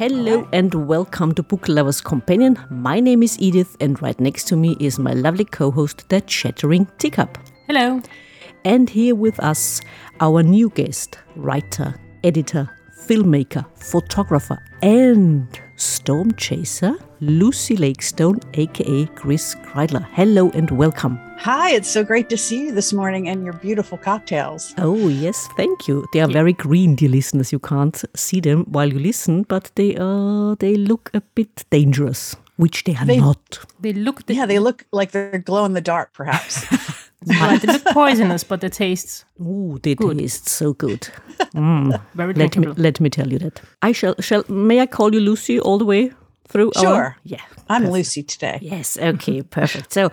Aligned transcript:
Hello 0.00 0.48
and 0.50 0.88
welcome 0.88 1.34
to 1.34 1.42
Book 1.42 1.68
Lovers 1.68 2.00
Companion. 2.00 2.58
My 2.70 3.00
name 3.00 3.22
is 3.22 3.38
Edith, 3.38 3.76
and 3.80 4.00
right 4.00 4.18
next 4.18 4.44
to 4.44 4.56
me 4.56 4.74
is 4.80 4.98
my 4.98 5.12
lovely 5.12 5.44
co 5.44 5.70
host, 5.70 6.08
the 6.08 6.22
Chattering 6.22 6.86
Teacup. 6.96 7.36
Hello. 7.66 8.00
And 8.64 8.88
here 8.88 9.14
with 9.14 9.38
us, 9.40 9.82
our 10.20 10.42
new 10.42 10.70
guest, 10.70 11.18
writer, 11.36 12.00
editor, 12.24 12.70
filmmaker, 12.98 13.66
photographer, 13.76 14.58
and 14.80 15.46
storm 15.80 16.32
chaser, 16.34 16.94
Lucy 17.20 17.76
Lakestone, 17.76 18.38
aka 18.54 19.06
Chris 19.14 19.54
Kridler. 19.64 20.04
Hello 20.12 20.50
and 20.54 20.70
welcome. 20.70 21.18
Hi, 21.38 21.70
it's 21.72 21.88
so 21.90 22.04
great 22.04 22.28
to 22.28 22.36
see 22.36 22.66
you 22.66 22.72
this 22.72 22.92
morning 22.92 23.28
and 23.28 23.44
your 23.44 23.54
beautiful 23.54 23.96
cocktails. 23.96 24.74
Oh, 24.78 25.08
yes, 25.08 25.48
thank 25.56 25.88
you. 25.88 26.04
They 26.12 26.20
are 26.20 26.28
very 26.28 26.52
green, 26.52 26.96
dear 26.96 27.08
listeners. 27.08 27.50
You 27.52 27.58
can't 27.58 28.02
see 28.14 28.40
them 28.40 28.64
while 28.68 28.92
you 28.92 28.98
listen, 28.98 29.44
but 29.44 29.70
they 29.74 29.96
are 29.96 30.54
they 30.56 30.76
look 30.76 31.10
a 31.14 31.22
bit 31.34 31.64
dangerous, 31.70 32.36
which 32.56 32.84
they 32.84 32.94
are 32.96 33.06
They- 33.06 33.18
not. 33.20 33.60
They 33.80 33.94
look 33.94 34.26
the, 34.26 34.34
Yeah, 34.34 34.46
they 34.46 34.58
look 34.58 34.84
like 34.92 35.12
they're 35.12 35.38
glow 35.38 35.64
in 35.64 35.72
the 35.72 35.80
dark, 35.80 36.12
perhaps. 36.12 36.66
right, 37.26 37.60
they 37.60 37.72
look 37.72 37.84
poisonous, 37.86 38.44
but 38.44 38.60
the 38.60 38.70
taste 38.70 39.24
Ooh, 39.40 39.78
they 39.82 39.94
taste 39.94 40.48
so 40.48 40.72
good. 40.72 41.08
Mm. 41.54 42.00
very 42.14 42.34
let 42.34 42.56
me 42.56 42.66
let 42.76 43.00
me 43.00 43.10
tell 43.10 43.28
you 43.28 43.38
that. 43.38 43.60
I 43.82 43.92
shall 43.92 44.14
shall 44.20 44.44
may 44.48 44.80
I 44.80 44.86
call 44.86 45.14
you 45.14 45.20
Lucy 45.20 45.60
all 45.60 45.78
the 45.78 45.84
way 45.84 46.12
through 46.48 46.72
our 46.76 46.82
Sure. 46.82 47.16
Yeah. 47.24 47.42
I'm 47.70 47.88
Lucy 47.88 48.24
today. 48.24 48.58
Yes, 48.60 48.98
okay, 48.98 49.42
perfect. 49.58 49.92
So 49.92 50.10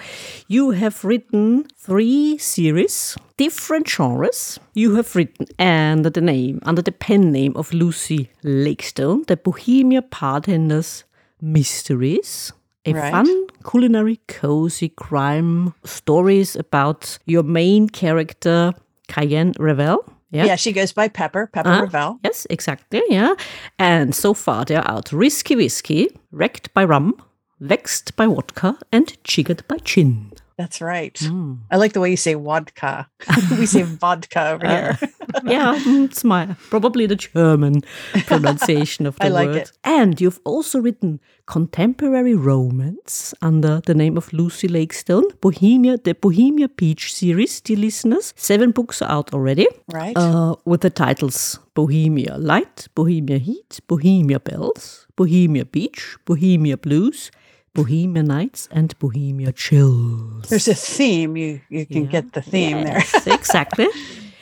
you 0.47 0.71
have 0.71 1.03
written 1.03 1.65
three 1.75 2.37
series, 2.37 3.17
different 3.35 3.89
genres. 3.89 4.59
You 4.75 4.93
have 4.95 5.15
written 5.15 5.47
under 5.57 6.11
the 6.11 6.21
name, 6.21 6.59
under 6.61 6.83
the 6.83 6.91
pen 6.91 7.31
name 7.31 7.53
of 7.55 7.73
Lucy 7.73 8.29
Lakestone, 8.43 9.25
the 9.25 9.37
Bohemia 9.37 10.03
Bartenders 10.03 11.03
Mysteries. 11.41 12.53
A 12.87 12.93
Right. 12.93 13.11
fun, 13.11 13.27
culinary, 13.69 14.19
cozy 14.27 14.89
crime 14.89 15.73
stories 15.83 16.55
about 16.55 17.17
your 17.25 17.43
main 17.43 17.89
character, 17.89 18.73
Cayenne 19.09 19.53
Revel. 19.59 20.03
Yeah, 20.31 20.45
yeah, 20.45 20.55
she 20.55 20.71
goes 20.73 20.93
by 20.93 21.07
Pepper, 21.09 21.47
Pepper 21.53 21.69
Ah, 21.69 21.79
Ravel. 21.81 22.19
Yes, 22.23 22.47
exactly. 22.49 23.01
Yeah. 23.09 23.33
And 23.79 24.13
so 24.15 24.33
far 24.33 24.65
they're 24.65 24.87
out 24.89 25.11
Risky 25.11 25.55
Whiskey, 25.55 26.09
Wrecked 26.31 26.73
by 26.73 26.83
Rum, 26.85 27.13
Vexed 27.59 28.15
by 28.15 28.27
Vodka, 28.27 28.77
and 28.91 29.17
Jiggered 29.23 29.63
by 29.67 29.77
Gin. 29.83 30.31
That's 30.57 30.81
right. 30.81 31.13
Mm. 31.13 31.59
I 31.69 31.77
like 31.77 31.93
the 31.93 31.99
way 31.99 32.09
you 32.09 32.17
say 32.17 32.33
vodka. 32.33 33.07
we 33.51 33.67
say 33.67 33.83
vodka 34.01 34.49
over 34.49 34.67
here. 34.67 34.97
yeah, 35.45 35.77
mm, 35.77 36.05
it's 36.05 36.23
my 36.23 36.55
probably 36.69 37.05
the 37.05 37.15
German 37.15 37.81
pronunciation 38.25 39.05
of 39.05 39.17
the 39.17 39.25
I 39.25 39.29
like 39.29 39.49
word. 39.49 39.57
it. 39.57 39.71
And 39.83 40.19
you've 40.19 40.39
also 40.45 40.79
written 40.79 41.19
contemporary 41.45 42.33
romance 42.33 43.35
under 43.41 43.81
the 43.85 43.93
name 43.93 44.17
of 44.17 44.33
Lucy 44.33 44.67
Lakestone, 44.67 45.39
Bohemia, 45.41 45.97
the 45.97 46.15
Bohemia 46.15 46.69
Beach 46.69 47.13
series, 47.13 47.61
dear 47.61 47.77
listeners. 47.77 48.33
Seven 48.35 48.71
books 48.71 49.01
are 49.03 49.11
out 49.11 49.33
already. 49.35 49.67
Right? 49.93 50.17
uh, 50.17 50.55
with 50.65 50.81
the 50.81 50.89
titles 50.89 51.59
Bohemia 51.75 52.35
Light, 52.37 52.87
Bohemia 52.95 53.37
Heat, 53.37 53.79
Bohemia 53.87 54.39
Bells, 54.39 55.05
Bohemia 55.15 55.65
Beach, 55.65 56.17
Bohemia 56.25 56.77
Blues, 56.77 57.29
Bohemia 57.77 58.23
Nights, 58.23 58.67
and 58.71 58.97
Bohemia 58.99 59.51
Chills. 59.53 60.49
There's 60.49 60.67
a 60.67 60.73
theme. 60.73 61.37
You 61.37 61.61
you 61.69 61.85
can 61.85 62.07
get 62.07 62.33
the 62.33 62.41
theme 62.41 62.83
there. 62.83 63.03
Exactly. 63.27 63.87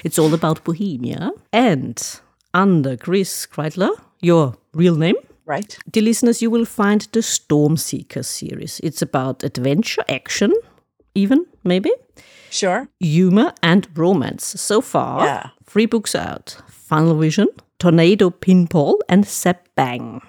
It's 0.05 0.17
all 0.19 0.33
about 0.33 0.63
Bohemia. 0.63 1.31
And 1.51 1.97
under 2.53 2.95
Chris 2.97 3.45
Kridler, 3.47 3.91
your 4.21 4.53
real 4.73 4.95
name, 4.95 5.15
Right? 5.45 5.77
dear 5.91 6.03
listeners, 6.03 6.41
you 6.41 6.49
will 6.51 6.65
find 6.65 7.01
the 7.11 7.21
Storm 7.21 7.75
Seeker 7.77 8.23
series. 8.23 8.79
It's 8.83 9.01
about 9.01 9.43
adventure, 9.43 10.03
action, 10.09 10.53
even 11.15 11.45
maybe 11.63 11.91
Sure. 12.49 12.87
humor 12.99 13.51
and 13.61 13.87
romance. 13.97 14.45
So 14.61 14.81
far, 14.81 15.25
Yeah. 15.25 15.49
three 15.65 15.87
books 15.87 16.15
out 16.15 16.57
Funnel 16.69 17.17
Vision, 17.19 17.47
Tornado 17.79 18.29
Pinball, 18.29 18.95
and 19.09 19.25
Zap 19.27 19.67
Bang. 19.75 20.21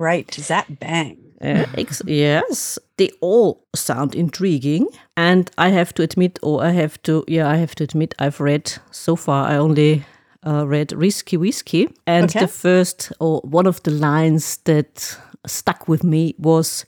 Right. 0.00 0.34
Zap 0.34 0.66
bang. 0.80 1.18
Uh, 1.42 1.64
yes, 2.06 2.78
they 2.98 3.10
all 3.20 3.64
sound 3.74 4.14
intriguing. 4.14 4.86
And 5.16 5.50
I 5.58 5.70
have 5.70 5.92
to 5.94 6.02
admit, 6.02 6.38
or 6.42 6.62
I 6.62 6.70
have 6.70 7.02
to, 7.02 7.24
yeah, 7.26 7.48
I 7.48 7.56
have 7.56 7.74
to 7.76 7.84
admit, 7.84 8.14
I've 8.18 8.40
read 8.40 8.72
so 8.90 9.16
far, 9.16 9.48
I 9.48 9.56
only 9.56 10.04
uh, 10.46 10.66
read 10.66 10.92
Risky 10.92 11.36
Whiskey. 11.36 11.88
And 12.06 12.24
Okay. 12.24 12.40
the 12.40 12.48
first, 12.48 13.12
or 13.18 13.40
one 13.40 13.66
of 13.66 13.82
the 13.82 13.90
lines 13.90 14.58
that 14.64 15.18
stuck 15.46 15.88
with 15.88 16.04
me 16.04 16.34
was 16.38 16.84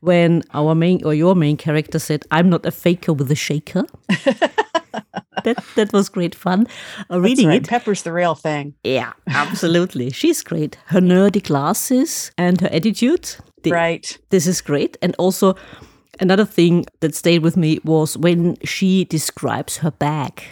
when 0.00 0.42
our 0.54 0.74
main, 0.74 1.04
or 1.04 1.14
your 1.14 1.34
main 1.34 1.56
character 1.56 1.98
said, 1.98 2.24
I'm 2.30 2.48
not 2.48 2.64
a 2.66 2.70
faker 2.70 3.12
with 3.12 3.30
a 3.30 3.34
shaker. 3.34 3.84
that, 5.44 5.56
that 5.74 5.92
was 5.92 6.08
great 6.08 6.34
fun. 6.34 6.66
Uh, 7.10 7.20
reading 7.20 7.48
right. 7.48 7.62
it. 7.62 7.68
Pepper's 7.68 8.02
the 8.02 8.12
real 8.12 8.34
thing. 8.34 8.74
Yeah, 8.84 9.12
absolutely. 9.28 10.10
She's 10.10 10.42
great. 10.42 10.78
Her 10.86 11.00
nerdy 11.00 11.42
glasses 11.42 12.30
and 12.38 12.60
her 12.60 12.68
attitude. 12.68 13.36
The- 13.66 13.72
Right. 13.72 14.18
This 14.30 14.46
is 14.46 14.60
great. 14.60 14.96
And 15.02 15.14
also, 15.18 15.54
another 16.20 16.44
thing 16.46 16.86
that 17.00 17.14
stayed 17.14 17.42
with 17.42 17.56
me 17.56 17.80
was 17.84 18.16
when 18.16 18.56
she 18.64 19.04
describes 19.04 19.78
her 19.78 19.90
bag, 19.90 20.42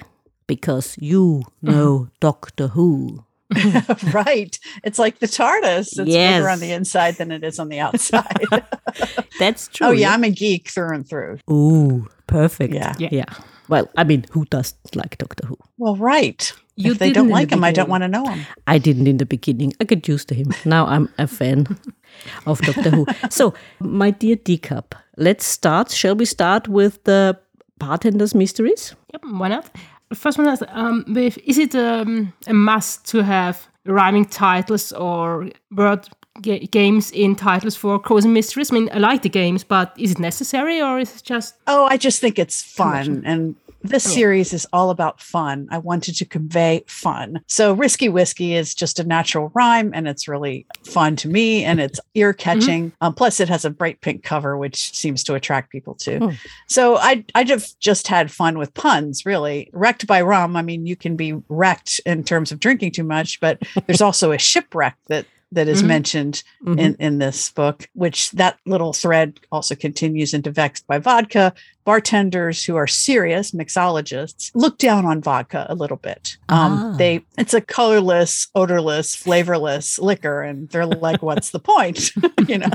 because 0.46 0.96
you 0.98 1.42
know 1.62 2.08
Doctor 2.20 2.68
Who. 2.68 3.24
right. 4.12 4.58
It's 4.82 4.98
like 4.98 5.18
the 5.20 5.26
TARDIS. 5.26 5.98
It's 5.98 6.10
Yes. 6.10 6.38
bigger 6.38 6.50
on 6.50 6.60
the 6.60 6.72
inside 6.72 7.16
than 7.16 7.30
it 7.30 7.44
is 7.44 7.58
on 7.58 7.68
the 7.68 7.78
outside. 7.78 8.42
That's 9.38 9.68
oh, 9.68 9.72
true. 9.72 9.86
oh 9.86 9.90
yeah, 9.92 10.12
I'm 10.12 10.24
a 10.24 10.30
geek 10.30 10.68
through 10.70 10.94
and 10.94 11.08
through. 11.08 11.38
Ooh, 11.50 12.08
perfect. 12.26 12.74
Yeah. 12.74 12.94
yeah. 12.98 13.08
Yeah. 13.12 13.24
Well, 13.68 13.88
I 13.96 14.04
mean, 14.04 14.24
who 14.30 14.44
doesn't 14.46 14.94
like 14.94 15.18
Doctor 15.18 15.46
Who? 15.46 15.58
Well, 15.78 15.96
right. 15.96 16.52
You 16.76 16.92
if 16.92 16.98
they 16.98 17.12
don't 17.12 17.26
in 17.26 17.28
the 17.28 17.34
like 17.34 17.52
him, 17.52 17.64
I 17.64 17.72
don't 17.72 17.88
want 17.88 18.02
to 18.02 18.08
know 18.08 18.26
him. 18.26 18.46
I 18.66 18.78
didn't 18.78 19.06
in 19.06 19.18
the 19.18 19.26
beginning. 19.26 19.72
I 19.80 19.84
get 19.84 20.08
used 20.08 20.28
to 20.28 20.34
him. 20.34 20.52
Now 20.64 20.86
I'm 20.86 21.08
a 21.18 21.26
fan 21.26 21.78
of 22.46 22.60
Doctor 22.60 22.90
Who. 22.90 23.06
So, 23.30 23.54
my 23.78 24.10
dear 24.10 24.36
Teacup, 24.36 24.94
let's 25.16 25.46
start. 25.46 25.90
Shall 25.90 26.16
we 26.16 26.24
start 26.24 26.68
with 26.68 27.02
the 27.04 27.38
Bartender's 27.78 28.34
Mysteries? 28.34 28.94
Yep, 29.12 29.22
why 29.32 29.48
not? 29.48 29.70
First 30.12 30.38
one 30.38 30.48
is 30.48 30.62
um, 30.68 31.04
with, 31.08 31.38
is 31.44 31.58
it 31.58 31.74
um, 31.74 32.32
a 32.46 32.54
must 32.54 33.06
to 33.08 33.22
have 33.22 33.68
rhyming 33.86 34.24
titles 34.24 34.92
or 34.92 35.48
word 35.70 36.08
ga- 36.40 36.66
games 36.66 37.10
in 37.10 37.36
titles 37.36 37.76
for 37.76 37.98
Crows 37.98 38.24
and 38.24 38.34
Mysteries? 38.34 38.70
I 38.70 38.74
mean, 38.74 38.90
I 38.92 38.98
like 38.98 39.22
the 39.22 39.28
games, 39.28 39.64
but 39.64 39.92
is 39.98 40.12
it 40.12 40.18
necessary 40.18 40.80
or 40.80 40.98
is 40.98 41.16
it 41.16 41.22
just 41.22 41.54
Oh, 41.66 41.86
I 41.86 41.96
just 41.96 42.20
think 42.20 42.38
it's 42.38 42.62
fun. 42.62 43.22
And 43.24 43.56
this 43.84 44.02
series 44.02 44.54
is 44.54 44.66
all 44.72 44.88
about 44.88 45.20
fun. 45.20 45.68
I 45.70 45.76
wanted 45.76 46.16
to 46.16 46.24
convey 46.24 46.84
fun. 46.86 47.42
So, 47.48 47.74
Risky 47.74 48.08
Whiskey 48.08 48.54
is 48.54 48.74
just 48.74 48.98
a 48.98 49.04
natural 49.04 49.52
rhyme 49.54 49.90
and 49.92 50.08
it's 50.08 50.26
really 50.26 50.66
fun 50.86 51.16
to 51.16 51.28
me 51.28 51.64
and 51.64 51.80
it's 51.80 52.00
ear 52.14 52.32
catching. 52.32 52.92
Um, 53.02 53.12
plus, 53.12 53.40
it 53.40 53.48
has 53.50 53.66
a 53.66 53.70
bright 53.70 54.00
pink 54.00 54.22
cover, 54.22 54.56
which 54.56 54.94
seems 54.96 55.22
to 55.24 55.34
attract 55.34 55.70
people 55.70 55.94
too. 55.94 56.18
Hmm. 56.18 56.30
So, 56.66 56.96
I, 56.96 57.26
I 57.34 57.44
just, 57.44 57.78
just 57.78 58.08
had 58.08 58.30
fun 58.32 58.56
with 58.56 58.72
puns, 58.72 59.26
really. 59.26 59.68
Wrecked 59.74 60.06
by 60.06 60.22
rum. 60.22 60.56
I 60.56 60.62
mean, 60.62 60.86
you 60.86 60.96
can 60.96 61.14
be 61.14 61.34
wrecked 61.50 62.00
in 62.06 62.24
terms 62.24 62.52
of 62.52 62.60
drinking 62.60 62.92
too 62.92 63.04
much, 63.04 63.38
but 63.38 63.62
there's 63.86 64.00
also 64.00 64.32
a 64.32 64.38
shipwreck 64.38 64.96
that. 65.08 65.26
That 65.54 65.68
is 65.68 65.82
Mhm. 65.82 65.86
mentioned 65.86 66.42
Mhm. 66.64 66.78
in, 66.78 66.94
in 66.98 67.18
this 67.18 67.50
book, 67.50 67.88
which 67.94 68.30
that 68.32 68.58
little 68.66 68.92
thread 68.92 69.40
also 69.50 69.74
continues 69.74 70.34
into 70.34 70.50
Vexed 70.50 70.86
by 70.86 70.98
Vodka. 70.98 71.52
Bartenders 71.84 72.64
who 72.64 72.76
are 72.76 72.86
serious 72.86 73.52
mixologists 73.52 74.50
look 74.54 74.78
down 74.78 75.04
on 75.04 75.20
vodka 75.20 75.66
a 75.68 75.74
little 75.74 75.98
bit. 75.98 76.36
Um, 76.48 76.72
Ah. 76.72 76.96
They 76.96 77.22
it's 77.38 77.54
a 77.54 77.60
colorless, 77.60 78.48
odorless, 78.54 79.14
flavorless 79.14 79.98
liquor, 79.98 80.42
and 80.42 80.68
they're 80.70 80.86
like, 80.86 81.22
"What's 81.22 81.50
the 81.50 81.58
point?" 81.60 82.10
you 82.48 82.58
know. 82.58 82.72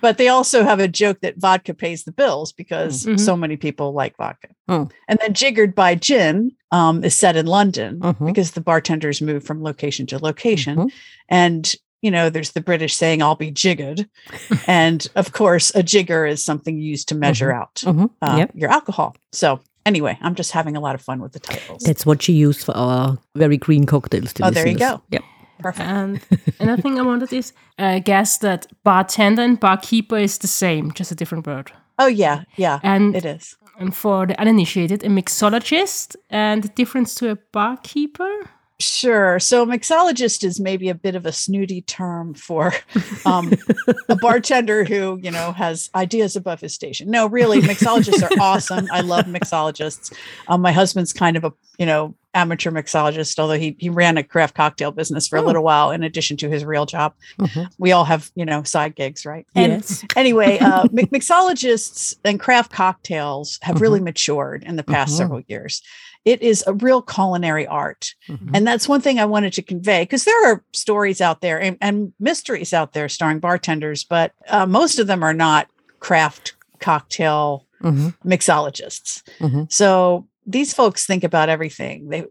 But 0.00 0.18
they 0.18 0.28
also 0.28 0.62
have 0.64 0.78
a 0.80 0.88
joke 0.88 1.20
that 1.20 1.38
vodka 1.38 1.74
pays 1.74 2.04
the 2.04 2.12
bills 2.12 2.52
because 2.52 3.04
Mhm. 3.06 3.18
so 3.18 3.36
many 3.36 3.56
people 3.56 3.92
like 3.92 4.16
vodka. 4.16 4.48
Oh. 4.68 4.88
And 5.08 5.18
then 5.20 5.32
Jiggered 5.34 5.74
by 5.74 5.94
Gin 5.94 6.52
um, 6.72 7.02
is 7.04 7.14
set 7.14 7.36
in 7.36 7.46
London 7.46 8.00
Mhm. 8.00 8.26
because 8.26 8.50
the 8.52 8.60
bartenders 8.60 9.20
move 9.22 9.44
from 9.44 9.62
location 9.62 10.06
to 10.06 10.18
location. 10.18 10.76
Mhm. 10.76 10.90
And, 11.28 11.74
you 12.02 12.10
know, 12.10 12.28
there's 12.28 12.52
the 12.52 12.60
British 12.60 12.94
saying, 12.94 13.22
I'll 13.22 13.36
be 13.36 13.50
jiggered. 13.50 14.08
and 14.66 15.06
of 15.16 15.32
course, 15.32 15.70
a 15.74 15.82
jigger 15.82 16.26
is 16.26 16.44
something 16.44 16.78
used 16.78 17.08
to 17.08 17.14
measure 17.14 17.52
out 17.52 17.76
Mhm. 17.84 18.10
uh, 18.22 18.34
Yep. 18.38 18.50
your 18.54 18.70
alcohol. 18.70 19.14
So, 19.32 19.60
anyway, 19.86 20.18
I'm 20.20 20.34
just 20.34 20.50
having 20.52 20.76
a 20.76 20.80
lot 20.80 20.94
of 20.94 21.00
fun 21.00 21.20
with 21.20 21.32
the 21.32 21.40
titles. 21.40 21.82
That's 21.84 22.04
what 22.04 22.20
she 22.22 22.32
used 22.32 22.64
for 22.64 22.76
our 22.76 23.18
very 23.36 23.56
green 23.56 23.86
cocktails. 23.86 24.34
Oh, 24.42 24.50
there 24.50 24.66
you 24.68 24.76
go. 24.76 25.00
Yep. 25.10 25.22
Perfect. 25.58 25.88
And 25.88 26.20
another 26.60 26.82
thing 26.82 26.98
I 26.98 27.02
wanted 27.02 27.32
is 27.32 27.52
uh, 27.78 27.84
I 27.84 27.98
guess 28.00 28.38
that 28.38 28.66
bartender 28.84 29.42
and 29.42 29.58
barkeeper 29.58 30.16
is 30.18 30.38
the 30.38 30.46
same, 30.48 30.92
just 30.92 31.12
a 31.12 31.14
different 31.14 31.46
word. 31.46 31.72
Oh, 31.98 32.06
yeah. 32.08 32.42
Yeah. 32.56 32.78
And 32.82 33.16
it 33.16 33.24
is. 33.24 33.56
and 33.78 33.94
for 33.94 34.26
the 34.26 34.38
uninitiated, 34.40 35.02
a 35.04 35.08
mixologist 35.08 36.16
and 36.30 36.62
the 36.62 36.68
difference 36.68 37.14
to 37.16 37.30
a 37.30 37.36
barkeeper. 37.52 38.50
Sure. 38.78 39.38
So 39.40 39.64
mixologist 39.64 40.44
is 40.44 40.60
maybe 40.60 40.90
a 40.90 40.94
bit 40.94 41.14
of 41.14 41.24
a 41.24 41.32
snooty 41.32 41.80
term 41.80 42.34
for 42.34 42.74
um, 43.24 43.52
a 44.10 44.16
bartender 44.16 44.84
who, 44.84 45.18
you 45.22 45.30
know, 45.30 45.52
has 45.52 45.88
ideas 45.94 46.36
above 46.36 46.60
his 46.60 46.74
station. 46.74 47.10
No, 47.10 47.26
really, 47.26 47.60
mixologists 47.62 48.22
are 48.22 48.38
awesome. 48.40 48.86
I 48.92 49.00
love 49.00 49.24
mixologists. 49.24 50.12
Um, 50.48 50.60
my 50.60 50.72
husband's 50.72 51.14
kind 51.14 51.38
of 51.38 51.44
a, 51.44 51.52
you 51.78 51.86
know, 51.86 52.14
amateur 52.34 52.70
mixologist, 52.70 53.38
although 53.38 53.56
he 53.58 53.74
he 53.78 53.88
ran 53.88 54.18
a 54.18 54.22
craft 54.22 54.54
cocktail 54.54 54.90
business 54.92 55.26
for 55.26 55.38
a 55.38 55.42
Oh. 55.42 55.46
little 55.46 55.62
while 55.64 55.90
in 55.90 56.02
addition 56.02 56.36
to 56.36 56.50
his 56.50 56.62
real 56.66 56.84
job. 56.84 57.14
Mhm. 57.40 57.70
We 57.78 57.92
all 57.92 58.04
have, 58.04 58.30
you 58.34 58.44
know, 58.44 58.62
side 58.62 58.94
gigs, 58.94 59.24
right? 59.24 59.46
And 59.54 59.72
Yes. 59.72 60.04
anyway, 60.16 60.58
uh, 60.60 60.84
mixologists 60.88 62.14
and 62.26 62.38
craft 62.38 62.72
cocktails 62.72 63.58
have 63.62 63.80
really 63.80 64.00
matured 64.00 64.64
in 64.64 64.76
the 64.76 64.82
past 64.84 65.14
Mhm. 65.14 65.16
several 65.16 65.40
years. 65.48 65.80
It 66.26 66.42
is 66.42 66.62
a 66.66 66.74
real 66.74 67.00
culinary 67.00 67.66
art. 67.68 68.14
Mhm. 68.28 68.50
And 68.52 68.66
that's 68.66 68.88
one 68.88 69.00
thing 69.00 69.18
I 69.18 69.24
wanted 69.24 69.52
to 69.54 69.62
convey 69.62 70.02
because 70.02 70.24
there 70.24 70.50
are 70.50 70.62
stories 70.74 71.20
out 71.20 71.40
there 71.40 71.58
and, 71.58 71.78
and 71.80 72.12
mysteries 72.20 72.74
out 72.74 72.92
there 72.92 73.08
starring 73.08 73.38
bartenders, 73.38 74.02
but 74.04 74.32
uh, 74.48 74.66
most 74.66 74.98
of 74.98 75.06
them 75.06 75.22
are 75.22 75.32
not 75.32 75.68
craft 76.00 76.54
cocktail 76.80 77.64
Mhm. 77.82 78.14
mixologists. 78.24 79.22
Mhm. 79.38 79.72
So 79.72 80.26
these 80.44 80.74
folks 80.74 81.06
think 81.06 81.22
about 81.24 81.48
everything. 81.48 82.08
They 82.08 82.24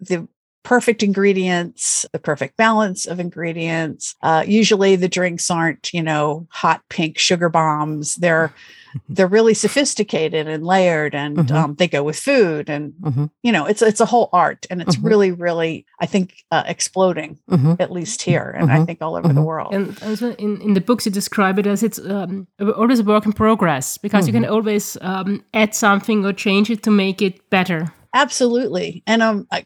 the 0.00 0.28
perfect 0.62 1.02
ingredients, 1.02 2.06
the 2.12 2.18
perfect 2.18 2.56
balance 2.56 3.06
of 3.06 3.18
ingredients. 3.20 4.14
Uh, 4.22 4.44
usually 4.46 4.96
the 4.96 5.08
drinks 5.08 5.50
aren't, 5.50 5.92
you 5.92 6.02
know, 6.02 6.46
hot 6.50 6.82
pink 6.88 7.18
sugar 7.18 7.48
bombs. 7.48 8.16
They're 8.16 8.52
they're 9.08 9.26
really 9.26 9.54
sophisticated 9.54 10.46
and 10.46 10.66
layered, 10.66 11.14
and 11.14 11.38
Mhm. 11.38 11.50
um, 11.52 11.74
they 11.76 11.88
go 11.88 12.02
with 12.02 12.18
food, 12.18 12.68
and 12.68 12.92
Mhm. 13.00 13.30
you 13.42 13.50
know, 13.50 13.64
it's 13.64 13.80
it's 13.80 14.00
a 14.00 14.06
whole 14.06 14.28
art, 14.34 14.66
and 14.70 14.82
it's 14.82 14.96
Mhm. 14.96 15.04
really, 15.08 15.30
really, 15.32 15.86
I 15.98 16.04
think, 16.06 16.34
uh, 16.50 16.62
exploding 16.66 17.38
Mhm. 17.50 17.76
at 17.80 17.90
least 17.90 18.20
here, 18.22 18.54
and 18.56 18.70
I 18.70 18.78
Mhm. 18.80 18.86
think 18.86 18.98
all 19.02 19.16
over 19.16 19.28
the 19.28 19.40
Mhm. 19.40 19.44
world. 19.44 19.74
And 19.74 19.98
also 20.02 20.34
in, 20.34 20.60
in 20.60 20.74
the 20.74 20.80
books, 20.82 21.06
you 21.06 21.12
describe 21.12 21.58
it 21.58 21.66
as 21.66 21.82
it's 21.82 21.98
um, 21.98 22.46
always 22.76 23.00
a 23.00 23.04
work 23.04 23.24
in 23.24 23.32
progress 23.32 23.96
because 23.98 24.26
you 24.26 24.32
can 24.34 24.44
always 24.44 24.98
um, 25.00 25.42
add 25.54 25.74
something 25.74 26.26
or 26.26 26.34
change 26.34 26.70
it 26.70 26.82
to 26.82 26.90
make 26.90 27.22
it 27.22 27.48
better. 27.50 27.90
Absolutely. 28.14 29.02
And 29.06 29.22
um 29.22 29.46
I, 29.50 29.64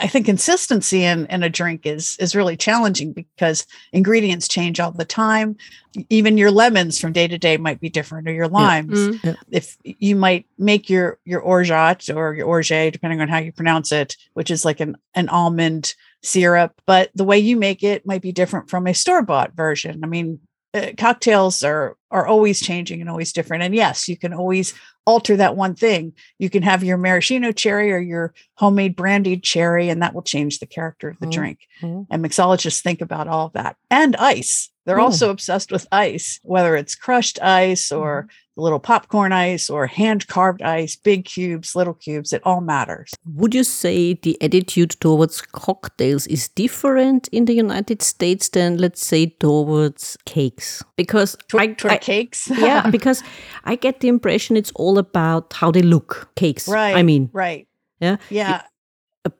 I 0.00 0.06
think 0.06 0.26
consistency 0.26 1.04
in, 1.04 1.26
in 1.26 1.42
a 1.42 1.48
drink 1.48 1.86
is 1.86 2.16
is 2.18 2.34
really 2.34 2.56
challenging 2.56 3.12
because 3.12 3.66
ingredients 3.92 4.48
change 4.48 4.80
all 4.80 4.92
the 4.92 5.04
time. 5.04 5.56
Even 6.08 6.38
your 6.38 6.50
lemons 6.50 6.98
from 6.98 7.12
day 7.12 7.28
to 7.28 7.38
day 7.38 7.56
might 7.56 7.80
be 7.80 7.88
different 7.88 8.28
or 8.28 8.32
your 8.32 8.48
limes. 8.48 8.98
Mm. 8.98 9.36
If 9.50 9.76
you 9.84 10.16
might 10.16 10.46
make 10.58 10.88
your 10.88 11.18
your 11.24 11.40
orgeat 11.40 12.08
or 12.10 12.34
your 12.34 12.46
orge, 12.46 12.68
depending 12.68 13.20
on 13.20 13.28
how 13.28 13.38
you 13.38 13.52
pronounce 13.52 13.92
it, 13.92 14.16
which 14.34 14.50
is 14.50 14.64
like 14.64 14.80
an, 14.80 14.96
an 15.14 15.28
almond 15.28 15.94
syrup, 16.22 16.80
but 16.86 17.10
the 17.14 17.24
way 17.24 17.38
you 17.38 17.56
make 17.56 17.82
it 17.82 18.06
might 18.06 18.22
be 18.22 18.32
different 18.32 18.68
from 18.68 18.86
a 18.86 18.94
store-bought 18.94 19.54
version. 19.54 20.00
I 20.04 20.06
mean, 20.06 20.40
uh, 20.74 20.88
cocktails 20.96 21.62
are 21.62 21.96
are 22.10 22.26
always 22.26 22.60
changing 22.60 23.00
and 23.00 23.08
always 23.08 23.32
different. 23.32 23.62
And 23.62 23.74
yes, 23.74 24.08
you 24.08 24.16
can 24.16 24.32
always 24.34 24.74
alter 25.06 25.36
that 25.36 25.56
one 25.56 25.74
thing. 25.74 26.12
You 26.38 26.50
can 26.50 26.62
have 26.62 26.82
your 26.84 26.98
maraschino 26.98 27.52
cherry 27.52 27.92
or 27.92 27.98
your 27.98 28.34
homemade 28.54 28.96
brandied 28.96 29.42
cherry, 29.44 29.88
and 29.88 30.02
that 30.02 30.14
will 30.14 30.22
change 30.22 30.58
the 30.58 30.66
character 30.66 31.08
of 31.08 31.18
the 31.20 31.26
Mm. 31.26 31.32
drink. 31.32 31.58
And 31.82 32.24
mixologists 32.24 32.82
think 32.82 33.00
about 33.00 33.28
all 33.28 33.46
of 33.46 33.52
that. 33.52 33.76
And 33.90 34.16
ice. 34.16 34.70
They're 34.86 34.98
Mm. 34.98 35.04
also 35.04 35.30
obsessed 35.30 35.70
with 35.70 35.86
ice, 35.92 36.40
whether 36.42 36.74
it's 36.76 36.94
crushed 36.96 37.40
ice 37.40 37.92
or 37.92 38.28
little 38.60 38.78
popcorn 38.78 39.32
ice 39.32 39.70
or 39.70 39.86
hand 39.86 40.26
carved 40.28 40.62
ice, 40.62 40.96
big 40.96 41.24
cubes, 41.24 41.74
little 41.74 41.94
cubes. 41.94 42.32
It 42.32 42.42
all 42.44 42.60
matters. 42.60 43.10
Would 43.34 43.54
you 43.54 43.64
say 43.64 44.14
the 44.14 44.40
attitude 44.42 44.90
towards 45.00 45.40
cocktails 45.42 46.26
is 46.26 46.48
different 46.48 47.28
in 47.28 47.44
the 47.46 47.54
United 47.54 48.02
States 48.02 48.48
than, 48.48 48.78
let's 48.78 49.04
say, 49.04 49.26
towards 49.26 50.16
cakes? 50.26 50.82
Because 50.96 51.36
Toward, 51.48 51.62
I, 51.62 51.72
toward 51.74 51.92
I- 51.94 51.98
cakes. 51.98 52.50
yeah, 52.58 52.90
because 52.90 53.22
I 53.64 53.76
get 53.76 54.00
the 54.00 54.08
impression 54.08 54.56
it's 54.56 54.72
all 54.74 54.98
about 54.98 55.52
how 55.54 55.70
they 55.70 55.82
look. 55.82 56.30
Cakes, 56.36 56.68
right. 56.68 56.96
I 56.96 57.02
mean, 57.02 57.30
right. 57.32 57.66
Yeah. 58.00 58.16
Yeah. 58.30 58.62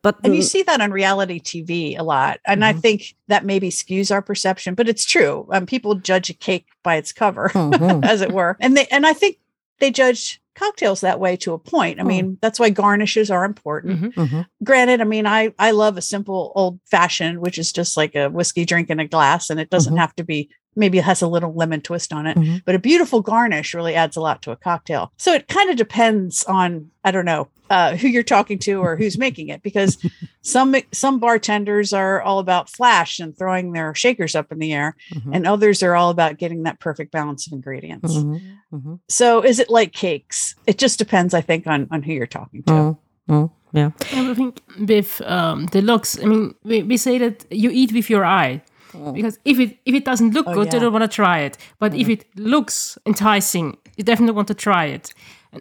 But 0.03 0.19
And 0.25 0.35
you 0.37 0.43
see 0.43 0.62
that 0.65 0.81
on 0.81 0.91
reality 0.91 1.41
TV 1.41 1.97
a 1.99 2.03
lot. 2.03 2.41
And 2.47 2.65
I 2.65 2.73
Mhm. 2.75 2.81
think 2.81 3.15
that 3.29 3.44
maybe 3.44 3.71
skews 3.71 4.11
our 4.12 4.23
perception, 4.23 4.75
but 4.75 4.88
it's 4.88 5.05
true. 5.05 5.49
Um, 5.53 5.67
people 5.67 5.94
judge 5.94 6.29
a 6.31 6.35
cake 6.35 6.67
by 6.82 6.97
its 6.97 7.12
cover, 7.12 7.49
mhm, 7.55 8.05
as 8.05 8.21
it 8.21 8.32
were. 8.32 8.56
And 8.61 8.77
they 8.77 8.87
and 8.88 9.06
I 9.06 9.12
think 9.15 9.38
they 9.79 9.91
judge 9.91 10.41
cocktails 10.55 11.00
that 11.00 11.21
way 11.21 11.37
to 11.38 11.55
a 11.55 11.59
point. 11.59 11.99
I 11.99 12.03
Oh. 12.03 12.06
mean, 12.06 12.37
that's 12.43 12.61
why 12.61 12.69
garnishes 12.69 13.31
are 13.31 13.44
important. 13.47 14.00
Mhm. 14.03 14.15
mhm, 14.15 14.47
Granted, 14.62 15.00
I 15.00 15.05
mean, 15.05 15.27
I 15.27 15.55
I 15.59 15.71
love 15.71 15.97
a 15.97 16.03
simple 16.03 16.53
old 16.55 16.79
fashioned, 16.85 17.38
which 17.41 17.56
is 17.56 17.73
just 17.73 17.97
like 17.97 18.15
a 18.15 18.29
whiskey 18.29 18.67
drink 18.67 18.91
in 18.91 19.00
a 19.00 19.09
glass, 19.09 19.49
and 19.49 19.59
it 19.59 19.71
doesn't 19.71 19.94
Mhm. 19.94 19.99
have 19.99 20.15
to 20.17 20.25
be 20.25 20.50
maybe 20.76 20.99
it 20.99 21.05
has 21.05 21.20
a 21.22 21.28
little 21.28 21.52
lemon 21.55 21.81
twist 21.81 22.12
on 22.12 22.26
it. 22.26 22.37
mhm. 22.37 22.62
But 22.64 22.75
a 22.75 22.78
beautiful 22.78 23.20
garnish 23.20 23.75
really 23.75 23.94
adds 23.94 24.17
a 24.17 24.20
lot 24.20 24.43
to 24.43 24.50
a 24.52 24.56
cocktail. 24.56 25.12
So 25.17 25.32
it 25.34 25.49
kind 25.49 25.70
of 25.70 25.76
depends 25.76 26.44
on 26.44 26.90
I 27.05 27.11
don't 27.11 27.25
know 27.25 27.49
uh, 27.70 27.96
who 27.96 28.08
you're 28.08 28.25
talking 28.25 28.58
to 28.58 28.75
or 28.81 28.96
who's 28.96 29.17
making 29.17 29.49
it, 29.49 29.62
because 29.62 29.96
some 30.43 30.75
some 30.93 31.19
bartenders 31.20 31.93
are 31.93 32.20
all 32.20 32.38
about 32.40 32.69
flash 32.69 33.20
and 33.20 33.37
throwing 33.38 33.72
their 33.72 33.94
shakers 33.94 34.34
up 34.34 34.50
in 34.52 34.58
the 34.58 34.72
air, 34.72 34.96
Mhm. 35.14 35.31
and 35.34 35.46
others 35.46 35.82
are 35.82 35.94
all 35.94 36.11
about 36.11 36.37
getting 36.38 36.64
that 36.64 36.81
perfect 36.81 37.12
balance 37.12 37.46
of 37.46 37.52
ingredients. 37.52 38.14
Mhm, 38.17 38.40
mhm. 38.72 38.99
So 39.08 39.40
is 39.43 39.58
it 39.61 39.70
like 39.70 39.93
cakes? 39.93 40.55
It 40.67 40.78
just 40.78 40.99
depends, 40.99 41.32
I 41.34 41.40
think, 41.43 41.67
on 41.67 41.87
on 41.90 42.02
who 42.02 42.12
you're 42.12 42.26
talking 42.26 42.62
to. 42.64 42.72
Mm, 42.72 42.99
mm, 43.28 43.50
yeah. 43.72 43.90
I 44.12 44.34
think 44.34 44.61
with 44.88 45.20
um, 45.26 45.67
the 45.67 45.81
looks, 45.81 46.19
I 46.20 46.26
mean, 46.26 46.55
we, 46.64 46.82
we 46.82 46.96
say 46.96 47.19
that 47.19 47.46
you 47.50 47.70
eat 47.70 47.93
with 47.93 48.11
your 48.11 48.25
eye. 48.25 48.62
Oh. 48.94 49.12
Because 49.12 49.38
if 49.44 49.58
it 49.58 49.78
if 49.84 49.94
it 49.94 50.04
doesn't 50.04 50.34
look 50.34 50.46
Oh, 50.48 50.54
good, 50.54 50.72
you 50.72 50.81
don't 50.81 50.92
want 50.92 51.04
to 51.04 51.14
try 51.14 51.40
it. 51.40 51.56
But 51.78 51.94
if 51.94 52.06
mm. 52.06 52.12
it 52.12 52.26
looks 52.37 52.98
enticing, 53.06 53.76
you 53.96 54.04
definitely 54.04 54.34
want 54.34 54.48
to 54.48 54.54
try 54.54 54.87
it. 54.87 55.12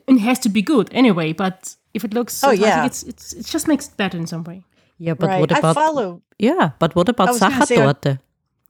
And 0.07 0.17
it 0.17 0.21
has 0.21 0.39
to 0.39 0.49
be 0.49 0.61
good 0.61 0.89
anyway. 0.91 1.33
But 1.33 1.75
if 1.93 2.03
it 2.03 2.13
looks, 2.13 2.43
Oh, 2.43 2.51
enticing, 2.51 2.67
yeah. 2.67 2.85
it's, 2.85 3.03
it's 3.03 3.33
it 3.33 3.45
just 3.45 3.67
makes 3.67 3.87
it 3.87 3.97
better 3.97 4.17
in 4.17 4.27
some 4.27 4.43
way. 4.43 4.63
Yeah, 4.97 5.13
but 5.13 5.27
right. 5.27 5.39
what 5.39 5.51
I 5.51 5.59
about 5.59 5.75
follow 5.75 6.21
yeah? 6.39 6.71
But 6.79 6.95
what 6.95 7.09
about 7.09 7.27
I 7.27 7.31
was 7.31 7.39
gonna 7.39 7.65
say 7.65 7.77
on- 7.77 7.93
Sachertorte? 7.95 8.19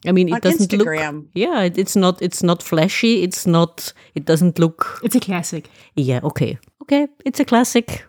I 0.08 0.14
mean, 0.14 0.34
it 0.34 0.42
doesn't 0.42 0.72
look. 0.72 0.88
Yeah, 1.34 1.62
it, 1.62 1.78
it's 1.78 1.96
not. 1.96 2.22
It's 2.22 2.42
not 2.42 2.64
flashy. 2.64 3.22
It's 3.24 3.46
not. 3.46 3.94
It 4.16 4.26
doesn't 4.26 4.58
look. 4.58 5.00
It's 5.04 5.16
a 5.16 5.20
classic. 5.20 5.70
Yeah. 5.96 6.22
Okay. 6.24 6.58
Okay. 6.84 7.08
It's 7.26 7.40
a 7.40 7.46
classic. 7.46 8.06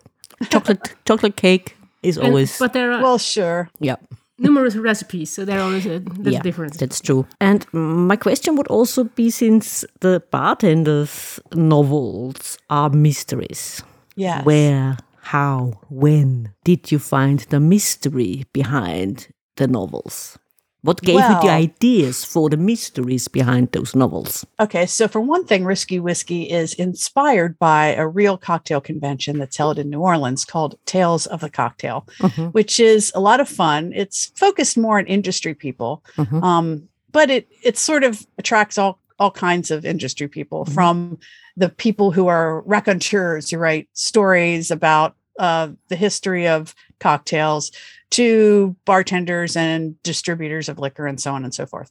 Chocolate. 0.50 0.94
chocolate 1.05 1.36
cake 1.36 1.77
is 2.03 2.17
And- 2.17 2.29
always. 2.29 2.58
but 2.58 2.72
there 2.72 2.93
are 2.93 3.03
Well, 3.03 3.19
sure. 3.19 3.69
yeah. 3.81 3.96
Numerous 4.41 4.75
recipes, 4.77 5.31
so 5.31 5.44
there 5.44 5.59
are 5.61 5.63
always 5.63 5.87
a 5.87 5.99
little 5.99 6.32
yeah, 6.32 6.43
difference. 6.43 6.77
That's 6.77 7.01
true. 7.01 7.27
And 7.41 7.65
my 7.73 8.17
question 8.17 8.56
would 8.56 8.67
also 8.69 9.05
be 9.05 9.31
since 9.31 9.85
the 10.01 10.23
bartenders' 10.31 11.39
novels 11.55 12.59
are 12.69 12.91
mysteries, 12.91 13.82
Yes. 14.17 14.44
where, 14.44 14.97
how, 15.23 15.81
when 15.89 16.53
did 16.65 16.91
you 16.91 16.99
find 16.99 17.41
the 17.51 17.61
mystery 17.61 18.44
behind 18.53 19.29
the 19.56 19.67
novels? 19.69 20.39
What 20.82 21.03
gave 21.03 21.17
you 21.17 21.41
the 21.43 21.51
ideas 21.51 22.25
for 22.25 22.49
the 22.49 22.56
mysteries 22.56 23.29
behind 23.29 23.72
those 23.72 23.94
novels? 23.94 24.46
Okay, 24.58 24.87
so 24.87 25.08
for 25.08 25.20
one 25.20 25.44
thing, 25.44 25.65
Risky 25.67 26.01
Whiskey 26.01 26.44
is 26.51 26.72
inspired 26.75 27.58
by 27.58 27.89
a 27.94 28.06
real 28.08 28.39
cocktail 28.39 28.81
convention 28.81 29.39
that's 29.39 29.58
held 29.58 29.79
in 29.79 29.91
New 29.91 30.01
Orleans 30.01 30.46
called 30.46 30.79
Tales 30.87 31.27
of 31.27 31.41
the 31.41 31.51
Cocktail, 31.51 32.06
Mhm, 32.20 32.55
which 32.55 32.81
is 32.81 33.13
a 33.15 33.20
lot 33.20 33.41
of 33.41 33.49
fun. 33.49 33.93
It's 33.94 34.32
focused 34.37 34.79
more 34.79 34.99
on 34.99 35.06
industry 35.06 35.55
people, 35.55 36.03
mhm, 36.17 36.43
um, 36.43 36.89
but 37.13 37.29
it 37.31 37.46
it 37.63 37.77
sort 37.77 38.03
of 38.03 38.27
attracts 38.39 38.79
all 38.79 38.99
all 39.19 39.31
kinds 39.31 39.70
of 39.70 39.84
industry 39.84 40.29
people 40.29 40.65
Mhm. 40.65 40.72
from 40.72 41.19
the 41.58 41.69
people 41.69 42.10
who 42.10 42.27
are 42.29 42.63
raconteurs 42.63 43.51
who 43.51 43.58
write 43.58 43.87
stories 43.93 44.70
about 44.70 45.15
uh, 45.39 45.69
the 45.89 45.96
history 45.96 46.46
of 46.49 46.75
cocktails 47.01 47.70
to 48.10 48.76
bartenders 48.84 49.56
and 49.56 50.00
distributors 50.02 50.69
of 50.69 50.79
liquor 50.79 51.06
and 51.06 51.20
so 51.20 51.32
on 51.32 51.44
and 51.44 51.55
so 51.55 51.67
forth. 51.67 51.90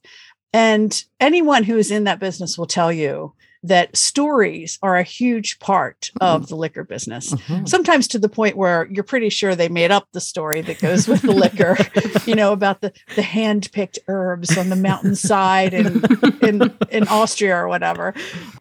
And 0.51 1.03
anyone 1.19 1.63
who 1.63 1.77
is 1.77 1.91
in 1.91 2.05
that 2.05 2.19
business 2.19 2.57
will 2.57 2.65
tell 2.65 2.91
you 2.91 3.33
that 3.61 3.95
stories 3.95 4.79
are 4.81 4.95
a 4.95 5.03
huge 5.03 5.59
part 5.59 6.11
of 6.21 6.47
the 6.47 6.55
liquor 6.55 6.83
business. 6.85 7.33
mhm. 7.33 7.67
Sometimes 7.67 8.07
to 8.07 8.19
the 8.19 8.29
point 8.29 8.55
where 8.55 8.87
you're 8.89 9.03
pretty 9.03 9.29
sure 9.29 9.53
they 9.53 9.67
made 9.67 9.91
up 9.91 10.07
the 10.13 10.21
story 10.21 10.61
that 10.61 10.79
goes 10.79 11.09
with 11.09 11.21
the 11.21 11.33
liquor, 11.33 11.75
you 12.25 12.35
know, 12.35 12.53
about 12.53 12.79
the 12.79 12.93
the 13.15 13.21
hand-picked 13.21 13.99
herbs 14.07 14.57
on 14.57 14.69
the 14.69 14.77
mountainside 14.77 15.73
in 15.73 16.01
in 16.41 16.73
in 16.89 17.07
Austria 17.09 17.57
or 17.57 17.67
whatever. 17.67 18.13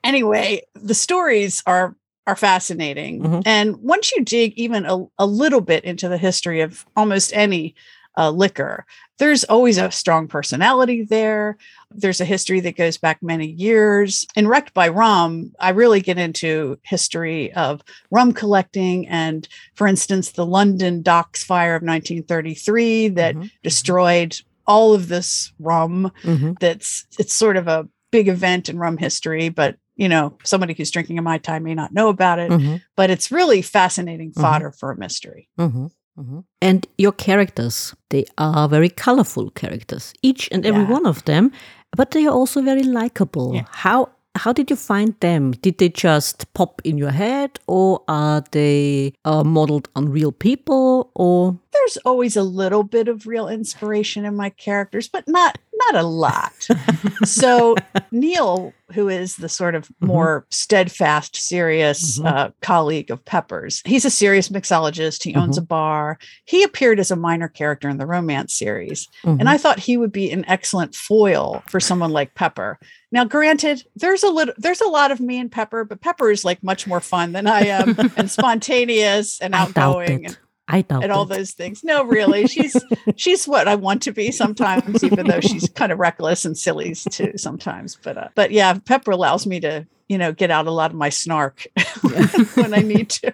Anyway, 0.03 0.63
the 0.75 0.95
stories 0.95 1.63
are 1.65 1.95
are 2.29 2.37
fascinating. 2.37 3.23
Mhm. 3.23 3.43
And 3.47 3.77
once 3.79 4.13
you 4.13 4.23
dig 4.23 4.53
even 4.57 4.85
a, 4.85 5.03
a 5.19 5.25
little 5.27 5.63
bit 5.63 5.83
into 5.85 6.09
the 6.11 6.19
history 6.19 6.61
of 6.61 6.85
almost 6.95 7.33
any 7.35 7.75
uh, 8.19 8.31
liquor. 8.31 8.85
There's 9.19 9.45
always 9.45 9.79
a 9.79 9.93
strong 9.93 10.27
personality 10.27 11.05
there. 11.05 11.57
There's 11.95 12.21
a 12.21 12.25
history 12.25 12.59
that 12.61 12.77
goes 12.77 12.99
back 12.99 13.23
many 13.23 13.47
years. 13.47 14.27
In 14.35 14.49
Wrecked 14.49 14.75
by 14.75 14.89
Rum, 14.89 15.53
I 15.61 15.69
really 15.71 16.01
get 16.01 16.19
into 16.19 16.81
history 16.83 17.53
of 17.53 17.81
rum 18.11 18.33
collecting 18.33 19.07
and, 19.07 19.47
for 19.77 19.87
instance, 19.87 20.33
the 20.33 20.45
London 20.45 21.01
Docks 21.01 21.45
fire 21.45 21.77
of 21.77 21.85
1933 21.85 23.09
that 23.11 23.37
Mhm. 23.37 23.51
destroyed 23.63 24.37
all 24.67 24.95
of 24.95 25.07
this 25.07 25.53
rum. 25.61 26.11
Mhm. 26.25 26.59
That's 26.59 27.07
it's 27.21 27.33
sort 27.35 27.57
of 27.57 27.69
a 27.69 27.87
big 28.11 28.27
event 28.27 28.69
in 28.69 28.79
rum 28.79 28.97
history, 28.97 29.49
but 29.49 29.77
you 29.99 30.09
know, 30.09 30.33
somebody 30.45 30.73
who's 30.75 30.91
drinking 30.91 31.19
a 31.19 31.23
mai 31.23 31.39
tai 31.39 31.59
may 31.59 31.75
not 31.75 31.91
know 31.93 32.09
about 32.09 32.39
it. 32.39 32.51
Mhm. 32.51 32.81
But 32.97 33.11
it's 33.11 33.31
really 33.39 33.63
fascinating 33.63 34.31
Mhm. 34.33 34.41
fodder 34.43 34.71
for 34.79 34.91
a 34.93 34.97
mystery. 35.05 35.49
Mhm. 35.59 35.91
Mhm. 36.19 36.45
And 36.69 36.87
your 37.05 37.13
characters, 37.27 37.95
they 38.11 38.25
are 38.39 38.69
very 38.69 38.89
colorful 39.07 39.51
characters, 39.63 40.13
each 40.23 40.49
and 40.53 40.65
every 40.65 40.83
Yeah. 40.85 40.97
one 40.99 41.07
of 41.07 41.25
them, 41.25 41.51
but 41.97 42.11
they 42.13 42.27
are 42.27 42.35
also 42.41 42.63
very 42.63 42.83
likable. 43.01 43.55
Yeah. 43.55 43.67
How 43.87 44.09
how 44.45 44.53
did 44.53 44.71
you 44.71 44.77
find 44.77 45.15
them? 45.21 45.51
Did 45.63 45.79
they 45.79 45.89
just 45.89 46.37
pop 46.55 46.81
in 46.85 46.97
your 46.99 47.11
head, 47.11 47.51
or 47.67 47.91
are 48.07 48.41
they 48.53 49.13
uh, 49.25 49.43
modeled 49.43 49.89
on 49.97 50.13
real 50.19 50.31
people? 50.33 51.11
Or 51.15 51.59
There's 51.79 51.97
always 51.99 52.37
a 52.37 52.43
little 52.43 52.83
bit 52.83 53.09
of 53.09 53.27
real 53.27 53.49
inspiration 53.49 54.25
in 54.25 54.35
my 54.37 54.51
characters, 54.51 55.09
but 55.09 55.27
not 55.29 55.59
not 55.93 55.95
a 55.95 56.03
lot. 56.03 56.67
so 57.25 57.77
Neil, 58.11 58.73
who 58.93 59.09
is 59.09 59.37
the 59.37 59.49
sort 59.49 59.77
of 59.77 59.89
more 60.01 60.45
steadfast, 60.51 61.37
serious 61.37 62.19
Mhm. 62.19 62.27
uh, 62.27 62.51
colleague 62.63 63.13
of 63.13 63.25
Pepper's, 63.25 63.81
he's 63.85 64.05
a 64.05 64.11
serious 64.11 64.49
mixologist. 64.49 65.23
He 65.23 65.37
owns 65.37 65.57
a 65.57 65.63
bar. 65.63 66.19
He 66.47 66.65
appeared 66.65 66.99
as 66.99 67.13
a 67.13 67.17
minor 67.17 67.47
character 67.47 67.89
in 67.89 67.99
the 67.99 68.07
romance 68.07 68.55
series, 68.55 69.07
and 69.23 69.43
Mhm. 69.43 69.47
I 69.47 69.57
thought 69.57 69.79
he 69.79 69.97
would 69.97 70.11
be 70.11 70.33
an 70.33 70.45
excellent 70.49 70.97
foil 70.97 71.63
for 71.69 71.79
someone 71.79 72.11
like 72.11 72.35
Pepper. 72.35 72.81
Now, 73.13 73.25
granted, 73.25 73.85
there's 73.95 74.25
a 74.25 74.31
little, 74.31 74.55
there's 74.59 74.81
a 74.81 74.89
lot 74.89 75.13
of 75.13 75.21
me 75.21 75.39
and 75.39 75.51
Pepper, 75.51 75.85
but 75.85 76.01
Pepper 76.01 76.31
is 76.33 76.45
like 76.45 76.61
much 76.65 76.89
more 76.89 77.01
fun 77.01 77.33
than 77.33 77.47
I 77.47 77.67
am, 77.67 77.97
and 78.17 78.29
spontaneous 78.29 79.41
and 79.41 79.55
outgoing. 79.55 80.35
It. 80.69 80.73
And, 80.73 80.77
I 80.77 80.83
doubt 80.83 81.03
and 81.05 81.13
all 81.13 81.25
it. 81.25 81.29
those 81.37 81.53
things. 81.53 81.83
No, 81.85 82.05
really, 82.05 82.47
she's 82.47 82.77
she's 83.17 83.47
what 83.49 83.69
I 83.69 83.75
want 83.75 84.03
to 84.03 84.13
be 84.13 84.31
sometimes, 84.33 85.03
even 85.05 85.27
though 85.27 85.41
she's 85.41 85.69
kind 85.71 85.93
of 85.93 85.99
reckless 85.99 86.45
and 86.45 86.57
silly 86.57 86.95
too 86.95 87.33
sometimes. 87.37 87.97
But 88.03 88.19
uh, 88.19 88.29
but 88.35 88.51
yeah, 88.51 88.75
Pepper 88.85 89.11
allows 89.11 89.47
me 89.47 89.61
to 89.61 89.87
you 90.09 90.19
know 90.19 90.33
get 90.33 90.51
out 90.51 90.67
a 90.67 90.71
lot 90.71 90.91
of 90.91 90.97
my 90.97 91.09
snark 91.09 91.67
when 92.55 92.75
I 92.75 92.81
need 92.81 93.11
to. 93.11 93.33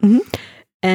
And 0.00 0.20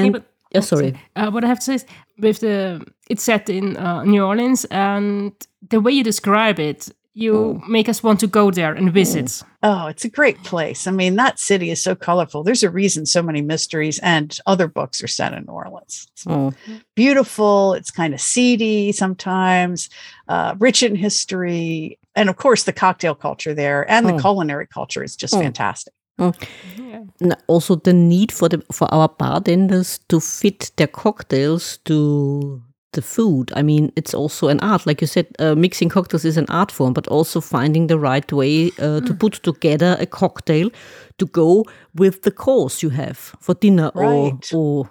Yeah, 0.05 0.09
but- 0.11 0.25
yeah, 0.53 0.61
sorry. 0.61 0.99
Uh, 1.15 1.31
what 1.31 1.45
I 1.45 1.47
have 1.47 1.59
to 1.59 1.65
say 1.65 1.75
is, 1.75 1.85
with 2.19 2.39
the 2.41 2.85
it's 3.09 3.23
set 3.23 3.49
in 3.49 3.77
uh, 3.77 4.03
New 4.03 4.23
Orleans, 4.23 4.65
and 4.65 5.31
the 5.69 5.79
way 5.79 5.93
you 5.93 6.03
describe 6.03 6.59
it, 6.59 6.89
you 7.13 7.61
make 7.67 7.89
us 7.89 8.01
want 8.01 8.19
to 8.21 8.27
go 8.27 8.51
there 8.51 8.73
and 8.73 8.93
visit. 8.93 9.43
Oh, 9.63 9.87
it's 9.87 10.05
a 10.05 10.09
great 10.09 10.41
place. 10.43 10.87
I 10.87 10.91
mean, 10.91 11.15
that 11.17 11.39
city 11.39 11.69
is 11.69 11.83
so 11.83 11.93
colorful. 11.95 12.43
There's 12.43 12.63
a 12.63 12.69
reason 12.69 13.05
so 13.05 13.21
many 13.21 13.41
mysteries 13.41 13.99
and 13.99 14.37
other 14.45 14.67
books 14.67 15.03
are 15.03 15.07
set 15.07 15.33
in 15.33 15.43
New 15.45 15.53
Orleans. 15.53 16.07
It's 16.13 16.25
Oh. 16.27 16.53
beautiful. 16.95 17.73
It's 17.73 17.91
kind 17.91 18.13
of 18.13 18.21
seedy 18.21 18.91
sometimes, 18.93 19.89
uh, 20.29 20.55
rich 20.59 20.83
in 20.83 20.95
history, 20.95 21.99
and 22.15 22.29
of 22.29 22.37
course 22.37 22.63
the 22.63 22.73
cocktail 22.73 23.15
culture 23.15 23.53
there 23.53 23.89
and 23.91 24.07
the 24.07 24.13
Oh. 24.13 24.19
culinary 24.19 24.67
culture 24.67 25.03
is 25.03 25.15
just 25.15 25.33
Oh. 25.35 25.39
fantastic. 25.41 25.93
Yeah. 26.17 27.03
And 27.19 27.35
also 27.47 27.75
the 27.75 27.93
need 27.93 28.31
for 28.31 28.47
the 28.47 28.61
for 28.71 28.87
our 28.93 29.09
bartenders 29.09 29.99
to 30.09 30.19
fit 30.19 30.71
their 30.77 30.87
cocktails 30.87 31.77
to 31.85 32.61
the 32.93 33.01
food. 33.01 33.51
I 33.55 33.61
mean, 33.63 33.91
it's 33.95 34.13
also 34.13 34.47
an 34.49 34.59
art, 34.59 34.85
like 34.85 35.01
you 35.01 35.07
said. 35.07 35.27
Uh, 35.39 35.55
mixing 35.55 35.89
cocktails 35.89 36.25
is 36.25 36.37
an 36.37 36.45
art 36.49 36.71
form, 36.71 36.93
but 36.93 37.07
also 37.07 37.41
finding 37.41 37.87
the 37.87 37.97
right 37.97 38.31
way 38.33 38.71
uh, 38.79 38.99
to 39.01 39.13
put 39.13 39.33
together 39.43 39.95
a 39.99 40.05
cocktail 40.05 40.69
to 41.17 41.25
go 41.25 41.65
with 41.95 42.21
the 42.21 42.31
course 42.31 42.83
you 42.83 42.89
have 42.91 43.17
for 43.39 43.55
dinner 43.55 43.91
Right. 43.95 44.53
or 44.53 44.57
or 44.57 44.89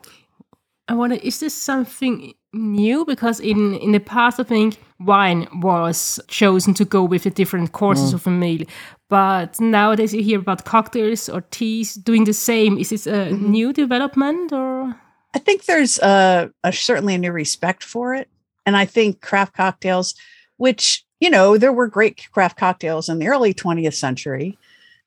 I 0.89 0.95
wonder, 0.95 1.17
is 1.23 1.39
this 1.39 1.55
something 1.55 2.33
new? 2.53 3.05
Because 3.05 3.39
in 3.41 3.75
in 3.75 3.93
the 3.93 4.01
past, 4.01 4.41
I 4.41 4.45
think 4.45 4.79
wine 4.99 5.47
was 5.63 6.21
chosen 6.29 6.75
to 6.75 6.85
go 6.85 7.05
with 7.05 7.23
the 7.23 7.31
different 7.31 7.71
courses 7.73 8.13
of 8.15 8.27
a 8.27 8.31
meal, 8.31 8.65
but 9.09 9.61
nowadays 9.61 10.13
you 10.15 10.23
hear 10.23 10.41
about 10.41 10.65
cocktails 10.65 11.29
or 11.29 11.43
teas 11.51 11.95
doing 12.05 12.25
the 12.27 12.33
same. 12.35 12.79
Is 12.81 12.89
this 12.89 13.07
a 13.07 13.31
new 13.31 13.73
development 13.73 14.53
or? 14.53 14.95
I 15.35 15.39
think 15.39 15.65
there's 15.65 15.99
a, 15.99 16.51
a 16.65 16.73
certainly 16.73 17.15
a 17.15 17.19
new 17.19 17.33
respect 17.33 17.83
for 17.85 18.15
it, 18.15 18.29
and 18.67 18.77
I 18.77 18.85
think 18.85 19.21
craft 19.21 19.55
cocktails, 19.55 20.15
which 20.57 21.05
you 21.21 21.31
know 21.31 21.57
there 21.57 21.73
were 21.73 21.87
great 21.87 22.29
craft 22.33 22.59
cocktails 22.59 23.09
in 23.09 23.19
the 23.19 23.29
early 23.29 23.55
20th 23.55 23.95
century, 23.95 24.59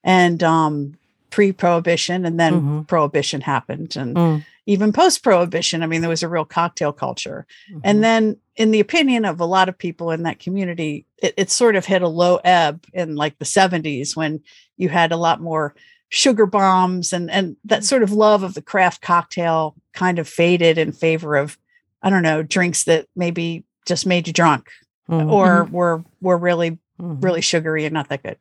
and 0.04 0.42
um, 0.44 0.98
pre-prohibition, 1.30 2.26
and 2.26 2.40
then 2.40 2.62
Mhm. 2.62 2.88
prohibition 2.88 3.42
happened, 3.42 3.96
and 3.98 4.16
Mm. 4.16 4.46
even 4.66 4.94
post-prohibition. 4.94 5.84
I 5.84 5.88
mean, 5.88 6.02
there 6.02 6.10
was 6.10 6.24
a 6.24 6.30
real 6.30 6.46
cocktail 6.46 6.94
culture, 6.94 7.46
Mhm. 7.72 7.82
and 7.84 8.04
then 8.04 8.38
in 8.56 8.72
the 8.72 8.80
opinion 8.80 9.26
of 9.26 9.40
a 9.42 9.46
lot 9.46 9.68
of 9.68 9.78
people 9.78 10.12
in 10.12 10.24
that 10.24 10.40
community, 10.40 11.06
it, 11.18 11.34
it 11.38 11.52
sort 11.52 11.76
of 11.76 11.86
hit 11.86 12.02
a 12.04 12.08
low 12.08 12.40
ebb 12.44 12.86
in 12.94 13.16
like 13.16 13.40
the 13.40 13.46
70s 13.46 14.16
when 14.16 14.42
you 14.78 14.90
had 14.90 15.12
a 15.12 15.18
lot 15.18 15.42
more 15.42 15.74
sugar 16.16 16.46
bombs 16.46 17.12
and 17.12 17.32
and 17.32 17.58
that 17.66 17.84
sort 17.84 18.04
of 18.04 18.12
love 18.12 18.44
of 18.44 18.54
the 18.54 18.62
craft 18.62 19.02
cocktail 19.02 19.74
kind 19.94 20.20
of 20.20 20.30
faded 20.30 20.78
in 20.78 20.92
favor 20.92 21.36
of 21.36 21.58
I 22.04 22.12
don't 22.12 22.22
know 22.22 22.44
drinks 22.44 22.84
that 22.84 23.08
maybe 23.16 23.64
just 23.88 24.06
made 24.06 24.28
you 24.28 24.34
drunk 24.34 24.68
Mhm. 25.10 25.32
or 25.32 25.64
were 25.72 26.04
were 26.22 26.38
really 26.38 26.78
Mhm. 27.02 27.24
really 27.24 27.42
sugary 27.42 27.86
and 27.86 27.94
not 27.96 28.10
that 28.10 28.22
good. 28.22 28.38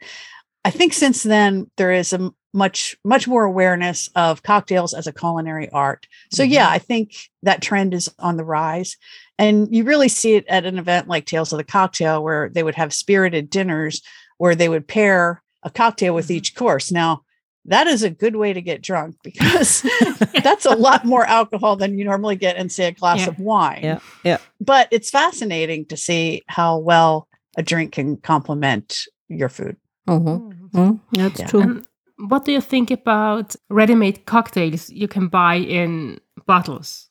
I 0.67 0.71
think 0.71 0.93
since 0.93 1.23
then 1.23 1.71
there 1.79 1.93
is 1.93 2.13
a 2.13 2.31
much 2.53 2.95
much 3.05 3.27
more 3.27 3.45
awareness 3.45 4.11
of 4.15 4.43
cocktails 4.43 4.93
as 4.93 5.07
a 5.07 5.13
culinary 5.13 5.71
art. 5.71 6.07
So 6.31 6.43
yeah, 6.43 6.69
I 6.69 6.79
think 6.79 7.15
that 7.43 7.63
trend 7.63 7.95
is 7.95 8.11
on 8.19 8.37
the 8.37 8.45
rise. 8.45 8.99
And 9.39 9.75
you 9.75 9.85
really 9.85 10.11
see 10.11 10.35
it 10.35 10.45
at 10.47 10.67
an 10.67 10.79
event 10.79 11.09
like 11.09 11.25
Tales 11.25 11.55
of 11.55 11.57
the 11.57 11.65
Cocktail 11.65 12.23
where 12.23 12.51
they 12.51 12.63
would 12.63 12.75
have 12.75 12.93
spirited 12.93 13.49
dinners 13.49 14.03
where 14.37 14.55
they 14.55 14.69
would 14.69 14.87
pair 14.87 15.43
a 15.63 15.71
cocktail 15.71 16.15
with 16.15 16.31
each 16.31 16.55
course. 16.55 16.93
Now, 16.93 17.23
that 17.67 17.87
is 17.87 18.03
a 18.03 18.11
good 18.11 18.37
way 18.37 18.53
to 18.53 18.61
get 18.61 18.83
drunk 18.83 19.17
because 19.23 19.83
that's 20.43 20.67
a 20.67 20.75
lot 20.75 21.05
more 21.05 21.25
alcohol 21.25 21.77
than 21.77 21.99
you 21.99 22.05
normally 22.05 22.37
get 22.37 22.57
in 22.57 22.69
say 22.69 22.87
a 22.89 22.93
glass 22.93 23.21
Yeah. 23.21 23.29
of 23.29 23.39
wine. 23.39 23.81
Yeah, 23.85 23.99
yeah. 24.25 24.39
But 24.61 24.89
it's 24.91 25.11
fascinating 25.11 25.87
to 25.87 25.97
see 25.97 26.43
how 26.49 26.79
well 26.79 27.29
a 27.57 27.63
drink 27.63 27.93
can 27.93 28.17
complement 28.17 29.07
your 29.29 29.49
food. 29.49 29.77
Mhm. 30.09 30.71
Mhm. 30.71 31.01
That's 31.13 31.41
Yeah. 31.41 31.47
true. 31.47 31.61
And 31.61 31.87
what 32.29 32.45
do 32.45 32.53
you 32.53 32.61
think 32.61 32.91
about 32.91 33.55
ready-made 33.71 34.27
cocktails 34.27 34.91
you 34.91 35.07
can 35.09 35.29
buy 35.29 35.57
in 35.57 36.19
bottles? 36.47 37.09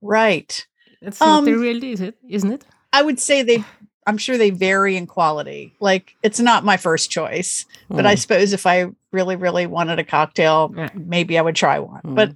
Right. 0.00 0.66
That's 1.02 1.20
not 1.20 1.44
the 1.44 1.52
Um, 1.54 1.60
real, 1.60 1.84
is 1.84 2.00
it? 2.00 2.16
Isn't 2.28 2.52
it? 2.52 2.64
I 2.92 3.02
would 3.02 3.18
say 3.20 3.42
they 3.42 3.64
I'm 4.06 4.18
sure 4.18 4.36
they 4.38 4.50
vary 4.50 4.96
in 4.96 5.06
quality. 5.06 5.74
Like 5.80 6.14
it's 6.22 6.40
not 6.40 6.64
my 6.64 6.76
first 6.76 7.10
choice, 7.10 7.64
but 7.88 8.04
I 8.06 8.14
Mm. 8.14 8.18
suppose 8.18 8.52
if 8.52 8.66
I 8.66 8.86
really 9.12 9.36
really 9.36 9.66
wanted 9.66 9.98
a 9.98 10.04
cocktail, 10.04 10.72
Yeah. 10.76 10.88
maybe 10.94 11.38
I 11.38 11.42
would 11.42 11.56
try 11.56 11.78
one. 11.78 12.00
But 12.04 12.32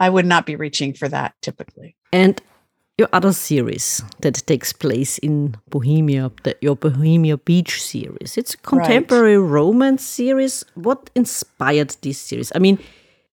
I 0.00 0.08
would 0.10 0.26
not 0.26 0.44
be 0.46 0.56
reaching 0.56 0.92
for 0.94 1.08
that 1.08 1.34
typically. 1.40 1.94
And 2.12 2.40
your 2.98 3.08
other 3.12 3.32
series 3.32 4.02
that 4.20 4.34
takes 4.46 4.72
place 4.72 5.18
in 5.18 5.56
Bohemia, 5.68 6.30
the, 6.44 6.56
your 6.60 6.76
Bohemia 6.76 7.36
Beach 7.36 7.82
series. 7.82 8.36
It's 8.38 8.54
a 8.54 8.58
contemporary 8.58 9.36
romance 9.38 10.04
series. 10.04 10.64
What 10.74 11.10
inspired 11.16 11.96
this 12.02 12.18
series? 12.18 12.52
I 12.54 12.58
mean, 12.60 12.78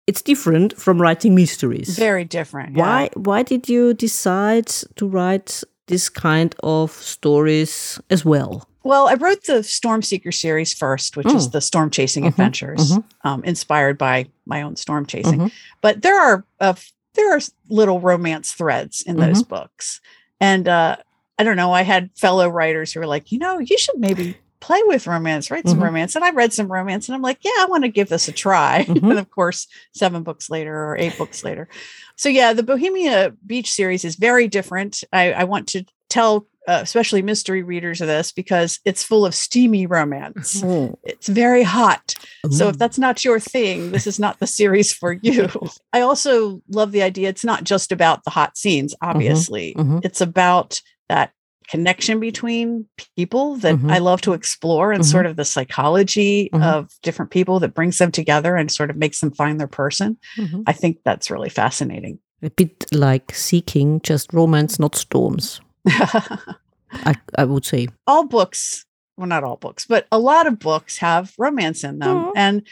it's 0.07 0.21
different 0.23 0.73
from 0.77 0.99
writing 1.01 1.35
mysteries. 1.35 1.97
Very 1.97 2.25
different. 2.25 2.75
yeah. 2.75 2.83
why 2.83 3.09
why 3.15 3.43
did 3.43 3.69
you 3.69 3.93
decide 3.93 4.67
to 4.95 5.07
write 5.07 5.63
this 5.91 6.07
kind 6.09 6.55
of 6.63 6.89
stories 6.91 7.99
as 8.09 8.23
well? 8.25 8.67
Well, 8.83 9.07
I 9.09 9.13
wrote 9.15 9.43
the 9.45 9.61
Storm 9.61 10.01
Seeker 10.01 10.31
series 10.31 10.73
first, 10.73 11.15
which 11.17 11.27
is 11.27 11.49
Mm. 11.49 11.51
the 11.51 11.61
storm 11.61 11.89
chasing 11.91 12.23
Mhm, 12.23 12.27
adventures, 12.29 12.93
mhm. 12.93 13.03
um, 13.23 13.43
inspired 13.43 13.97
by 13.97 14.25
my 14.45 14.61
own 14.63 14.75
storm 14.77 15.05
chasing. 15.05 15.39
Mhm. 15.39 15.51
But 15.81 16.01
there 16.01 16.19
are 16.19 16.45
uh, 16.59 16.73
there 17.13 17.35
are 17.35 17.41
little 17.69 17.99
romance 17.99 18.53
threads 18.53 19.01
in 19.05 19.17
those 19.17 19.43
books, 19.43 19.99
and 20.39 20.65
uh, 20.67 20.95
I 21.37 21.43
don't 21.43 21.57
know. 21.57 21.73
I 21.73 21.81
had 21.83 22.09
fellow 22.15 22.47
writers 22.47 22.93
who 22.93 23.01
were 23.01 23.05
like, 23.07 23.31
you 23.33 23.37
know, 23.37 23.59
you 23.59 23.77
should 23.77 23.99
maybe 23.99 24.37
play 24.61 24.79
with 24.85 25.07
romance, 25.07 25.51
write 25.51 25.67
some 25.67 25.79
Mhm. 25.79 25.83
romance. 25.83 26.15
And 26.15 26.23
I 26.23 26.29
read 26.31 26.53
some 26.53 26.71
romance, 26.71 27.09
and 27.09 27.15
I'm 27.15 27.21
like, 27.21 27.39
yeah, 27.41 27.51
I 27.59 27.65
want 27.67 27.83
to 27.83 27.89
give 27.89 28.07
this 28.09 28.27
a 28.29 28.31
try. 28.31 28.85
Mhm. 28.87 29.01
and 29.09 29.19
of 29.19 29.29
course, 29.29 29.67
seven 29.93 30.23
books 30.23 30.49
later 30.49 30.73
or 30.73 30.95
eight 30.97 31.17
books 31.17 31.43
later. 31.43 31.67
So 32.15 32.29
yeah, 32.29 32.53
the 32.53 32.63
Bohemia 32.63 33.33
Beach 33.45 33.69
series 33.71 34.05
is 34.05 34.15
very 34.15 34.47
different. 34.47 35.03
I, 35.11 35.33
I 35.33 35.43
want 35.43 35.67
to 35.69 35.83
tell 36.09 36.47
uh, 36.67 36.79
especially 36.83 37.23
mystery 37.23 37.63
readers 37.63 38.01
of 38.01 38.07
this 38.07 38.31
because 38.31 38.79
it's 38.85 39.01
full 39.01 39.25
of 39.25 39.33
steamy 39.33 39.87
romance. 39.87 40.61
Oh. 40.63 40.95
It's 41.03 41.27
very 41.27 41.63
hot. 41.63 42.13
So 42.51 42.67
if 42.69 42.77
that's 42.77 42.99
not 42.99 43.25
your 43.25 43.39
thing, 43.39 43.91
this 43.91 44.05
is 44.05 44.19
not 44.19 44.39
the 44.39 44.45
series 44.45 44.93
for 44.93 45.11
you. 45.11 45.49
I 45.91 46.01
also 46.01 46.61
love 46.69 46.91
the 46.91 47.01
idea 47.01 47.29
it's 47.29 47.43
not 47.43 47.63
just 47.63 47.91
about 47.91 48.25
the 48.25 48.29
hot 48.29 48.57
scenes, 48.59 48.93
obviously. 49.01 49.73
mhm. 49.75 50.05
It's 50.05 50.21
about 50.21 50.81
that 51.09 51.31
connection 51.71 52.19
between 52.19 52.85
people 53.15 53.55
that 53.57 53.75
Mhm. 53.75 53.91
I 53.91 53.99
love 53.99 54.21
to 54.21 54.33
explore 54.33 54.91
and 54.91 55.05
sort 55.05 55.25
of 55.25 55.35
the 55.37 55.45
psychology 55.45 56.49
Mhm. 56.53 56.63
of 56.63 56.89
different 57.01 57.31
people 57.31 57.59
that 57.61 57.73
brings 57.73 57.97
them 57.97 58.11
together 58.11 58.55
and 58.57 58.69
sort 58.69 58.89
of 58.89 58.97
makes 58.97 59.21
them 59.21 59.31
find 59.31 59.57
their 59.59 59.67
person. 59.69 60.17
Mhm. 60.37 60.63
I 60.67 60.73
think 60.73 60.97
that's 61.05 61.31
really 61.31 61.49
fascinating. 61.49 62.19
a 62.43 62.49
bit 62.49 62.85
like 62.91 63.35
seeking 63.35 64.01
just 64.01 64.33
romance, 64.33 64.79
not 64.79 64.95
storms. 64.95 65.61
I, 65.85 67.13
I 67.37 67.45
would 67.45 67.65
say. 67.65 67.87
all 68.07 68.25
books, 68.25 68.85
well, 69.15 69.27
not 69.27 69.43
all 69.43 69.57
books, 69.57 69.85
but 69.85 70.07
a 70.11 70.17
lot 70.19 70.47
of 70.47 70.57
books 70.59 70.97
have 70.97 71.33
romance 71.37 71.83
in 71.83 71.99
them. 71.99 72.31
And 72.35 72.67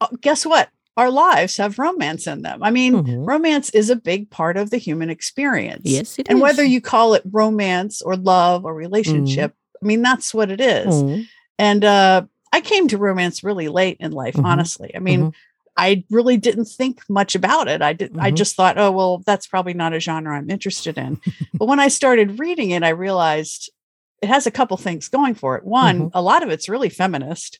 uh, 0.00 0.08
guess 0.22 0.44
what? 0.46 0.70
Our 0.96 1.10
lives 1.10 1.56
have 1.56 1.78
romance 1.78 2.26
in 2.26 2.42
them. 2.42 2.62
I 2.62 2.70
mean, 2.70 2.94
Mhm. 2.94 3.26
romance 3.26 3.70
is 3.70 3.90
a 3.90 3.96
big 3.96 4.30
part 4.30 4.56
of 4.56 4.70
the 4.70 4.76
human 4.78 5.10
experience. 5.10 5.82
Yes, 5.84 6.18
it 6.18 6.28
and 6.28 6.38
is. 6.38 6.42
whether 6.42 6.62
you 6.64 6.80
call 6.80 7.14
it 7.14 7.22
romance 7.32 8.00
or 8.00 8.16
love 8.16 8.64
or 8.64 8.74
relationship, 8.74 9.54
I 9.82 9.86
mean, 9.86 10.02
that's 10.02 10.32
what 10.32 10.50
it 10.50 10.60
is. 10.60 10.94
Mm. 10.94 11.26
And 11.58 11.84
uh, 11.84 12.22
I 12.52 12.60
came 12.60 12.86
to 12.88 12.98
romance 12.98 13.42
really 13.42 13.66
late 13.68 13.96
in 13.98 14.12
life, 14.12 14.34
Mhm. 14.34 14.44
honestly. 14.44 14.92
I 14.94 15.00
mean, 15.00 15.20
Mhm. 15.26 15.32
I 15.76 16.04
really 16.10 16.36
didn't 16.36 16.66
think 16.66 17.00
much 17.08 17.34
about 17.34 17.66
it. 17.66 17.82
I 17.82 17.92
did. 17.92 18.16
I 18.16 18.30
just 18.30 18.54
thought, 18.54 18.78
oh 18.78 18.92
well, 18.92 19.18
that's 19.26 19.48
probably 19.48 19.74
not 19.74 19.92
a 19.92 19.98
genre 19.98 20.36
I'm 20.36 20.48
interested 20.48 20.96
in. 20.96 21.20
but 21.54 21.66
when 21.66 21.80
I 21.80 21.88
started 21.88 22.38
reading 22.38 22.70
it, 22.70 22.84
I 22.84 22.90
realized 22.90 23.70
it 24.22 24.28
has 24.28 24.46
a 24.46 24.52
couple 24.52 24.76
things 24.76 25.08
going 25.08 25.34
for 25.34 25.56
it. 25.56 25.64
One, 25.64 26.12
a 26.14 26.22
lot 26.22 26.44
of 26.44 26.50
it's 26.50 26.68
really 26.68 26.88
feminist, 26.88 27.58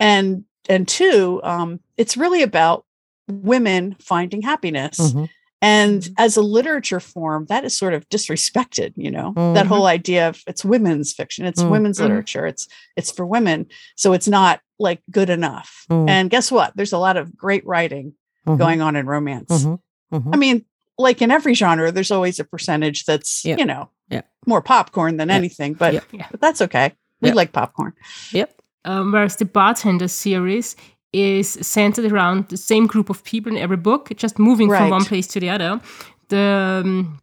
and 0.00 0.44
and 0.68 0.86
two, 0.86 1.40
um, 1.44 1.80
it's 1.96 2.16
really 2.16 2.42
about 2.42 2.84
women 3.28 3.96
finding 4.00 4.42
happiness. 4.42 4.98
Mhm. 4.98 5.28
And 5.62 6.02
Mhm. 6.02 6.14
as 6.18 6.36
a 6.36 6.42
literature 6.42 7.00
form, 7.00 7.46
that 7.48 7.64
is 7.64 7.76
sort 7.76 7.94
of 7.94 8.08
disrespected, 8.10 8.92
you 8.96 9.10
know, 9.10 9.32
that 9.54 9.64
Mhm. 9.64 9.68
whole 9.68 9.86
idea 9.86 10.28
of 10.28 10.42
it's 10.46 10.64
women's 10.64 11.12
fiction, 11.14 11.46
it's 11.46 11.62
Mm. 11.62 11.70
women's 11.70 11.98
Mhm. 11.98 12.02
literature, 12.02 12.46
it's 12.46 12.68
it's 12.96 13.10
for 13.10 13.24
women. 13.26 13.66
So 13.96 14.12
it's 14.12 14.28
not 14.28 14.60
like 14.78 15.00
good 15.10 15.30
enough. 15.30 15.86
Mm. 15.90 16.08
And 16.10 16.30
guess 16.30 16.52
what? 16.52 16.76
There's 16.76 16.92
a 16.92 16.98
lot 16.98 17.16
of 17.16 17.34
great 17.36 17.66
writing 17.66 18.12
Mhm. 18.46 18.58
going 18.58 18.80
on 18.82 18.96
in 18.96 19.06
romance. 19.06 19.64
Mhm. 19.64 19.80
Mhm. 20.12 20.30
I 20.34 20.36
mean, 20.36 20.64
like 20.98 21.20
in 21.22 21.30
every 21.30 21.54
genre, 21.54 21.90
there's 21.90 22.10
always 22.10 22.38
a 22.38 22.44
percentage 22.44 23.04
that's, 23.06 23.44
Yeah. 23.44 23.56
you 23.56 23.64
know, 23.64 23.88
Yeah. 24.08 24.22
more 24.46 24.60
popcorn 24.62 25.16
than 25.16 25.28
Yeah. 25.30 25.34
anything, 25.36 25.72
but, 25.74 25.94
Yeah. 25.94 26.00
Yeah. 26.12 26.26
but 26.30 26.40
that's 26.40 26.60
okay. 26.62 26.92
We 27.22 27.30
Yeah. 27.30 27.34
like 27.34 27.52
popcorn. 27.52 27.94
Yep. 28.32 28.55
Um, 28.86 29.12
whereas 29.12 29.36
the 29.36 29.44
Bartender 29.44 30.08
series 30.08 30.76
is 31.12 31.58
centered 31.60 32.12
around 32.12 32.48
the 32.48 32.56
same 32.56 32.86
group 32.86 33.10
of 33.10 33.22
people 33.24 33.52
in 33.52 33.58
every 33.58 33.76
book, 33.76 34.10
just 34.16 34.38
moving 34.38 34.68
from 34.68 34.90
one 34.90 35.04
place 35.04 35.26
to 35.28 35.40
the 35.40 35.50
other. 35.50 35.80
The 36.28 36.82
um, 36.84 37.20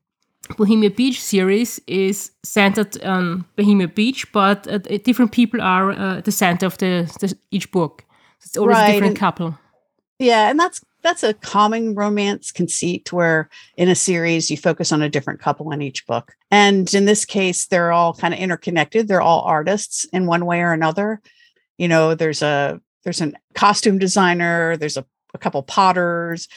Bohemia 0.58 0.90
Beach 0.90 1.22
series 1.22 1.80
is 1.88 2.32
centered 2.44 3.02
on 3.04 3.46
Bohemia 3.56 3.88
Beach, 3.88 4.32
but 4.34 4.68
uh, 4.68 4.80
different 5.04 5.32
people 5.32 5.62
are 5.62 5.92
uh, 5.92 6.22
the 6.22 6.32
center 6.32 6.66
of 6.66 6.78
the, 6.78 7.06
the 7.20 7.36
each 7.52 7.72
book. 7.72 8.04
It's 8.42 8.58
always 8.58 8.76
Right, 8.76 8.90
a 8.90 8.92
different 8.94 9.12
and- 9.12 9.20
couple. 9.20 9.58
Yeah, 10.20 10.50
and 10.50 10.60
that's 10.60 10.82
that's 11.02 11.24
a 11.24 11.34
common 11.34 11.96
romance 11.96 12.52
conceit 12.52 13.12
where 13.12 13.50
in 13.76 13.90
a 13.90 13.96
series 13.96 14.50
you 14.50 14.56
focus 14.58 14.92
on 14.92 15.02
a 15.02 15.10
different 15.10 15.42
couple 15.42 15.72
in 15.74 15.82
each 15.82 16.06
book. 16.08 16.34
And 16.50 16.94
in 16.94 17.06
this 17.06 17.26
case, 17.26 17.66
they're 17.68 17.92
all 17.92 18.14
kind 18.14 18.34
of 18.34 18.40
interconnected. 18.40 19.08
They're 19.08 19.22
all 19.22 19.42
artists 19.42 20.06
in 20.14 20.28
one 20.28 20.46
way 20.46 20.62
or 20.62 20.72
another. 20.72 21.20
You 21.78 21.88
know, 21.88 22.16
there's 22.16 22.42
a 22.42 22.80
there's 23.04 23.22
a 23.22 23.34
costume 23.54 23.98
designer, 24.00 24.78
there's 24.78 24.98
a, 24.98 25.06
a 25.34 25.38
couple 25.38 25.62
potters, 25.64 26.48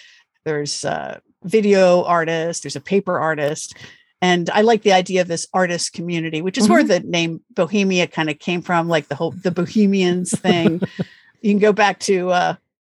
there's 0.45 0.85
a 0.85 1.21
video 1.45 2.05
artist, 2.05 2.63
there's 2.63 2.77
a 2.77 2.81
paper 2.81 3.19
artist. 3.19 3.75
And 4.23 4.49
I 4.51 4.63
like 4.63 4.83
the 4.83 4.93
idea 4.93 5.21
of 5.21 5.29
this 5.29 5.47
artist 5.53 5.93
community, 5.93 6.41
which 6.41 6.57
is 6.57 6.69
where 6.69 6.83
the 6.83 7.01
name 7.01 7.43
Bohemia 7.51 8.07
kind 8.07 8.31
of 8.31 8.39
came 8.39 8.63
from, 8.63 8.89
like 8.89 9.09
the 9.09 9.15
whole 9.15 9.33
the 9.33 9.51
Bohemians 9.51 10.39
thing. 10.39 10.81
you 11.43 11.53
can 11.53 11.59
go 11.59 11.73
back 11.73 12.01
to 12.01 12.31
uh, 12.31 12.55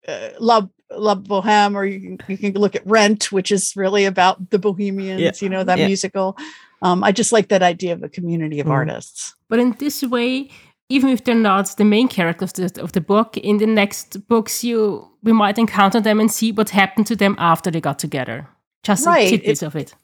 uh, 0.06 0.28
La 0.38 0.66
La 0.90 1.14
Boheme, 1.16 1.74
or 1.74 1.84
you 1.84 2.16
can, 2.16 2.18
you 2.28 2.38
can 2.38 2.54
look 2.54 2.74
at 2.76 2.86
Rent, 2.86 3.30
which 3.32 3.50
is 3.52 3.74
really 3.76 4.04
about 4.04 4.50
the 4.50 4.58
Bohemians. 4.58 5.42
You 5.42 5.48
know 5.48 5.64
that 5.64 5.78
Yeah. 5.78 5.86
musical. 5.86 6.36
Um, 6.80 7.02
I 7.02 7.10
just 7.12 7.32
like 7.32 7.48
that 7.48 7.62
idea 7.62 7.92
of 7.92 8.02
a 8.04 8.08
community 8.08 8.60
of 8.60 8.68
Mhm. 8.68 8.72
artists. 8.72 9.34
But 9.48 9.58
in 9.58 9.72
this 9.78 10.02
way, 10.04 10.50
even 10.88 11.10
if 11.10 11.24
they're 11.24 11.34
not 11.34 11.76
the 11.76 11.84
main 11.84 12.08
characters 12.08 12.58
of 12.58 12.72
the, 12.72 12.82
of 12.82 12.92
the 12.92 13.00
book, 13.00 13.36
in 13.36 13.58
the 13.58 13.66
next 13.66 14.26
books, 14.28 14.64
you 14.64 15.06
we 15.22 15.32
might 15.32 15.58
encounter 15.58 16.00
them 16.00 16.20
and 16.20 16.30
see 16.30 16.52
what 16.52 16.70
happened 16.70 17.06
to 17.08 17.16
them 17.16 17.34
after 17.38 17.70
they 17.70 17.80
got 17.80 17.98
together. 17.98 18.46
Just 18.84 19.06
Right, 19.06 19.28
tidbits 19.28 19.62
of 19.62 19.74
it. 19.76 19.94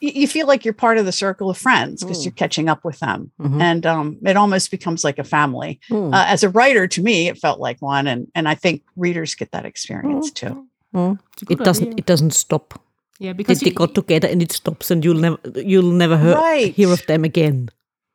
You, 0.00 0.10
you 0.14 0.26
feel 0.28 0.46
like 0.46 0.64
you're 0.64 0.74
part 0.74 0.98
of 0.98 1.04
the 1.06 1.12
circle 1.12 1.48
of 1.48 1.56
friends 1.56 2.02
because 2.02 2.18
Mm. 2.20 2.24
you're 2.24 2.32
catching 2.34 2.68
up 2.68 2.84
with 2.84 2.98
them, 2.98 3.30
Mhm. 3.40 3.60
and 3.62 3.86
um, 3.86 4.18
it 4.26 4.36
almost 4.36 4.70
becomes 4.70 5.04
like 5.04 5.18
a 5.18 5.24
family. 5.24 5.78
Mm. 5.90 6.12
Uh, 6.12 6.24
as 6.28 6.42
a 6.42 6.50
writer, 6.50 6.86
to 6.88 7.02
me, 7.02 7.28
it 7.28 7.38
felt 7.38 7.60
like 7.60 7.80
one, 7.80 8.06
and 8.06 8.26
and 8.34 8.46
I 8.48 8.54
think 8.56 8.82
readers 8.96 9.34
get 9.34 9.52
that 9.52 9.64
experience 9.64 10.30
too. 10.30 10.66
Mm. 10.94 11.18
It's 11.32 11.42
a 11.42 11.44
good 11.46 11.60
It 11.60 11.64
doesn't. 11.64 11.86
idea. 11.86 11.98
It 11.98 12.06
doesn't 12.06 12.34
stop. 12.34 12.74
yeah, 13.18 13.32
because 13.32 13.60
they 13.60 13.70
you- 13.70 13.74
got 13.76 13.94
together 13.94 14.28
and 14.28 14.42
it 14.42 14.52
stops, 14.52 14.90
and 14.90 15.02
you'll 15.04 15.20
never, 15.20 15.38
you'll 15.64 15.92
never 15.92 16.18
hear, 16.18 16.34
Right. 16.34 16.74
hear 16.74 16.92
of 16.92 17.06
them 17.06 17.24
again. 17.24 17.70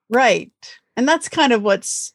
Right. 0.09 0.51
And 0.97 1.07
that's 1.07 1.29
kind 1.29 1.53
of 1.53 1.61
what's 1.63 2.13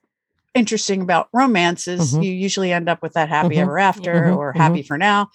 interesting 0.54 1.02
about 1.02 1.28
romance 1.32 1.86
is 1.86 2.14
Mhm. 2.14 2.24
you 2.24 2.32
usually 2.32 2.72
end 2.72 2.88
up 2.88 3.02
with 3.02 3.12
that 3.12 3.28
happy 3.28 3.56
Mhm. 3.56 3.62
ever 3.62 3.78
after 3.78 4.14
Mhm. 4.14 4.36
or 4.36 4.52
Mhm. 4.54 4.56
happy 4.56 4.82
for 4.82 4.96
now. 4.96 5.28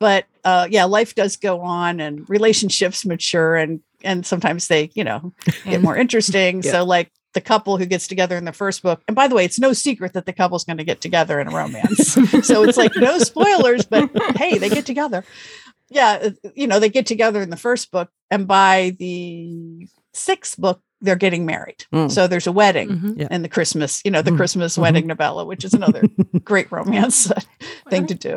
But 0.00 0.26
uh, 0.44 0.68
yeah, 0.70 0.84
life 0.84 1.14
does 1.16 1.36
go 1.36 1.60
on 1.60 1.98
and 2.00 2.28
relationships 2.30 3.04
mature 3.06 3.56
and 3.56 3.80
and 4.04 4.24
sometimes 4.24 4.68
they, 4.68 4.90
you 4.94 5.02
know, 5.02 5.32
get 5.64 5.82
more 5.82 5.96
interesting. 5.96 6.62
Yeah. 6.64 6.70
So 6.70 6.84
like 6.84 7.10
the 7.34 7.40
couple 7.40 7.76
who 7.78 7.84
gets 7.86 8.06
together 8.06 8.36
in 8.36 8.44
the 8.44 8.52
first 8.52 8.80
book. 8.80 9.02
And 9.08 9.16
by 9.16 9.26
the 9.26 9.34
way, 9.34 9.44
it's 9.44 9.58
no 9.58 9.72
secret 9.72 10.12
that 10.12 10.24
the 10.24 10.32
couple's 10.32 10.64
going 10.64 10.76
to 10.78 10.84
get 10.84 11.00
together 11.00 11.40
in 11.40 11.48
a 11.48 11.50
romance. 11.50 12.12
so 12.46 12.62
it's 12.62 12.78
like 12.78 12.92
no 12.96 13.18
spoilers, 13.18 13.84
but 13.86 14.08
hey, 14.36 14.56
they 14.58 14.68
get 14.68 14.86
together. 14.86 15.24
Yeah, 15.90 16.18
uh, 16.26 16.30
you 16.54 16.68
know, 16.68 16.78
they 16.78 16.88
get 16.88 17.06
together 17.06 17.42
in 17.42 17.50
the 17.50 17.56
first 17.56 17.90
book 17.90 18.08
and 18.30 18.46
by 18.46 18.94
the 19.00 19.88
sixth 20.14 20.56
book 20.58 20.80
they're 21.00 21.16
getting 21.16 21.46
married. 21.46 21.84
Mm. 21.92 22.10
So 22.10 22.26
there's 22.26 22.46
a 22.46 22.52
wedding 22.52 22.88
Mhm. 22.88 23.18
Yeah. 23.20 23.28
and 23.30 23.44
the 23.44 23.48
Christmas, 23.48 24.02
you 24.04 24.10
know, 24.10 24.22
the 24.22 24.30
Mhm. 24.32 24.36
Christmas 24.36 24.76
Mhm. 24.76 24.82
wedding 24.82 25.06
novella, 25.06 25.44
which 25.44 25.64
is 25.64 25.72
another 25.74 26.02
great 26.44 26.70
romance 26.72 27.30
thing 27.90 28.06
to 28.06 28.14
do. 28.14 28.34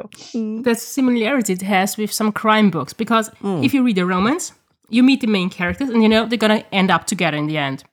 That's 0.63 0.83
similarity 0.83 1.53
it 1.53 1.61
has 1.63 1.97
with 1.97 2.11
some 2.13 2.31
crime 2.31 2.69
books 2.69 2.93
because 2.93 3.29
Mm. 3.43 3.65
if 3.65 3.73
you 3.73 3.83
read 3.83 3.97
a 3.97 4.05
romance, 4.05 4.53
you 4.89 5.03
meet 5.03 5.21
the 5.21 5.27
main 5.27 5.49
characters 5.49 5.89
and 5.89 6.03
you 6.03 6.09
know 6.09 6.25
they're 6.27 6.37
gonna 6.37 6.63
end 6.71 6.91
up 6.91 7.05
together 7.05 7.37
in 7.37 7.47
the 7.47 7.57
end. 7.57 7.83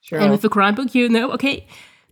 Sure. 0.00 0.20
And 0.20 0.30
with 0.30 0.44
a 0.44 0.48
crime 0.48 0.74
book, 0.74 0.94
you 0.94 1.08
know, 1.08 1.30
okay, 1.32 1.66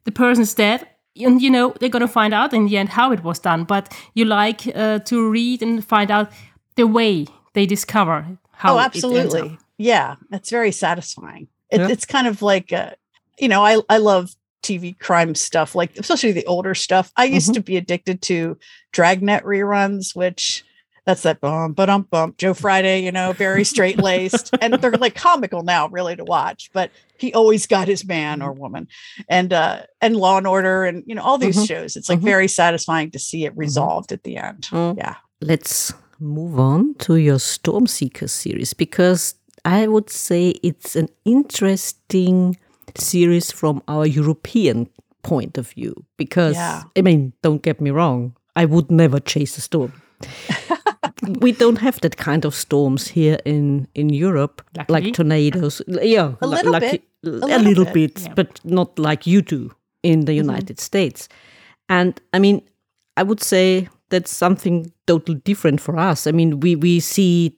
the 0.04 0.12
person's 0.12 0.54
dead, 0.54 0.86
and 1.24 1.40
you 1.42 1.50
know 1.50 1.72
they're 1.78 1.88
gonna 1.96 2.08
find 2.08 2.34
out 2.34 2.52
in 2.52 2.66
the 2.66 2.76
end 2.76 2.88
how 2.90 3.12
it 3.12 3.22
was 3.22 3.38
done. 3.38 3.64
But 3.64 3.84
you 4.14 4.24
like 4.24 4.60
uh, 4.74 4.98
to 5.10 5.30
read 5.30 5.62
and 5.62 5.84
find 5.84 6.10
out 6.10 6.28
the 6.76 6.86
way 6.86 7.26
they 7.54 7.66
discover 7.66 8.26
how. 8.52 8.74
oh, 8.74 8.78
it 8.78 8.84
absolutely. 8.84 9.58
Yeah, 9.78 10.16
it's 10.30 10.50
very 10.50 10.72
satisfying. 10.72 11.48
It, 11.72 11.80
Yeah. 11.80 11.88
It's 11.88 12.04
kind 12.04 12.26
of 12.26 12.42
like, 12.42 12.72
uh, 12.72 12.90
you 13.38 13.48
know, 13.48 13.64
I, 13.64 13.80
I 13.88 13.96
love 13.98 14.34
TV 14.62 14.96
crime 14.98 15.34
stuff, 15.34 15.74
like 15.74 15.96
especially 15.98 16.32
the 16.32 16.46
older 16.46 16.74
stuff. 16.74 17.10
I 17.16 17.24
used 17.24 17.50
Mhm. 17.50 17.54
to 17.54 17.60
be 17.62 17.76
addicted 17.76 18.22
to 18.22 18.56
Dragnet 18.92 19.42
reruns, 19.42 20.14
which 20.14 20.64
that's 21.04 21.22
that 21.22 21.40
bum, 21.40 21.72
ba 21.72 21.86
dum 21.86 22.02
bump, 22.08 22.38
Joe 22.38 22.54
Friday, 22.54 23.02
you 23.02 23.10
know, 23.10 23.32
very 23.32 23.64
straight 23.64 23.98
laced. 23.98 24.50
and 24.60 24.74
they're 24.74 24.92
like 24.92 25.16
comical 25.16 25.64
now, 25.64 25.88
really, 25.88 26.14
to 26.14 26.22
watch. 26.24 26.70
But 26.72 26.92
he 27.18 27.32
always 27.34 27.66
got 27.66 27.88
his 27.88 28.04
man 28.06 28.40
or 28.40 28.52
woman. 28.52 28.86
And 29.28 29.52
uh 29.52 29.82
and 30.00 30.14
Law 30.16 30.36
and 30.38 30.46
Order 30.46 30.84
and 30.84 31.02
you 31.06 31.16
know, 31.16 31.22
all 31.22 31.38
these 31.38 31.56
Mhm. 31.56 31.66
shows. 31.66 31.96
It's 31.96 32.08
like 32.08 32.20
Mhm. 32.20 32.24
very 32.34 32.46
satisfying 32.48 33.10
to 33.12 33.18
see 33.18 33.44
it 33.46 33.56
resolved 33.56 34.12
at 34.12 34.22
the 34.22 34.36
end. 34.36 34.68
Yeah. 34.72 35.16
Let's 35.40 35.92
move 36.20 36.56
on 36.60 36.94
to 37.00 37.16
your 37.16 37.38
Stormseeker 37.38 38.30
series 38.30 38.74
because 38.74 39.34
I 39.64 39.86
would 39.86 40.10
say 40.10 40.50
it's 40.62 40.96
an 40.96 41.08
interesting 41.24 42.56
series 42.96 43.52
from 43.52 43.82
our 43.88 44.06
European 44.06 44.88
point 45.22 45.58
of 45.58 45.68
view. 45.70 45.94
Because, 46.16 46.56
Yeah. 46.56 46.82
I 46.96 47.02
mean, 47.02 47.32
don't 47.42 47.62
get 47.62 47.80
me 47.80 47.90
wrong, 47.90 48.34
I 48.56 48.64
would 48.64 48.90
never 48.90 49.20
chase 49.20 49.56
a 49.58 49.60
storm. 49.60 49.92
we 51.40 51.52
don't 51.52 51.78
have 51.78 52.00
that 52.00 52.16
kind 52.16 52.44
of 52.44 52.54
storms 52.54 53.08
here 53.08 53.38
in, 53.44 53.86
in 53.94 54.10
Europe, 54.10 54.62
Luckily. 54.76 55.00
like 55.02 55.14
tornadoes. 55.14 55.82
Yeah, 55.86 56.34
A 56.40 56.46
little 56.46 56.72
lucky- 56.72 56.90
bit. 56.90 57.02
a 57.24 57.28
little 57.28 57.60
little 57.60 57.84
bit. 57.84 57.94
bit, 58.14 58.20
Yeah. 58.22 58.32
but 58.34 58.60
not 58.64 58.98
like 58.98 59.26
you 59.26 59.42
do 59.42 59.70
in 60.02 60.24
the 60.24 60.32
mm-hmm. 60.32 60.50
United 60.50 60.80
States. 60.80 61.28
And 61.88 62.20
I 62.32 62.38
mean, 62.38 62.62
I 63.16 63.22
would 63.22 63.42
say 63.42 63.88
that's 64.10 64.30
something 64.34 64.92
totally 65.06 65.38
different 65.44 65.80
for 65.80 65.96
us. 65.96 66.26
I 66.26 66.32
mean, 66.32 66.60
we 66.60 66.76
we 66.76 67.00
see 67.00 67.54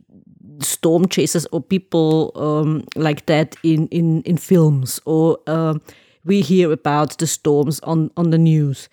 storm 0.61 1.09
chasers 1.09 1.47
or 1.53 1.61
people 1.63 2.31
um, 2.37 2.85
like 2.97 3.27
that 3.27 3.57
in 3.63 3.89
in 3.89 4.23
in 4.23 4.37
films 4.37 5.01
or 5.05 5.39
um, 5.47 5.81
we 6.25 6.41
hear 6.41 6.73
about 6.73 7.19
the 7.19 7.27
storms 7.27 7.81
on 7.81 8.11
on 8.17 8.31
the 8.31 8.39
news 8.39 8.89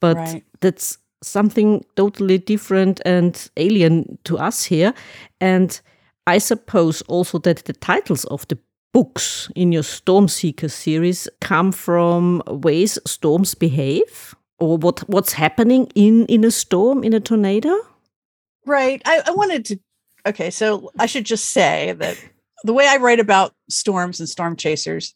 but 0.00 0.16
Right. 0.16 0.44
that's 0.60 0.98
something 1.22 1.84
totally 1.96 2.38
different 2.38 3.00
and 3.04 3.50
alien 3.56 4.18
to 4.24 4.38
us 4.38 4.64
here 4.64 4.94
and 5.40 5.80
i 6.26 6.38
suppose 6.38 7.02
also 7.08 7.38
that 7.38 7.64
the 7.64 7.72
titles 7.74 8.24
of 8.26 8.46
the 8.48 8.58
books 8.92 9.50
in 9.54 9.72
your 9.72 9.82
storm 9.84 10.28
seeker 10.28 10.68
series 10.68 11.28
come 11.40 11.72
from 11.72 12.42
ways 12.46 12.98
storms 13.06 13.54
behave 13.54 14.34
or 14.58 14.78
what 14.78 15.00
what's 15.08 15.32
happening 15.34 15.86
in 15.94 16.24
in 16.26 16.44
a 16.44 16.50
storm 16.50 17.04
in 17.04 17.12
a 17.14 17.20
tornado 17.20 17.74
Right. 18.66 19.00
I, 19.04 19.22
I 19.26 19.30
wanted 19.32 19.64
to. 19.66 19.78
Okay, 20.26 20.50
so 20.50 20.90
I 20.98 21.06
should 21.06 21.24
just 21.24 21.46
say 21.46 21.92
that 21.98 22.16
the 22.62 22.74
way 22.74 22.86
I 22.86 22.98
write 22.98 23.20
about 23.20 23.54
storms 23.70 24.20
and 24.20 24.28
storm 24.28 24.54
chasers, 24.54 25.14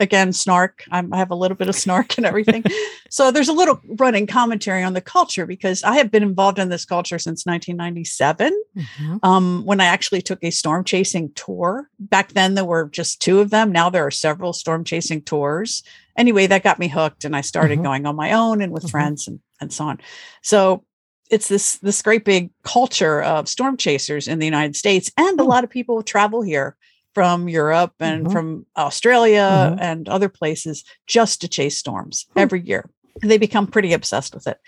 again, 0.00 0.34
snark. 0.34 0.84
I'm, 0.90 1.14
I 1.14 1.16
have 1.16 1.30
a 1.30 1.34
little 1.34 1.56
bit 1.56 1.68
of 1.70 1.74
snark 1.74 2.18
and 2.18 2.26
everything. 2.26 2.62
so 3.10 3.30
there's 3.30 3.48
a 3.48 3.54
little 3.54 3.80
running 3.98 4.26
commentary 4.26 4.82
on 4.82 4.92
the 4.92 5.00
culture 5.00 5.46
because 5.46 5.82
I 5.82 5.94
have 5.96 6.10
been 6.10 6.22
involved 6.22 6.58
in 6.58 6.68
this 6.68 6.84
culture 6.84 7.18
since 7.18 7.46
1997. 7.46 8.52
Um, 9.22 9.62
when 9.64 9.80
I 9.80 9.86
actually 9.86 10.20
took 10.20 10.40
a 10.44 10.50
storm 10.50 10.84
chasing 10.84 11.32
tour. 11.34 11.88
Back 11.98 12.32
then, 12.34 12.52
there 12.54 12.66
were 12.66 12.88
just 12.90 13.22
two 13.22 13.40
of 13.40 13.48
them. 13.48 13.72
Now 13.72 13.88
there 13.88 14.06
are 14.06 14.10
several 14.10 14.52
storm 14.52 14.84
chasing 14.84 15.22
tours. 15.22 15.82
Anyway, 16.18 16.46
that 16.48 16.62
got 16.62 16.78
me 16.78 16.88
hooked, 16.88 17.24
and 17.24 17.34
I 17.34 17.40
started 17.40 17.78
Mhm. 17.78 17.84
going 17.84 18.06
on 18.06 18.14
my 18.14 18.32
own 18.32 18.60
and 18.60 18.72
with 18.72 18.84
Mhm. 18.84 18.90
friends 18.90 19.26
and, 19.26 19.40
and 19.60 19.72
so 19.72 19.86
on. 19.86 20.00
So 20.42 20.84
it's 21.30 21.48
this 21.48 21.76
this 21.78 22.02
great 22.02 22.24
big 22.24 22.50
culture 22.62 23.22
of 23.22 23.48
storm 23.48 23.76
chasers 23.76 24.28
in 24.28 24.38
the 24.38 24.44
United 24.44 24.76
States, 24.76 25.10
and 25.16 25.38
a 25.40 25.42
Hmm. 25.42 25.48
lot 25.48 25.64
of 25.64 25.70
people 25.70 26.02
travel 26.02 26.42
here 26.42 26.76
from 27.14 27.48
Europe 27.48 27.92
and 28.00 28.26
Mhm. 28.26 28.32
from 28.32 28.66
Australia 28.76 29.74
Mhm. 29.76 29.78
and 29.80 30.08
other 30.08 30.28
places 30.28 30.84
just 31.06 31.40
to 31.40 31.48
chase 31.48 31.78
storms 31.78 32.26
Hmm. 32.32 32.40
every 32.40 32.60
year. 32.60 32.90
They 33.22 33.38
become 33.38 33.66
pretty 33.68 33.92
obsessed 33.92 34.34
with 34.34 34.46
it. 34.46 34.58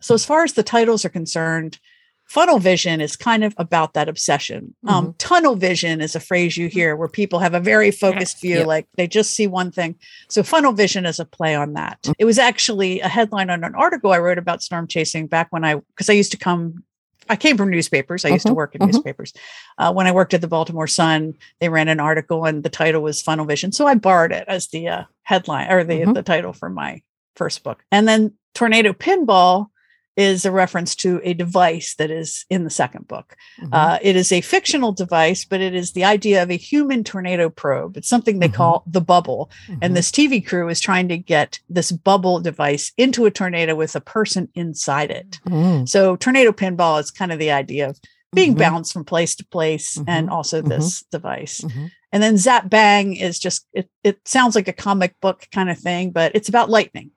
So 0.00 0.14
as 0.14 0.24
far 0.24 0.44
as 0.44 0.52
the 0.52 0.62
titles 0.62 1.04
are 1.04 1.08
concerned, 1.10 1.78
funnel 2.26 2.58
vision 2.58 3.00
is 3.00 3.16
kind 3.16 3.44
of 3.44 3.54
about 3.56 3.94
that 3.94 4.08
obsession. 4.08 4.74
Um, 4.86 5.14
tunnel 5.18 5.54
vision 5.54 6.00
is 6.00 6.16
a 6.16 6.20
phrase 6.20 6.56
you 6.56 6.68
hear 6.68 6.96
where 6.96 7.08
people 7.08 7.38
have 7.38 7.54
a 7.54 7.60
very 7.60 7.90
focused 7.90 8.40
view, 8.40 8.58
Yep. 8.58 8.66
like 8.66 8.86
they 8.96 9.06
just 9.06 9.30
see 9.32 9.46
one 9.46 9.70
thing. 9.70 9.94
So 10.28 10.42
funnel 10.42 10.72
vision 10.72 11.06
is 11.06 11.20
a 11.20 11.24
play 11.24 11.54
on 11.54 11.74
that. 11.74 11.98
It 12.18 12.24
was 12.24 12.38
actually 12.38 13.00
a 13.00 13.08
headline 13.08 13.48
on 13.48 13.62
an 13.64 13.74
article 13.74 14.12
I 14.12 14.18
wrote 14.18 14.38
about 14.38 14.62
storm 14.62 14.86
chasing 14.88 15.26
back 15.28 15.48
when 15.50 15.64
I, 15.64 15.76
because 15.76 16.10
I 16.10 16.14
used 16.14 16.32
to 16.32 16.36
come. 16.38 16.82
I 17.28 17.34
came 17.34 17.56
from 17.56 17.70
newspapers. 17.70 18.24
I 18.24 18.28
used 18.28 18.46
to 18.46 18.52
Mhm, 18.52 18.56
work 18.56 18.74
in 18.76 18.80
mhm. 18.82 18.86
newspapers. 18.92 19.32
Uh, 19.78 19.92
when 19.92 20.06
I 20.06 20.12
worked 20.12 20.32
at 20.32 20.40
the 20.40 20.46
Baltimore 20.46 20.86
Sun, 20.86 21.34
they 21.60 21.68
ran 21.68 21.88
an 21.88 21.98
article 21.98 22.44
and 22.44 22.62
the 22.62 22.68
title 22.70 23.02
was 23.02 23.20
Funnel 23.20 23.46
Vision. 23.46 23.72
So 23.72 23.86
I 23.86 23.94
borrowed 23.96 24.30
it 24.30 24.44
as 24.46 24.68
the 24.68 24.86
uh, 24.88 25.02
headline 25.24 25.68
or 25.70 25.82
the, 25.82 26.02
Mhm. 26.02 26.14
the 26.14 26.22
title 26.22 26.52
for 26.52 26.68
my 26.70 27.02
first 27.34 27.64
book. 27.64 27.82
And 27.90 28.06
then 28.06 28.34
Tornado 28.54 28.92
Pinball 28.92 29.68
is 30.16 30.44
a 30.44 30.50
reference 30.50 30.94
to 30.94 31.20
a 31.24 31.34
device 31.34 31.94
that 31.96 32.10
is 32.10 32.46
in 32.48 32.64
the 32.64 32.70
second 32.70 33.06
book. 33.06 33.36
Mhm. 33.60 33.68
Uh, 33.72 33.98
it 34.00 34.16
is 34.16 34.32
a 34.32 34.40
fictional 34.40 34.92
device, 34.92 35.44
but 35.44 35.60
it 35.60 35.74
is 35.74 35.92
the 35.92 36.04
idea 36.04 36.42
of 36.42 36.50
a 36.50 36.56
human 36.56 37.04
tornado 37.04 37.50
probe. 37.50 37.96
It's 37.96 38.08
something 38.08 38.38
they 38.38 38.48
Mhm. 38.48 38.54
call 38.54 38.82
the 38.86 39.00
bubble. 39.02 39.50
Mhm. 39.68 39.78
And 39.82 39.96
this 39.96 40.10
TV 40.10 40.40
crew 40.40 40.68
is 40.68 40.80
trying 40.80 41.08
to 41.08 41.18
get 41.18 41.60
this 41.68 41.92
bubble 41.92 42.40
device 42.40 42.92
into 42.96 43.26
a 43.26 43.30
tornado 43.30 43.74
with 43.74 43.94
a 43.94 44.00
person 44.00 44.48
inside 44.54 45.10
it. 45.10 45.38
Mm. 45.46 45.88
So, 45.88 46.16
tornado 46.16 46.52
pinball 46.52 46.98
is 47.00 47.10
kind 47.10 47.30
of 47.32 47.38
the 47.38 47.50
idea 47.50 47.90
of 47.90 48.00
being 48.34 48.54
Mhm. 48.54 48.58
bounced 48.58 48.92
from 48.92 49.04
place 49.04 49.34
to 49.36 49.46
place 49.46 49.98
and 50.06 50.28
Mhm. 50.28 50.32
also 50.32 50.60
this 50.62 51.04
device. 51.12 51.64
And 52.12 52.22
then 52.22 52.36
Zap 52.38 52.68
Bang 52.70 53.14
is 53.14 53.38
just, 53.38 53.66
it, 53.74 53.88
it 54.02 54.18
sounds 54.26 54.54
like 54.54 54.68
a 54.68 54.72
comic 54.72 55.14
book 55.20 55.46
kind 55.52 55.68
of 55.70 55.78
thing, 55.78 56.10
but 56.10 56.32
it's 56.34 56.48
about 56.48 56.70
lightning. 56.70 57.10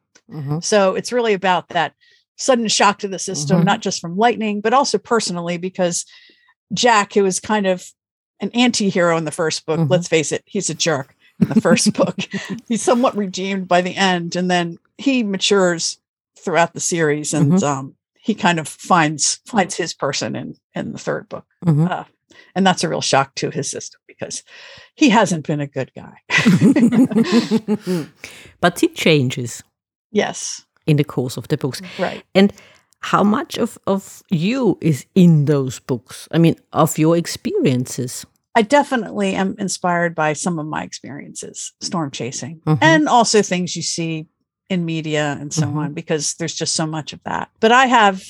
So 0.61 0.93
it's 0.95 1.11
really 1.11 1.33
about 1.33 1.69
that 1.69 1.93
sudden 2.39 2.67
shock 2.67 2.99
to 2.99 3.07
the 3.07 3.19
system, 3.19 3.61
Mhm. 3.61 3.65
not 3.65 3.81
just 3.81 3.99
from 4.01 4.17
lightning, 4.17 4.61
but 4.61 4.73
also 4.73 4.97
personally, 4.97 5.57
because 5.57 6.05
Jack, 6.73 7.13
who 7.13 7.23
was 7.23 7.39
kind 7.39 7.67
of 7.67 7.91
an 8.39 8.49
anti 8.53 8.89
hero 8.89 9.17
in 9.17 9.25
the 9.25 9.31
first 9.31 9.65
book, 9.65 9.79
Mhm. 9.79 9.89
let's 9.89 10.07
face 10.07 10.31
it, 10.31 10.43
he's 10.45 10.69
a 10.69 10.73
jerk 10.73 11.15
in 11.41 11.49
the 11.49 11.61
first 11.61 11.93
book. 11.99 12.17
He's 12.67 12.81
somewhat 12.81 13.15
redeemed 13.17 13.67
by 13.67 13.81
the 13.81 13.95
end, 13.95 14.35
and 14.35 14.49
then 14.49 14.77
he 14.97 15.23
matures 15.23 15.99
throughout 16.37 16.73
the 16.73 16.79
series 16.79 17.33
and 17.33 17.53
Mhm. 17.53 17.63
um, 17.63 17.95
he 18.21 18.33
kind 18.35 18.59
of 18.59 18.67
finds 18.67 19.39
finds 19.45 19.75
his 19.75 19.93
person 19.93 20.35
in 20.35 20.55
in 20.75 20.91
the 20.93 20.97
third 20.99 21.27
book. 21.29 21.45
Mhm. 21.65 21.89
Uh, 21.89 22.03
and 22.55 22.65
that's 22.65 22.83
a 22.83 22.89
real 22.89 23.01
shock 23.01 23.35
to 23.35 23.49
his 23.49 23.69
system 23.69 23.99
because 24.07 24.43
he 24.95 25.09
hasn't 25.09 25.45
been 25.47 25.59
a 25.59 25.67
good 25.67 25.91
guy. 25.95 26.15
but 28.61 28.79
he 28.79 28.87
changes 28.89 29.63
yes, 30.11 30.65
in 30.89 30.97
the 30.97 31.03
course 31.03 31.37
of 31.37 31.47
the 31.47 31.57
books. 31.57 31.81
right. 31.99 32.23
And 32.33 32.51
how 33.01 33.23
much 33.23 33.57
of, 33.57 33.77
of 33.87 34.23
you 34.29 34.77
is 34.81 35.05
in 35.15 35.45
those 35.45 35.79
books? 35.79 36.27
I 36.31 36.37
mean, 36.37 36.55
of 36.73 36.97
your 36.97 37.15
experiences. 37.15 38.25
I 38.55 38.61
definitely 38.63 39.35
am 39.35 39.55
inspired 39.59 40.15
by 40.15 40.33
some 40.33 40.59
of 40.59 40.65
my 40.65 40.83
experiences 40.83 41.71
storm 41.81 42.11
chasing 42.11 42.61
Mhm. 42.65 42.77
and 42.81 43.07
also 43.07 43.41
things 43.41 43.75
you 43.75 43.81
see 43.83 44.25
in 44.69 44.83
media 44.85 45.37
and 45.39 45.53
so 45.53 45.63
Mhm. 45.67 45.75
on 45.77 45.93
because 45.93 46.33
there's 46.35 46.55
just 46.55 46.75
so 46.75 46.85
much 46.85 47.13
of 47.13 47.19
that. 47.23 47.49
But 47.59 47.71
I 47.71 47.85
have 47.87 48.21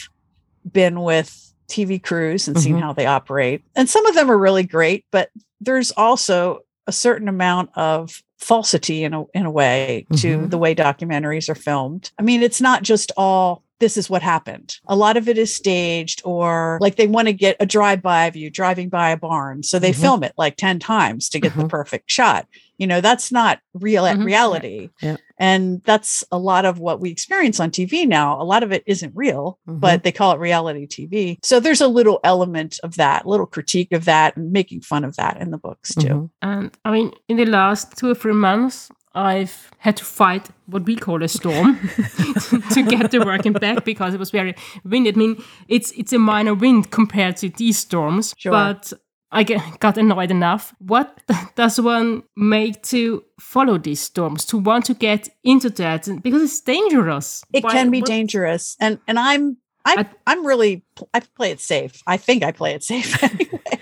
been 0.71 1.01
with 1.01 1.53
TV 1.67 1.99
crews 1.99 2.47
and 2.47 2.59
seen 2.59 2.75
Mhm. 2.75 2.81
how 2.81 2.93
they 2.93 3.05
operate. 3.05 3.63
And 3.75 3.89
some 3.89 4.05
of 4.05 4.15
them 4.15 4.29
are 4.29 4.37
really 4.37 4.63
great, 4.63 5.05
but 5.11 5.29
there's 5.61 5.91
also 5.91 6.59
a 6.89 6.91
certain 6.91 7.27
amount 7.29 7.69
of 7.75 8.23
falsity 8.39 9.03
in 9.03 9.13
a 9.13 9.23
in 9.35 9.45
a 9.45 9.51
way 9.51 10.07
to 10.17 10.39
Mhm. 10.39 10.49
the 10.49 10.57
way 10.57 10.73
documentaries 10.73 11.47
are 11.49 11.55
filmed. 11.55 12.11
I 12.17 12.23
mean, 12.23 12.41
it's 12.41 12.59
not 12.59 12.81
just 12.83 13.11
all 13.15 13.63
this 13.79 13.95
is 13.95 14.09
what 14.09 14.21
happened. 14.21 14.75
A 14.87 14.95
lot 14.95 15.15
of 15.15 15.29
it 15.29 15.37
is 15.37 15.55
staged 15.55 16.21
or 16.25 16.77
like 16.81 16.95
they 16.97 17.07
want 17.07 17.27
to 17.29 17.33
get 17.33 17.55
a 17.61 17.65
drive-by 17.65 18.25
of 18.25 18.35
you 18.35 18.49
driving 18.49 18.89
by 18.89 19.11
a 19.11 19.17
barn. 19.17 19.63
So 19.63 19.79
they 19.79 19.91
Mhm. 19.93 20.01
film 20.01 20.23
it 20.23 20.33
like 20.37 20.57
10 20.57 20.79
times 20.79 21.29
to 21.29 21.39
get 21.39 21.55
the 21.55 21.63
Mhm. 21.63 21.69
perfect 21.69 22.11
shot. 22.11 22.45
You 22.79 22.87
know, 22.87 23.01
that's 23.01 23.31
not 23.31 23.59
real 23.75 24.05
Mhm. 24.05 24.25
Reality. 24.25 24.89
Yeah. 25.01 25.17
And 25.37 25.81
that's 25.83 26.23
a 26.31 26.37
lot 26.39 26.65
of 26.65 26.79
what 26.79 26.99
we 27.01 27.11
experience 27.11 27.59
on 27.59 27.69
TV 27.71 28.05
now. 28.07 28.41
A 28.41 28.43
lot 28.43 28.63
of 28.63 28.71
it 28.71 28.83
isn't 28.87 29.13
real, 29.15 29.59
Mhm. 29.67 29.79
but 29.81 30.03
they 30.03 30.11
call 30.11 30.31
it 30.33 30.39
reality 30.39 30.87
TV. 30.87 31.37
So 31.43 31.59
there's 31.59 31.81
a 31.81 31.87
little 31.87 32.19
element 32.23 32.79
of 32.83 32.95
that, 32.95 33.27
little 33.27 33.45
critique 33.45 33.91
of 33.91 34.05
that 34.05 34.35
and 34.37 34.51
making 34.51 34.81
fun 34.81 35.03
of 35.03 35.15
that 35.17 35.39
in 35.41 35.51
the 35.51 35.57
books 35.57 35.93
too. 35.93 36.07
Mhm. 36.07 36.29
And 36.41 36.71
I 36.85 36.91
mean, 36.91 37.11
in 37.27 37.37
the 37.37 37.45
last 37.45 37.97
two 37.97 38.09
or 38.11 38.15
three 38.15 38.33
months, 38.33 38.89
I've 39.15 39.71
had 39.79 39.97
to 39.97 40.05
fight 40.05 40.47
what 40.67 40.85
we 40.85 40.95
call 40.95 41.21
a 41.23 41.27
storm 41.27 41.79
to 42.73 42.83
get 42.83 43.11
the 43.11 43.19
working 43.25 43.53
back 43.53 43.83
because 43.83 44.13
it 44.13 44.19
was 44.19 44.31
very 44.31 44.53
windy. 44.85 45.09
I 45.11 45.15
mean, 45.15 45.43
it's 45.67 45.91
it's 45.97 46.13
a 46.13 46.19
minor 46.19 46.53
wind 46.53 46.91
compared 46.91 47.35
to 47.37 47.49
these 47.49 47.77
storms, 47.79 48.33
Sure. 48.37 48.51
but 48.51 48.93
I 49.31 49.43
get, 49.43 49.79
got 49.79 49.97
annoyed 49.97 50.31
enough. 50.31 50.73
What 50.79 51.19
does 51.55 51.79
one 51.79 52.23
make 52.35 52.81
to 52.83 53.23
follow 53.39 53.77
these 53.77 53.99
storms, 53.99 54.43
to 54.45 54.57
want 54.57 54.85
to 54.85 54.93
get 54.95 55.29
into 55.43 55.69
that? 55.71 56.07
Because 56.23 56.41
it's 56.41 56.61
dangerous. 56.61 57.43
It 57.53 57.63
Why- 57.63 57.71
can 57.73 57.91
be 57.91 58.01
what- 58.01 58.07
dangerous. 58.07 58.75
And 58.79 58.99
and 59.07 59.19
I'm 59.19 59.57
I, 59.85 59.95
I- 60.01 60.09
I'm 60.33 60.45
really 60.45 60.83
I 61.13 61.19
play 61.21 61.51
it 61.51 61.59
safe. 61.61 62.01
I 62.07 62.17
think 62.17 62.43
I 62.43 62.51
play 62.51 62.73
it 62.73 62.83
safe 62.83 63.23
anyway. 63.31 63.78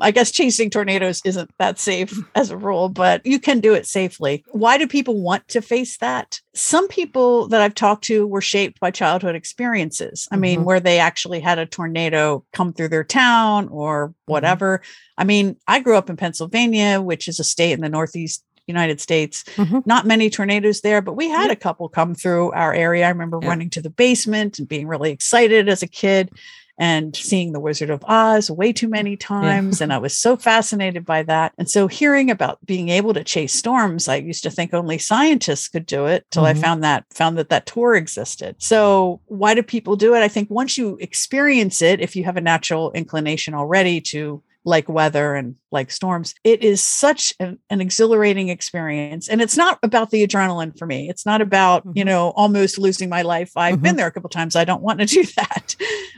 I 0.00 0.10
guess 0.12 0.30
chasing 0.30 0.70
tornadoes 0.70 1.20
isn't 1.24 1.50
that 1.58 1.78
safe 1.78 2.16
as 2.34 2.50
a 2.50 2.56
rule, 2.56 2.88
but 2.88 3.24
you 3.24 3.38
can 3.38 3.60
do 3.60 3.74
it 3.74 3.86
safely. 3.86 4.44
Why 4.52 4.78
do 4.78 4.86
people 4.86 5.20
want 5.22 5.46
to 5.48 5.62
face 5.62 5.98
that? 5.98 6.40
Some 6.54 6.88
people 6.88 7.48
that 7.48 7.60
I've 7.60 7.74
talked 7.74 8.04
to 8.04 8.26
were 8.26 8.40
shaped 8.40 8.80
by 8.80 8.90
childhood 8.90 9.34
experiences. 9.34 10.28
I 10.32 10.36
mean, 10.36 10.60
Mhm. 10.60 10.64
where 10.64 10.80
they 10.80 10.98
actually 10.98 11.40
had 11.40 11.58
a 11.58 11.66
tornado 11.66 12.44
come 12.52 12.72
through 12.72 12.88
their 12.88 13.04
town 13.04 13.68
or 13.68 14.14
whatever. 14.26 14.82
I 15.18 15.24
mean, 15.24 15.56
I 15.68 15.80
grew 15.80 15.96
up 15.96 16.10
in 16.10 16.16
Pennsylvania, 16.16 17.00
which 17.00 17.28
is 17.28 17.38
a 17.38 17.44
state 17.44 17.72
in 17.72 17.80
the 17.80 17.88
Northeast 17.88 18.44
United 18.68 19.00
States. 19.00 19.44
Mhm. 19.56 19.84
Not 19.86 20.06
many 20.06 20.30
tornadoes 20.30 20.82
there, 20.82 21.02
but 21.02 21.14
we 21.16 21.28
had 21.28 21.50
a 21.50 21.56
couple 21.56 21.88
come 21.88 22.14
through 22.14 22.52
our 22.52 22.72
area. 22.72 23.06
I 23.06 23.08
remember 23.08 23.40
Yeah. 23.42 23.48
running 23.48 23.70
to 23.70 23.82
the 23.82 23.90
basement 23.90 24.58
and 24.58 24.68
being 24.68 24.86
really 24.86 25.10
excited 25.10 25.68
as 25.68 25.82
a 25.82 25.88
kid 25.88 26.30
and 26.78 27.14
seeing 27.14 27.52
The 27.52 27.60
Wizard 27.60 27.90
of 27.90 28.02
Oz 28.06 28.50
way 28.50 28.72
too 28.72 28.88
many 28.88 29.16
times. 29.16 29.80
And 29.80 29.92
I 29.92 29.98
was 29.98 30.16
so 30.16 30.36
fascinated 30.36 31.04
by 31.04 31.22
that. 31.24 31.52
And 31.58 31.70
so 31.70 31.86
hearing 31.86 32.30
about 32.30 32.64
being 32.64 32.88
able 32.88 33.14
to 33.14 33.22
chase 33.24 33.52
storms, 33.54 34.08
I 34.08 34.16
used 34.16 34.42
to 34.44 34.50
think 34.50 34.72
only 34.72 34.98
scientists 34.98 35.68
could 35.68 35.86
do 35.86 36.06
it 36.06 36.26
till 36.30 36.44
Mhm. 36.44 36.46
I 36.46 36.54
found 36.54 36.84
that 36.84 37.04
found 37.12 37.38
that 37.38 37.50
that 37.50 37.66
tour 37.66 37.94
existed. 37.94 38.56
So 38.58 39.20
why 39.26 39.54
do 39.54 39.62
people 39.62 39.96
do 39.96 40.14
it? 40.14 40.20
I 40.20 40.28
think 40.28 40.50
once 40.50 40.78
you 40.78 40.96
experience 41.00 41.82
it, 41.82 42.00
if 42.00 42.16
you 42.16 42.24
have 42.24 42.36
a 42.36 42.40
natural 42.40 42.90
inclination 42.92 43.54
already 43.54 44.00
to 44.00 44.42
like 44.64 44.88
weather 44.88 45.34
and 45.34 45.56
like 45.72 45.90
storms. 45.90 46.34
It 46.44 46.62
is 46.62 46.82
such 46.82 47.32
an, 47.40 47.58
an 47.70 47.80
exhilarating 47.80 48.48
experience. 48.48 49.28
And 49.28 49.40
it's 49.40 49.56
not 49.56 49.78
about 49.82 50.10
the 50.10 50.26
adrenaline 50.26 50.78
for 50.78 50.86
me. 50.86 51.08
It's 51.08 51.24
not 51.26 51.40
about, 51.40 51.82
you 51.94 52.04
Mhm. 52.04 52.06
know, 52.06 52.28
almost 52.36 52.78
losing 52.78 53.08
my 53.08 53.22
life. 53.22 53.50
I've 53.56 53.78
Mhm. 53.78 53.82
been 53.82 53.96
there 53.96 54.06
a 54.06 54.12
couple 54.12 54.28
times. 54.30 54.54
I 54.54 54.64
don't 54.64 54.82
want 54.82 55.00
to 55.00 55.06
do 55.22 55.24
that. 55.36 55.74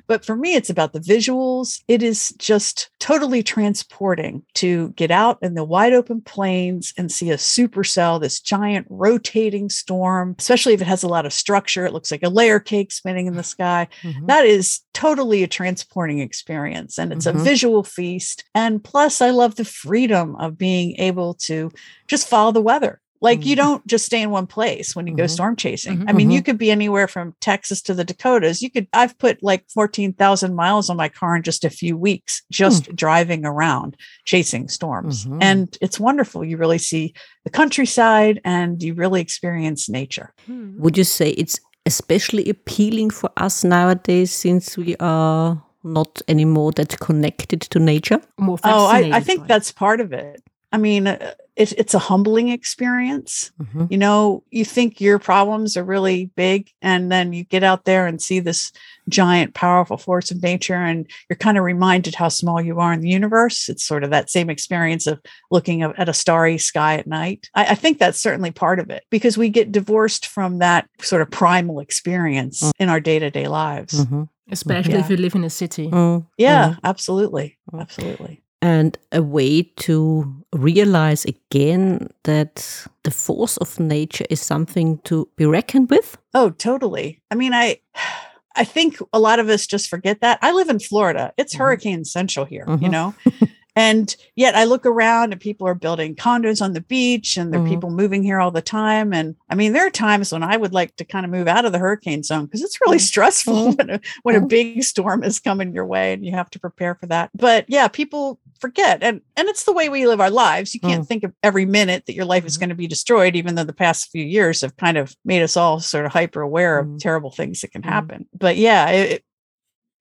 But 0.06 0.24
for 0.24 0.36
me, 0.36 0.54
it's 0.54 0.68
about 0.70 0.92
the 0.92 1.00
visuals. 1.00 1.80
It 1.88 2.02
is 2.02 2.34
just 2.38 2.90
totally 3.00 3.42
transporting 3.42 4.42
to 4.54 4.90
get 4.90 5.10
out 5.10 5.38
in 5.40 5.54
the 5.54 5.64
wide 5.64 5.92
open 5.94 6.20
plains 6.20 6.92
and 6.98 7.10
see 7.10 7.30
a 7.30 7.36
supercell, 7.36 8.20
this 8.20 8.40
giant 8.40 8.86
rotating 8.90 9.70
storm, 9.70 10.34
especially 10.38 10.74
if 10.74 10.80
it 10.82 10.86
has 10.86 11.02
a 11.02 11.08
lot 11.08 11.24
of 11.26 11.32
structure. 11.32 11.86
It 11.86 11.92
looks 11.92 12.10
like 12.10 12.22
a 12.22 12.28
layer 12.28 12.60
cake 12.60 12.92
spinning 12.92 13.26
in 13.26 13.36
the 13.36 13.42
sky. 13.56 13.88
Mhm. 14.02 14.26
That 14.26 14.44
is 14.44 14.80
totally 14.92 15.42
a 15.42 15.48
transporting 15.48 16.18
experience 16.20 16.98
and 16.98 17.12
it's 17.12 17.26
a 17.26 17.32
visual 17.32 17.82
feast. 17.82 18.33
And 18.54 18.82
plus, 18.82 19.20
I 19.20 19.30
love 19.30 19.54
the 19.56 19.64
freedom 19.64 20.34
of 20.36 20.58
being 20.58 20.96
able 20.98 21.34
to 21.46 21.70
just 22.08 22.26
follow 22.28 22.52
the 22.52 22.62
weather. 22.62 23.00
Like 23.20 23.46
you 23.46 23.54
Mhm. 23.54 23.58
don't 23.58 23.86
just 23.86 24.04
stay 24.04 24.20
in 24.20 24.30
one 24.30 24.46
place 24.46 24.94
when 24.94 25.06
you 25.06 25.16
go 25.16 25.22
Mhm. 25.24 25.30
storm 25.30 25.56
chasing. 25.56 26.00
Mhm. 26.00 26.10
I 26.10 26.12
mean, 26.12 26.30
you 26.30 26.40
Mhm. 26.42 26.44
could 26.44 26.58
be 26.58 26.70
anywhere 26.70 27.08
from 27.08 27.34
Texas 27.40 27.80
to 27.82 27.94
the 27.94 28.04
Dakotas. 28.04 28.60
You 28.60 28.70
could, 28.70 28.86
I've 28.92 29.16
put 29.18 29.42
like 29.42 29.64
14,000 29.72 30.54
miles 30.54 30.90
on 30.90 30.98
my 30.98 31.08
car 31.08 31.34
in 31.36 31.42
just 31.42 31.64
a 31.64 31.70
few 31.70 31.96
weeks, 31.96 32.42
just 32.50 32.94
driving 32.94 33.46
around 33.46 33.96
chasing 34.26 34.68
storms. 34.68 35.24
Mhm. 35.24 35.38
And 35.40 35.78
it's 35.80 35.98
wonderful. 35.98 36.44
You 36.44 36.58
really 36.58 36.76
see 36.76 37.14
the 37.44 37.50
countryside 37.50 38.40
and 38.44 38.82
you 38.82 38.92
really 38.92 39.22
experience 39.22 39.88
nature. 39.88 40.34
Hmm. 40.46 40.78
Would 40.82 40.98
you 40.98 41.04
say 41.04 41.30
it's 41.30 41.58
especially 41.86 42.50
appealing 42.50 43.08
for 43.10 43.30
us 43.38 43.64
nowadays 43.64 44.32
since 44.32 44.76
we 44.76 44.96
are 45.00 45.62
not 45.84 46.22
anymore 46.28 46.72
that 46.72 46.98
connected 46.98 47.60
to 47.60 47.78
nature? 47.78 48.20
More 48.38 48.58
Oh, 48.64 48.86
I, 48.86 49.10
I 49.14 49.20
think 49.20 49.46
that's 49.46 49.70
part 49.70 50.00
of 50.00 50.12
it. 50.12 50.42
I 50.72 50.78
mean, 50.78 51.06
uh, 51.06 51.34
it, 51.56 51.72
it's 51.78 51.94
a 51.94 51.98
humbling 51.98 52.48
experience. 52.48 53.52
Mhm. 53.62 53.90
You 53.90 53.98
know, 53.98 54.42
you 54.50 54.64
think 54.64 55.00
your 55.00 55.18
problems 55.18 55.76
are 55.76 55.84
really 55.84 56.30
big, 56.36 56.70
and 56.82 57.10
then 57.12 57.32
you 57.32 57.44
get 57.44 57.62
out 57.62 57.84
there 57.84 58.06
and 58.06 58.20
see 58.20 58.40
this 58.40 58.72
giant, 59.08 59.54
powerful 59.54 59.96
force 59.96 60.30
of 60.30 60.42
nature, 60.42 60.74
and 60.74 61.06
you're 61.28 61.36
kind 61.36 61.56
of 61.58 61.64
reminded 61.64 62.14
how 62.14 62.28
small 62.28 62.60
you 62.60 62.80
are 62.80 62.92
in 62.92 63.00
the 63.00 63.08
universe. 63.10 63.68
It's 63.68 63.84
sort 63.84 64.02
of 64.04 64.10
that 64.10 64.30
same 64.30 64.50
experience 64.50 65.06
of 65.06 65.20
looking 65.50 65.82
at 65.82 65.98
at 65.98 66.08
a 66.08 66.12
starry 66.14 66.58
sky 66.58 66.96
at 66.96 67.06
night. 67.06 67.48
I, 67.54 67.66
I 67.66 67.74
think 67.74 67.98
that's 67.98 68.20
certainly 68.20 68.50
part 68.50 68.78
of 68.80 68.90
it 68.90 69.04
because 69.10 69.38
we 69.38 69.48
get 69.48 69.72
divorced 69.72 70.26
from 70.26 70.58
that 70.58 70.88
sort 71.00 71.22
of 71.22 71.30
primal 71.30 71.80
experience 71.80 72.62
Mm. 72.62 72.70
in 72.78 72.88
our 72.88 73.00
day 73.00 73.18
to 73.18 73.30
day 73.30 73.48
lives. 73.48 74.04
Mhm. 74.04 74.28
especially 74.50 74.94
if 75.00 75.08
you 75.08 75.16
live 75.16 75.34
in 75.34 75.42
a 75.44 75.48
city. 75.50 75.88
Mm. 75.90 76.26
Yeah, 76.36 76.68
Mhm. 76.74 76.78
absolutely. 76.84 77.56
Mm. 77.72 77.80
Absolutely. 77.80 78.42
And 78.64 78.96
a 79.12 79.22
way 79.22 79.62
to 79.76 80.24
realize 80.54 81.26
again 81.26 82.08
that 82.22 82.86
the 83.02 83.10
force 83.10 83.58
of 83.58 83.78
nature 83.78 84.24
is 84.30 84.40
something 84.40 84.98
to 85.04 85.28
be 85.36 85.44
reckoned 85.44 85.90
with. 85.90 86.16
Oh, 86.32 86.48
totally. 86.50 87.20
I 87.30 87.34
mean, 87.34 87.52
I 87.52 87.80
I 88.56 88.64
think 88.64 88.98
a 89.12 89.18
lot 89.18 89.38
of 89.40 89.48
us 89.48 89.66
just 89.66 89.88
forget 89.90 90.20
that. 90.20 90.38
I 90.40 90.52
live 90.52 90.68
in 90.70 90.78
Florida. 90.78 91.32
It's 91.36 91.54
Mhm. 91.54 91.58
hurricane 91.58 92.04
central 92.04 92.46
here, 92.46 92.64
you 92.68 92.88
Mhm. 92.88 92.90
know. 92.90 93.14
and 93.76 94.14
yet 94.36 94.54
I 94.54 94.62
look 94.64 94.86
around 94.86 95.32
and 95.32 95.40
people 95.40 95.66
are 95.66 95.74
building 95.74 96.14
condos 96.14 96.62
on 96.62 96.72
the 96.72 96.80
beach 96.80 97.36
and 97.36 97.52
there 97.52 97.60
are 97.60 97.64
Mhm. 97.64 97.68
people 97.68 97.90
moving 97.90 98.22
here 98.22 98.38
all 98.40 98.52
the 98.52 98.62
time 98.62 99.12
and 99.12 99.34
I 99.50 99.56
mean 99.56 99.72
there 99.72 99.84
are 99.84 99.90
times 99.90 100.30
when 100.32 100.44
I 100.44 100.56
would 100.56 100.72
like 100.72 100.94
to 100.96 101.04
kind 101.04 101.26
of 101.26 101.32
move 101.32 101.48
out 101.48 101.64
of 101.64 101.72
the 101.72 101.80
hurricane 101.80 102.22
zone 102.22 102.44
because 102.44 102.62
it's 102.62 102.80
really 102.80 102.98
Mhm. 102.98 103.08
stressful 103.12 103.72
when 103.76 103.90
a, 103.90 104.00
when 104.22 104.36
a 104.36 104.40
Mhm. 104.40 104.48
big 104.48 104.84
storm 104.84 105.24
is 105.24 105.40
coming 105.40 105.74
your 105.74 105.86
way 105.86 106.12
and 106.12 106.24
you 106.24 106.30
have 106.30 106.48
to 106.50 106.60
prepare 106.60 106.94
for 106.94 107.06
that. 107.06 107.30
But 107.34 107.64
yeah, 107.68 107.88
people 107.88 108.38
forget 108.64 109.02
and 109.02 109.16
and 109.36 109.48
it's 109.50 109.64
the 109.64 109.72
way 109.78 109.86
we 109.88 110.06
live 110.06 110.20
our 110.20 110.30
lives. 110.46 110.74
You 110.74 110.80
can't 110.80 111.04
Mm. 111.04 111.08
think 111.10 111.22
of 111.24 111.32
every 111.42 111.66
minute 111.78 112.02
that 112.06 112.14
your 112.18 112.28
life 112.34 112.44
is 112.46 112.54
Mhm. 112.56 112.60
going 112.60 112.72
to 112.76 112.82
be 112.84 112.86
destroyed 112.96 113.34
even 113.36 113.54
though 113.54 113.64
the 113.72 113.80
past 113.86 114.10
few 114.14 114.24
years 114.36 114.60
have 114.62 114.74
kind 114.84 114.96
of 115.02 115.06
made 115.24 115.42
us 115.42 115.56
all 115.56 115.80
sort 115.80 116.06
of 116.06 116.12
hyper 116.12 116.40
aware 116.50 116.74
of 116.80 116.86
Mm. 116.86 116.98
terrible 117.06 117.30
things 117.38 117.60
that 117.60 117.72
can 117.72 117.82
Mm. 117.82 117.90
happen. 117.96 118.18
But 118.44 118.54
yeah, 118.56 118.82
it, 118.98 119.10
it- 119.14 119.24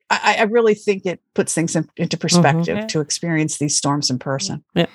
I, 0.10 0.36
I 0.40 0.44
really 0.58 0.76
think 0.86 1.06
it 1.06 1.20
puts 1.34 1.54
things 1.56 1.76
in, 1.76 1.84
into 1.98 2.18
perspective 2.18 2.78
Yeah. 2.78 2.88
to 2.94 3.00
experience 3.02 3.58
these 3.58 3.76
storms 3.82 4.10
in 4.12 4.20
person. 4.20 4.64
But, 4.76 4.90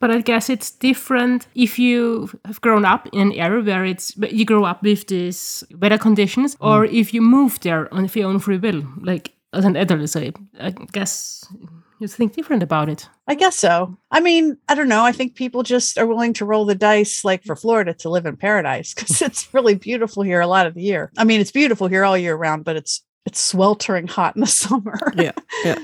but 0.00 0.10
I 0.16 0.20
guess 0.20 0.48
it's 0.48 0.70
different 0.70 1.48
if 1.54 1.72
you 1.78 2.28
have 2.44 2.60
grown 2.60 2.84
up 2.84 3.08
in 3.12 3.20
an 3.20 3.32
area 3.32 3.62
where 3.64 3.84
it's 3.92 4.12
but 4.22 4.30
you 4.32 4.44
grow 4.44 4.64
up 4.70 4.82
with 4.82 5.06
these 5.08 5.64
weather 5.82 5.98
conditions, 5.98 6.56
or 6.60 6.84
if 7.00 7.12
you 7.14 7.20
move 7.22 7.58
there 7.60 7.92
on 7.94 8.08
your 8.14 8.28
own 8.28 8.38
free 8.38 8.58
will, 8.58 8.82
like 9.10 9.32
as 9.52 9.64
an 9.64 9.76
adult. 9.76 10.08
So 10.08 10.20
I 10.60 10.70
guess 10.92 11.44
you 12.00 12.08
think 12.08 12.34
different 12.34 12.62
about 12.62 12.88
it. 12.88 13.08
I 13.28 13.34
guess 13.34 13.56
so. 13.56 13.96
I 14.10 14.20
mean, 14.20 14.56
I 14.68 14.74
don't 14.74 14.88
know. 14.88 15.04
I 15.04 15.12
think 15.12 15.34
people 15.34 15.62
just 15.62 15.98
are 15.98 16.06
willing 16.06 16.32
to 16.34 16.46
roll 16.46 16.64
the 16.64 16.74
dice, 16.74 17.24
like 17.24 17.44
for 17.44 17.54
Florida, 17.54 17.92
to 17.94 18.08
live 18.08 18.24
in 18.26 18.36
paradise 18.36 18.94
because 18.94 19.20
it's 19.22 19.52
really 19.52 19.74
beautiful 19.74 20.22
here 20.22 20.40
a 20.40 20.46
lot 20.46 20.66
of 20.66 20.74
the 20.74 20.82
year. 20.82 21.12
I 21.16 21.24
mean, 21.24 21.40
it's 21.40 21.52
beautiful 21.52 21.86
here 21.86 22.04
all 22.04 22.16
year 22.16 22.34
round, 22.34 22.64
but 22.64 22.76
it's 22.76 23.04
it's 23.26 23.40
sweltering 23.40 24.06
hot 24.06 24.34
in 24.34 24.40
the 24.40 24.46
summer. 24.48 24.98
Yeah, 25.14 25.32
yeah. 25.62 25.78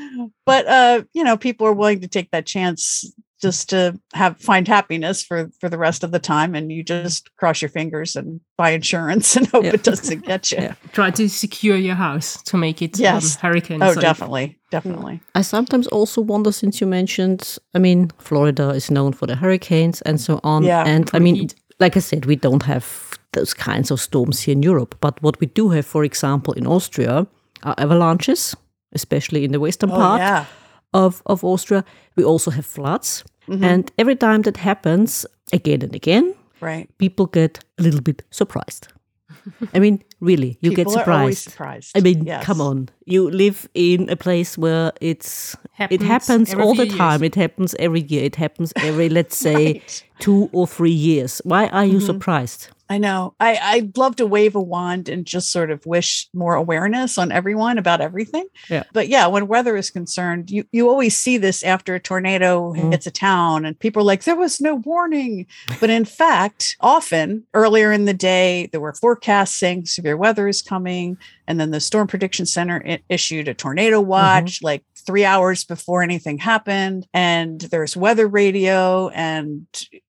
but 0.47 0.67
uh, 0.67 1.03
you 1.13 1.23
know, 1.23 1.37
people 1.37 1.67
are 1.67 1.73
willing 1.73 2.01
to 2.01 2.09
take 2.09 2.31
that 2.31 2.47
chance 2.47 3.13
just 3.43 3.69
to 3.71 3.99
have 4.15 4.39
find 4.41 4.67
happiness 4.69 5.23
for 5.23 5.51
for 5.61 5.69
the 5.69 5.79
rest 5.79 6.05
of 6.05 6.11
the 6.11 6.19
time, 6.19 6.55
and 6.55 6.71
you 6.73 6.83
just 6.83 7.31
cross 7.37 7.61
your 7.63 7.69
fingers 7.69 8.17
and 8.17 8.41
buy 8.57 8.71
insurance 8.71 9.37
and 9.37 9.47
hope 9.53 9.65
Yeah. 9.65 9.75
it 9.75 9.83
doesn't 9.83 10.25
get 10.27 10.51
you. 10.53 10.59
Yeah. 10.63 10.75
Try 10.93 11.11
to 11.11 11.29
secure 11.29 11.77
your 11.77 11.95
house 11.97 12.43
to 12.45 12.57
make 12.57 12.81
it 12.83 12.99
Yes. 12.99 13.37
um, 13.37 13.41
hurricane. 13.43 13.83
Oh, 13.83 13.93
safe. 13.93 14.01
definitely, 14.03 14.59
definitely. 14.71 15.21
I 15.35 15.43
sometimes 15.43 15.87
also 15.89 16.21
wonder, 16.23 16.53
since 16.53 16.81
you 16.81 16.87
mentioned, 16.87 17.59
I 17.75 17.79
mean, 17.79 18.11
Florida 18.19 18.71
is 18.71 18.91
known 18.91 19.13
for 19.13 19.27
the 19.27 19.35
hurricanes 19.37 20.03
and 20.03 20.21
so 20.21 20.41
on. 20.43 20.65
Yeah, 20.65 20.85
and 20.87 21.11
I 21.15 21.19
mean, 21.19 21.49
like 21.79 21.97
I 21.97 22.01
said, 22.01 22.25
we 22.27 22.37
don't 22.37 22.63
have 22.65 22.85
those 23.33 23.53
kinds 23.55 23.91
of 23.91 24.01
storms 24.01 24.41
here 24.47 24.53
in 24.53 24.63
Europe. 24.63 24.95
But 25.01 25.23
what 25.23 25.39
we 25.41 25.47
do 25.47 25.69
have, 25.71 25.85
for 25.87 26.05
example, 26.05 26.55
in 26.55 26.67
Austria, 26.67 27.27
are 27.63 27.75
avalanches, 27.79 28.57
especially 28.95 29.45
in 29.45 29.53
the 29.53 29.61
western 29.61 29.91
Oh, 29.91 29.95
part 29.97 30.21
yeah. 30.21 30.45
Of, 30.93 31.23
of 31.27 31.45
Austria. 31.45 31.85
We 32.17 32.25
also 32.25 32.51
have 32.51 32.67
floods. 32.67 33.25
Mhm. 33.49 33.63
And 33.65 33.93
every 33.99 34.17
time 34.17 34.43
that 34.43 34.57
happens, 34.57 35.27
again 35.53 35.83
and 35.83 35.95
again, 35.95 36.35
right. 36.61 36.89
people 36.99 37.27
get 37.27 37.65
a 37.79 37.83
little 37.83 38.01
bit 38.03 38.23
surprised. 38.31 38.89
I 39.75 39.79
mean, 39.79 40.03
really, 40.21 40.59
you 40.61 40.71
People 40.71 40.95
get 40.95 41.07
are 41.07 41.13
always 41.13 41.39
surprised. 41.39 41.89
surprised. 41.91 41.97
I 41.97 42.01
mean, 42.01 42.25
Yes. 42.27 42.45
come 42.45 42.61
on. 42.61 42.89
You 43.05 43.31
live 43.31 43.69
in 43.75 44.09
a 44.11 44.17
place 44.17 44.59
where 44.59 44.93
it's 45.01 45.55
it 45.55 46.01
Happens 46.03 46.03
happens 46.09 46.55
all 46.55 46.75
the 46.75 46.83
few 46.83 46.93
years. 46.93 46.99
time. 46.99 47.23
It 47.23 47.35
happens 47.37 47.75
every 47.79 48.01
year. 48.03 48.25
It 48.25 48.37
happens 48.37 48.73
every, 48.77 49.09
let's 49.09 49.37
say, 49.49 49.55
Right. 49.73 50.05
two 50.19 50.49
or 50.53 50.67
three 50.67 50.91
years. 51.11 51.41
Why 51.45 51.69
are 51.69 51.85
you 51.87 51.99
Mhm. 51.99 52.07
surprised? 52.07 52.69
I 52.89 52.99
know. 52.99 53.35
I, 53.41 53.57
I'd 53.61 53.97
love 53.99 54.17
to 54.17 54.27
wave 54.27 54.55
a 54.55 54.61
wand 54.61 55.09
and 55.09 55.27
just 55.27 55.51
sort 55.51 55.71
of 55.73 55.85
wish 55.87 56.29
more 56.33 56.55
awareness 56.55 57.19
on 57.19 57.33
everyone 57.33 57.79
about 57.79 58.01
everything. 58.01 58.47
Yeah. 58.71 58.85
But 58.93 59.09
yeah, 59.09 59.27
when 59.27 59.49
weather 59.49 59.77
is 59.77 59.91
concerned, 59.91 60.51
you, 60.51 60.65
you 60.71 60.89
always 60.89 61.17
see 61.17 61.37
this 61.37 61.65
after 61.65 61.95
a 61.97 62.01
tornado 62.01 62.73
Mhm. 62.75 62.93
hits 62.93 63.07
a 63.07 63.11
town 63.11 63.65
and 63.65 63.79
people 63.79 64.03
are 64.03 64.07
like, 64.07 64.23
there 64.25 64.37
was 64.37 64.61
no 64.61 64.77
warning. 64.77 65.47
But 65.81 65.91
in 65.91 66.05
fact, 66.05 66.77
often 66.81 67.45
earlier 67.55 67.91
in 67.91 68.05
the 68.05 68.15
day, 68.15 68.69
there 68.71 68.81
were 68.81 68.95
forecasts 68.95 69.57
saying 69.57 69.87
severe 69.87 70.17
weather 70.17 70.47
is 70.47 70.63
coming. 70.63 71.17
And 71.49 71.59
then 71.59 71.73
the 71.73 71.81
Storm 71.81 72.07
Prediction 72.07 72.47
Center 72.47 72.99
issued 73.09 73.49
a 73.49 73.55
tornado 73.55 74.01
watch 74.01 74.63
like 74.63 74.85
three 75.07 75.25
hours 75.25 75.65
before 75.65 76.03
anything 76.03 76.39
happened. 76.39 77.07
And 77.15 77.61
there's 77.61 77.97
weather 77.97 78.27
radio 78.29 79.09
and 79.09 79.67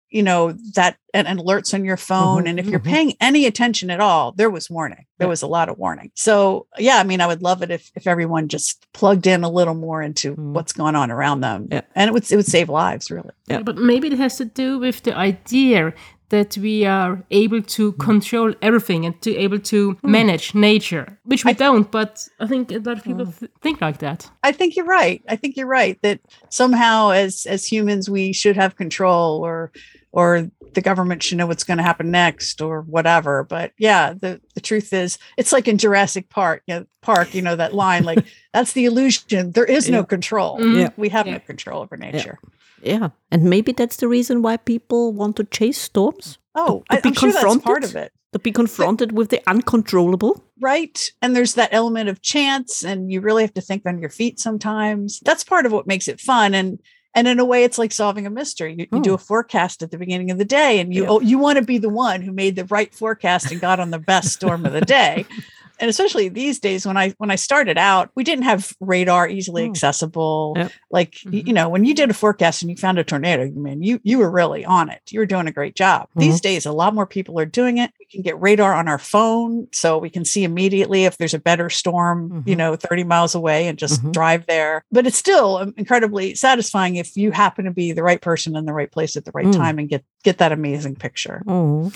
you 0.10 0.24
know 0.24 0.54
that 0.76 0.98
and, 1.14 1.28
and 1.28 1.40
alerts 1.40 1.74
on 1.74 1.84
your 1.84 1.98
phone 1.98 2.44
Mhm, 2.44 2.50
and 2.50 2.60
if 2.60 2.66
you're 2.68 2.80
mhm. 2.80 2.86
paying 2.94 3.14
any 3.20 3.46
attention 3.46 3.90
at 3.90 4.00
all 4.00 4.32
there 4.32 4.50
was 4.50 4.70
warning 4.70 5.06
there 5.18 5.26
Yeah. 5.28 5.30
was 5.30 5.42
a 5.42 5.48
lot 5.48 5.68
of 5.70 5.78
warning 5.78 6.12
so 6.16 6.66
yeah 6.78 6.98
i 6.98 7.04
mean 7.04 7.20
i 7.22 7.28
would 7.28 7.42
love 7.42 7.62
it 7.62 7.72
if 7.72 7.92
if 7.96 8.08
everyone 8.08 8.48
just 8.48 8.86
plugged 8.94 9.28
in 9.28 9.44
a 9.44 9.50
little 9.50 9.76
more 9.76 10.02
into 10.02 10.36
Mm. 10.36 10.54
what's 10.54 10.74
going 10.74 10.96
on 10.96 11.12
around 11.12 11.42
them 11.42 11.68
Yeah. 11.72 11.82
and 11.96 12.08
it 12.10 12.14
would 12.14 12.32
it 12.32 12.36
would 12.36 12.46
save 12.46 12.70
lives 12.70 13.12
really 13.12 13.32
Yeah. 13.50 13.62
But 13.64 13.78
maybe 13.78 14.08
it 14.08 14.18
has 14.20 14.38
to 14.38 14.46
do 14.46 14.80
with 14.80 15.04
the 15.04 15.14
idea 15.18 15.94
that 16.30 16.58
we 16.58 16.86
are 16.86 17.24
able 17.32 17.62
to 17.62 17.92
Hmm. 17.92 18.02
control 18.10 18.54
everything 18.62 19.06
and 19.06 19.16
to 19.22 19.30
able 19.46 19.60
to 19.60 19.96
manage 20.04 20.54
nature, 20.54 21.06
which 21.24 21.46
we 21.46 21.54
don't. 21.54 21.90
But 21.90 22.14
I 22.44 22.46
think 22.48 22.70
a 22.70 22.80
lot 22.80 22.98
of 22.98 23.04
people 23.06 23.26
Hmm. 23.28 23.32
th- 23.40 23.52
think 23.62 23.80
like 23.82 24.00
that. 24.00 24.20
i 24.44 24.52
think 24.58 24.76
you're 24.76 24.92
right 25.02 25.22
i 25.34 25.36
think 25.40 25.56
you're 25.58 25.74
right 25.82 25.98
that 26.02 26.20
somehow 26.50 26.98
as 27.24 27.46
as 27.56 27.62
humans 27.74 28.10
we 28.10 28.34
should 28.34 28.58
have 28.58 28.76
control 28.84 29.32
or 29.50 29.72
or 30.12 30.50
the 30.74 30.82
government 30.82 31.22
should 31.24 31.38
know 31.38 31.48
what's 31.48 31.64
going 31.64 31.78
to 31.78 31.84
happen 31.84 32.12
next 32.12 32.62
or 32.62 32.82
whatever 32.82 33.44
but 33.44 33.72
yeah 33.78 34.14
the 34.14 34.40
the 34.56 34.62
truth 34.62 34.94
is 34.94 35.18
it's 35.38 35.52
like 35.54 35.68
in 35.68 35.78
jurassic 35.78 36.30
park 36.30 36.62
you 36.68 36.76
know, 36.76 36.86
park 37.02 37.34
you 37.34 37.42
know 37.42 37.56
that 37.56 37.74
line 37.74 38.04
like 38.04 38.24
that's 38.54 38.74
the 38.74 38.86
illusion 38.86 39.52
there 39.52 39.66
is 39.66 39.90
no 39.90 40.00
Yeah. 40.00 40.06
control 40.06 40.58
Mhm. 40.60 40.76
Yeah. 40.80 40.90
we 40.98 41.10
have 41.10 41.26
Yeah. 41.28 41.34
no 41.34 41.40
control 41.40 41.82
over 41.82 41.98
nature 41.98 42.40
Yeah. 42.82 43.10
And 43.32 43.44
maybe 43.44 43.72
that's 43.72 43.98
the 43.98 44.08
reason 44.08 44.42
why 44.44 44.58
people 44.58 45.12
want 45.12 45.36
to 45.38 45.44
chase 45.46 45.80
storms, 45.82 46.38
oh 46.54 46.84
to 46.92 46.98
I, 46.98 47.02
be 47.02 47.10
i'm 47.10 47.16
sure 47.16 47.32
that's 47.32 47.58
part 47.58 47.84
of 47.84 47.96
it 47.96 48.12
to 48.34 48.40
be 48.40 48.52
confronted 48.52 49.14
with 49.14 49.30
the 49.30 49.42
uncontrollable. 49.50 50.44
right 50.60 51.12
and 51.22 51.36
there's 51.36 51.54
that 51.56 51.70
element 51.72 52.10
of 52.10 52.22
chance 52.22 52.84
and 52.84 53.12
you 53.12 53.22
really 53.22 53.42
have 53.44 53.54
to 53.54 53.62
think 53.62 53.84
on 53.86 54.00
your 54.00 54.10
feet 54.12 54.40
sometimes 54.40 55.20
that's 55.24 55.44
part 55.44 55.66
of 55.66 55.72
what 55.72 55.88
makes 55.88 56.08
it 56.08 56.20
fun 56.20 56.54
and 56.54 56.80
And 57.18 57.28
in 57.28 57.40
a 57.40 57.46
way, 57.46 57.64
it's 57.64 57.80
like 57.80 57.92
solving 57.92 58.28
a 58.28 58.30
mystery. 58.30 58.76
You, 58.78 58.88
you 58.92 59.02
do 59.02 59.10
hmm. 59.10 59.16
a 59.16 59.18
forecast 59.18 59.82
at 59.82 59.90
the 59.90 59.98
beginning 59.98 60.30
of 60.30 60.38
the 60.38 60.46
day, 60.46 60.80
and 60.80 60.94
you 60.94 61.04
Yeah. 61.04 61.10
oh, 61.10 61.20
you 61.20 61.40
want 61.40 61.58
to 61.58 61.64
be 61.64 61.80
the 61.80 61.90
one 61.90 62.22
who 62.22 62.32
made 62.32 62.56
the 62.56 62.66
right 62.66 62.94
forecast 62.94 63.52
and 63.52 63.60
got 63.60 63.80
on 63.80 63.90
the 63.90 64.00
best 64.00 64.34
storm 64.34 64.66
of 64.66 64.74
the 64.74 64.82
day. 64.82 65.26
And 65.80 65.90
especially 65.90 66.30
these 66.30 66.60
days, 66.60 66.86
when 66.86 66.98
I 66.98 67.14
when 67.18 67.30
I 67.32 67.36
started 67.36 67.78
out, 67.78 68.10
we 68.16 68.24
didn't 68.24 68.46
have 68.46 68.74
radar 68.80 69.28
easily 69.28 69.68
Mm. 69.68 69.72
accessible. 69.72 70.54
Yep. 70.58 70.72
Like 70.92 71.16
y- 71.26 71.44
you 71.46 71.54
know, 71.54 71.70
when 71.70 71.86
you 71.86 71.94
did 71.94 72.10
a 72.10 72.14
forecast 72.14 72.62
and 72.62 72.72
you 72.72 72.78
found 72.78 72.98
a 73.00 73.04
tornado, 73.04 73.44
you 73.44 73.54
mean, 73.60 73.84
you 73.84 74.00
you 74.04 74.18
were 74.20 74.30
really 74.32 74.66
on 74.66 74.90
it. 74.90 75.02
You 75.10 75.20
were 75.20 75.26
doing 75.26 75.48
a 75.48 75.52
great 75.52 75.76
job. 75.76 76.08
These 76.16 76.42
days, 76.42 76.66
a 76.66 76.72
lot 76.72 76.94
more 76.96 77.06
people 77.06 77.40
are 77.40 77.46
doing 77.46 77.78
it. 77.78 77.92
We 78.00 78.06
can 78.06 78.22
get 78.22 78.40
radar 78.42 78.74
on 78.74 78.88
our 78.88 78.98
phone, 78.98 79.68
so 79.72 79.98
we 79.98 80.10
can 80.10 80.26
see 80.26 80.44
immediately 80.44 81.06
if 81.06 81.18
there's 81.18 81.34
a 81.34 81.40
better 81.40 81.70
storm, 81.70 82.44
you 82.46 82.56
Mhm. 82.56 82.58
know, 82.58 82.76
30 82.76 83.04
miles 83.04 83.36
away 83.36 83.68
and 83.68 83.78
just 83.78 84.04
Mhm. 84.04 84.14
drive 84.14 84.46
there. 84.48 84.84
But 84.92 85.06
it's 85.08 85.18
still 85.18 85.58
um, 85.58 85.74
incredibly 85.78 86.36
satisfying 86.36 86.96
if 86.96 87.16
you 87.16 87.32
happen 87.32 87.66
to 87.66 87.72
be 87.72 87.92
the 87.92 88.04
right 88.04 88.22
person 88.22 88.56
in 88.56 88.66
the 88.66 88.74
right 88.74 88.92
place 88.92 89.16
at 89.16 89.26
the 89.26 89.32
right 89.34 89.46
Mm. 89.48 89.56
time 89.56 89.80
and 89.80 89.90
get 89.90 90.04
get 90.24 90.38
that 90.40 90.52
amazing 90.52 90.96
picture. 90.96 91.42
Oh. 91.48 91.92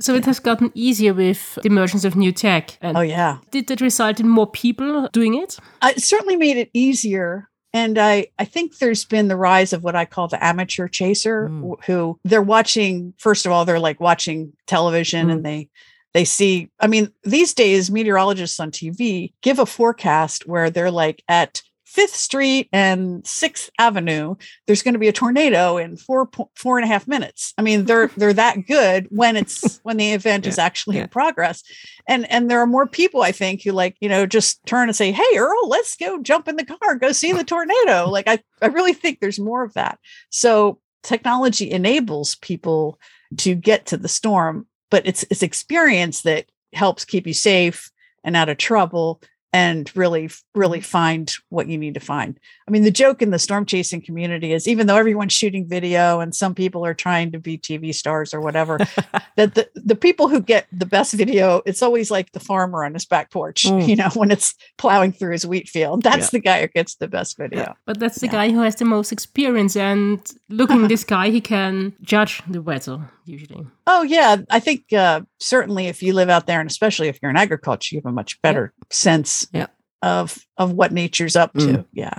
So 0.00 0.14
it 0.14 0.24
has 0.26 0.40
gotten 0.40 0.70
easier 0.74 1.14
with 1.14 1.54
the 1.56 1.66
emergence 1.68 2.04
of 2.04 2.16
new 2.16 2.32
tech. 2.32 2.76
And 2.80 2.96
Oh 2.96 3.00
yeah. 3.00 3.38
did 3.50 3.68
that 3.68 3.80
result 3.80 4.20
in 4.20 4.28
more 4.28 4.50
people 4.50 5.08
doing 5.12 5.34
it? 5.34 5.56
Uh, 5.82 5.92
it 5.96 6.02
certainly 6.02 6.36
made 6.36 6.56
it 6.56 6.70
easier. 6.74 7.48
And 7.72 7.98
I, 7.98 8.26
I 8.38 8.44
think 8.44 8.78
there's 8.78 9.04
been 9.04 9.28
the 9.28 9.36
rise 9.36 9.72
of 9.72 9.84
what 9.84 9.94
I 9.94 10.04
call 10.04 10.26
the 10.28 10.44
amateur 10.44 10.88
chaser, 10.88 11.48
Mm. 11.48 11.76
who 11.84 12.18
they're 12.24 12.42
watching. 12.42 13.14
First 13.18 13.46
of 13.46 13.52
all, 13.52 13.64
they're 13.64 13.78
like 13.78 14.00
watching 14.00 14.52
television, 14.66 15.28
Mm. 15.28 15.32
and 15.32 15.44
they 15.44 15.68
they 16.12 16.24
see. 16.24 16.68
I 16.80 16.88
mean, 16.88 17.12
these 17.22 17.54
days, 17.54 17.88
meteorologists 17.88 18.58
on 18.58 18.72
TV 18.72 19.32
give 19.42 19.60
a 19.60 19.66
forecast 19.66 20.44
where 20.48 20.68
they're 20.68 20.90
like 20.90 21.22
at 21.28 21.62
Fifth 21.90 22.14
Street 22.14 22.68
and 22.72 23.26
Sixth 23.26 23.68
Avenue. 23.78 24.36
There's 24.66 24.82
going 24.82 24.94
to 24.94 25.00
be 25.00 25.08
a 25.08 25.12
tornado 25.12 25.76
in 25.76 25.96
four 25.96 26.28
four 26.54 26.78
and 26.78 26.84
a 26.84 26.88
half 26.88 27.08
minutes. 27.08 27.52
I 27.58 27.62
mean, 27.62 27.84
they're 27.84 28.06
they're 28.16 28.32
that 28.32 28.66
good 28.66 29.08
when 29.10 29.36
it's 29.36 29.78
when 29.82 29.96
the 29.96 30.12
event 30.12 30.46
is 30.46 30.58
actually 30.58 30.96
yeah. 30.96 31.02
in 31.02 31.08
progress 31.08 31.62
and 32.10 32.30
and 32.30 32.50
there 32.50 32.60
are 32.60 32.66
more 32.66 32.86
people 32.86 33.22
i 33.22 33.32
think 33.32 33.62
who 33.62 33.72
like 33.72 33.96
you 34.00 34.08
know 34.08 34.26
just 34.26 34.64
turn 34.66 34.88
and 34.88 34.96
say 34.96 35.12
hey 35.12 35.38
earl 35.38 35.68
let's 35.68 35.96
go 35.96 36.20
jump 36.22 36.48
in 36.48 36.56
the 36.56 36.64
car 36.64 36.96
go 36.96 37.12
see 37.12 37.32
the 37.32 37.44
tornado 37.44 38.08
like 38.08 38.28
i 38.28 38.38
i 38.60 38.66
really 38.66 38.92
think 38.92 39.20
there's 39.20 39.38
more 39.38 39.64
of 39.64 39.72
that 39.74 39.98
so 40.30 40.78
technology 41.02 41.70
enables 41.70 42.34
people 42.36 42.98
to 43.36 43.54
get 43.54 43.86
to 43.86 43.96
the 43.96 44.08
storm 44.08 44.66
but 44.90 45.06
it's 45.06 45.24
it's 45.30 45.42
experience 45.42 46.22
that 46.22 46.46
helps 46.72 47.04
keep 47.04 47.26
you 47.26 47.34
safe 47.34 47.90
and 48.24 48.36
out 48.36 48.48
of 48.48 48.58
trouble 48.58 49.20
and 49.52 49.90
really 49.96 50.30
really 50.54 50.80
find 50.80 51.32
what 51.48 51.66
you 51.66 51.76
need 51.76 51.94
to 51.94 52.00
find 52.00 52.38
i 52.68 52.70
mean 52.70 52.82
the 52.82 52.90
joke 52.90 53.20
in 53.22 53.30
the 53.30 53.38
storm 53.38 53.66
chasing 53.66 54.00
community 54.00 54.52
is 54.52 54.68
even 54.68 54.86
though 54.86 54.96
everyone's 54.96 55.32
shooting 55.32 55.66
video 55.68 56.20
and 56.20 56.34
some 56.34 56.54
people 56.54 56.84
are 56.86 56.94
trying 56.94 57.32
to 57.32 57.38
be 57.38 57.58
tv 57.58 57.94
stars 57.94 58.32
or 58.32 58.40
whatever 58.40 58.78
that 59.36 59.54
the, 59.54 59.68
the 59.74 59.96
people 59.96 60.28
who 60.28 60.40
get 60.40 60.66
the 60.72 60.86
best 60.86 61.14
video, 61.14 61.62
it's 61.66 61.82
always 61.82 62.10
like 62.10 62.32
the 62.32 62.40
farmer 62.40 62.84
on 62.84 62.94
his 62.94 63.04
back 63.06 63.30
porch, 63.30 63.64
Mm. 63.70 63.86
you 63.88 63.96
know, 63.96 64.08
when 64.14 64.30
it's 64.30 64.54
plowing 64.78 65.12
through 65.12 65.32
his 65.32 65.46
wheat 65.46 65.68
field. 65.68 66.02
That's 66.02 66.30
the 66.30 66.40
guy 66.40 66.60
who 66.62 66.66
gets 66.68 66.96
the 66.96 67.08
best 67.08 67.36
video. 67.36 67.74
But 67.86 67.98
that's 68.00 68.18
the 68.20 68.26
Yeah. 68.26 68.32
guy 68.32 68.50
who 68.50 68.60
has 68.60 68.76
the 68.76 68.84
most 68.84 69.12
experience. 69.12 69.76
And 69.76 70.20
looking 70.48 70.88
this 70.92 71.04
guy, 71.04 71.30
he 71.30 71.40
can 71.40 71.92
judge 72.02 72.42
the 72.48 72.60
weather 72.62 72.98
usually. 73.30 73.66
Oh, 73.86 74.02
yeah. 74.02 74.36
I 74.50 74.60
think 74.60 74.92
uh, 74.92 75.20
certainly 75.38 75.86
if 75.86 76.02
you 76.02 76.12
live 76.14 76.28
out 76.30 76.46
there, 76.46 76.60
and 76.60 76.70
especially 76.70 77.08
if 77.08 77.18
you're 77.20 77.30
in 77.30 77.36
agriculture, 77.36 77.94
you 77.94 78.00
have 78.04 78.10
a 78.12 78.14
much 78.14 78.40
better 78.42 78.72
sense 78.90 79.46
Yeah. 79.52 79.66
of 80.02 80.38
of 80.56 80.72
what 80.72 80.92
nature's 80.92 81.36
up 81.36 81.52
to. 81.54 81.66
Mm. 81.66 81.84
Yeah. 81.92 82.18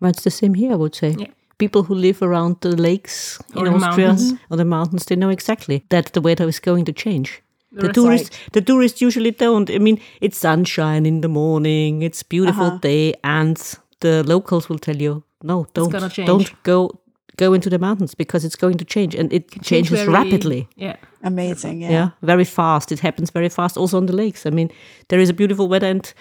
Well, 0.00 0.10
it's 0.10 0.22
the 0.24 0.30
same 0.30 0.54
here, 0.54 0.72
I 0.72 0.76
would 0.76 0.94
say. 0.94 1.14
Yeah. 1.18 1.28
People 1.58 1.82
who 1.84 1.94
live 1.94 2.22
around 2.22 2.56
the 2.60 2.76
lakes 2.76 3.38
in 3.54 3.64
the 3.64 3.70
Austria 3.70 4.06
mountains. 4.08 4.32
or 4.50 4.56
the 4.56 4.64
mountains, 4.64 5.04
they 5.04 5.16
know 5.16 5.30
exactly 5.30 5.84
that 5.88 6.12
the 6.12 6.20
weather 6.20 6.48
is 6.48 6.60
going 6.60 6.84
to 6.86 6.92
change. 6.92 7.42
The 7.74 7.82
That's 7.86 7.94
tourists, 7.94 8.30
the 8.52 8.60
tourists 8.60 9.00
usually 9.00 9.30
don't. 9.30 9.70
I 9.70 9.78
mean, 9.78 9.98
it's 10.20 10.38
sunshine 10.38 11.06
in 11.06 11.20
the 11.20 11.28
morning, 11.28 12.02
it's 12.02 12.22
beautiful 12.24 12.66
Uh-huh. 12.66 12.78
day, 12.82 13.14
and 13.22 13.56
the 14.00 14.22
locals 14.24 14.68
will 14.68 14.78
tell 14.78 14.96
you, 15.02 15.22
no, 15.42 15.66
don't, 15.74 15.92
don't 16.26 16.50
go 16.64 16.90
go 17.36 17.52
into 17.54 17.70
the 17.70 17.78
mountains 17.78 18.14
because 18.14 18.44
it's 18.44 18.56
going 18.56 18.76
to 18.78 18.84
change, 18.84 19.14
and 19.14 19.32
it 19.32 19.50
Change 19.50 19.66
changes 19.66 19.98
very- 20.00 20.12
rapidly. 20.12 20.68
Yeah. 20.76 20.96
Amazing. 21.22 21.80
Yeah. 21.82 21.90
yeah. 21.90 22.08
very 22.22 22.44
fast. 22.44 22.92
It 22.92 23.00
happens 23.00 23.30
very 23.30 23.48
fast. 23.48 23.76
Also 23.76 23.96
on 23.96 24.06
the 24.06 24.12
lakes. 24.16 24.44
I 24.46 24.50
mean, 24.50 24.70
there 25.08 25.20
is 25.22 25.30
a 25.30 25.34
beautiful 25.34 25.68
weather, 25.68 25.88
and 25.90 26.14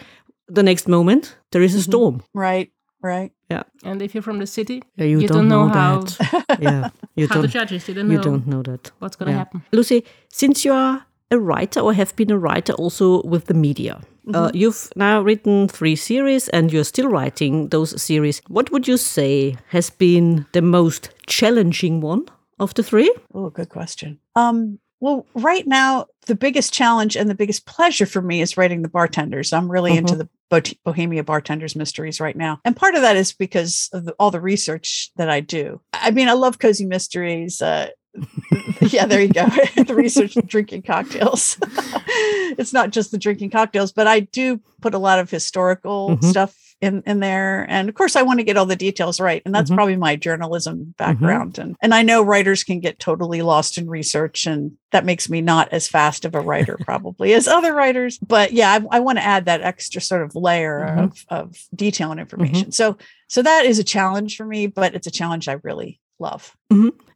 the 0.47 0.63
next 0.63 0.87
moment 0.87 1.35
there 1.51 1.63
is 1.63 1.73
a 1.73 1.77
Mm-hmm. 1.77 1.91
storm. 1.91 2.21
Right. 2.33 2.71
Right. 3.03 3.31
Yeah. 3.49 3.63
And 3.83 4.01
if 4.01 4.13
you're 4.13 4.21
from 4.23 4.37
the 4.39 4.45
city, 4.47 4.81
Yeah, 4.95 5.05
you, 5.07 5.19
You 5.21 5.27
don't, 5.27 5.37
don't 5.37 5.49
know 5.49 5.67
how- 5.69 6.01
that. 6.01 6.59
yeah, 6.61 6.89
you 7.15 7.27
how 7.27 7.35
to 7.35 7.41
don't. 7.41 7.49
judge 7.51 7.71
it, 7.71 7.87
you 7.87 7.95
don't 7.95 8.07
know, 8.07 8.11
You 8.11 8.17
know 8.17 8.23
don't 8.23 8.47
know 8.47 8.61
that. 8.61 8.91
what's 8.99 9.15
going 9.15 9.27
to 9.27 9.31
Yeah. 9.33 9.37
happen. 9.39 9.63
Lucy, 9.71 10.03
since 10.29 10.63
you 10.65 10.71
are 10.73 11.05
a 11.31 11.39
writer 11.39 11.79
or 11.79 11.93
have 11.93 12.15
been 12.15 12.29
a 12.31 12.37
writer 12.37 12.73
also 12.73 13.23
with 13.23 13.45
the 13.45 13.53
media, 13.55 14.01
uh, 14.33 14.47
Mm-hmm. 14.47 14.57
you've 14.57 14.89
now 14.95 15.21
written 15.21 15.67
three 15.67 15.95
series 15.95 16.47
and 16.49 16.71
you're 16.71 16.83
still 16.83 17.09
writing 17.09 17.69
those 17.69 17.99
series. 18.01 18.41
What 18.47 18.71
would 18.71 18.87
you 18.87 18.97
say 18.97 19.57
has 19.69 19.89
been 19.89 20.45
the 20.53 20.61
most 20.61 21.09
challenging 21.27 22.01
one 22.01 22.25
of 22.59 22.73
the 22.75 22.83
three? 22.83 23.11
Oh, 23.33 23.49
good 23.49 23.69
question. 23.69 24.19
Um, 24.35 24.79
well, 24.99 25.25
right 25.33 25.65
now, 25.65 26.05
the 26.27 26.35
biggest 26.35 26.71
challenge 26.71 27.17
and 27.17 27.27
the 27.27 27.33
biggest 27.35 27.65
pleasure 27.65 28.05
for 28.05 28.21
me 28.21 28.41
is 28.41 28.55
writing 28.57 28.83
the 28.83 28.87
bartenders. 28.89 29.51
I'm 29.51 29.71
really 29.71 29.97
into 29.97 30.15
the 30.15 30.29
Bo- 30.51 30.61
Bohemia 30.85 31.23
Bartenders 31.23 31.75
mysteries 31.75 32.19
right 32.19 32.35
now. 32.35 32.59
And 32.63 32.75
part 32.75 32.93
of 32.93 33.01
that 33.01 33.15
is 33.15 33.33
because 33.33 33.89
of 33.93 34.05
the, 34.05 34.11
all 34.19 34.29
the 34.29 34.39
research 34.39 35.09
that 35.15 35.27
I 35.29 35.39
do. 35.39 35.81
I 35.93 36.11
mean, 36.11 36.29
I 36.29 36.33
love 36.33 36.59
cozy 36.59 36.85
mysteries. 36.85 37.63
Uh, 37.63 37.87
yeah, 38.81 39.05
there 39.05 39.21
you 39.21 39.29
go. 39.29 39.45
the 39.75 39.93
research 39.95 40.35
of 40.37 40.47
drinking 40.47 40.81
cocktails. 40.83 41.57
it's 42.07 42.73
not 42.73 42.91
just 42.91 43.11
the 43.11 43.17
drinking 43.17 43.49
cocktails, 43.51 43.91
but 43.91 44.07
I 44.07 44.21
do 44.21 44.59
put 44.81 44.93
a 44.93 44.97
lot 44.99 45.19
of 45.19 45.29
historical 45.29 46.17
Mhm. 46.17 46.23
stuff 46.25 46.57
in 46.81 47.03
in 47.05 47.19
there. 47.19 47.65
And 47.69 47.87
of 47.89 47.95
course, 47.95 48.15
I 48.15 48.23
want 48.23 48.39
to 48.39 48.43
get 48.43 48.57
all 48.57 48.65
the 48.65 48.75
details 48.75 49.19
right. 49.19 49.41
And 49.45 49.53
that's 49.53 49.69
Mhm. 49.69 49.75
probably 49.75 49.95
my 49.97 50.15
journalism 50.15 50.93
background. 50.97 51.59
And 51.59 51.75
and 51.81 51.93
I 51.93 52.01
know 52.01 52.23
writers 52.23 52.63
can 52.63 52.79
get 52.79 52.97
totally 52.99 53.41
lost 53.43 53.77
in 53.77 53.87
research, 53.89 54.45
and 54.47 54.71
that 54.91 55.05
makes 55.05 55.29
me 55.29 55.41
not 55.41 55.71
as 55.71 55.87
fast 55.87 56.25
of 56.25 56.33
a 56.35 56.41
writer 56.41 56.77
probably 56.83 57.33
as 57.33 57.47
other 57.47 57.73
writers. 57.73 58.17
But 58.17 58.51
yeah, 58.51 58.71
I, 58.91 58.97
I 58.97 58.99
want 58.99 59.19
to 59.19 59.23
add 59.23 59.45
that 59.45 59.61
extra 59.61 60.01
sort 60.01 60.23
of 60.23 60.35
layer 60.35 60.79
Mhm. 60.89 61.03
of 61.03 61.25
of 61.29 61.55
detail 61.75 62.11
and 62.11 62.19
information. 62.19 62.71
So 62.71 62.97
so 63.27 63.41
that 63.43 63.65
is 63.65 63.77
a 63.79 63.83
challenge 63.83 64.35
for 64.35 64.45
me, 64.45 64.67
but 64.67 64.95
it's 64.95 65.07
a 65.07 65.11
challenge 65.11 65.47
I 65.47 65.57
really 65.63 65.99
love. 66.19 66.55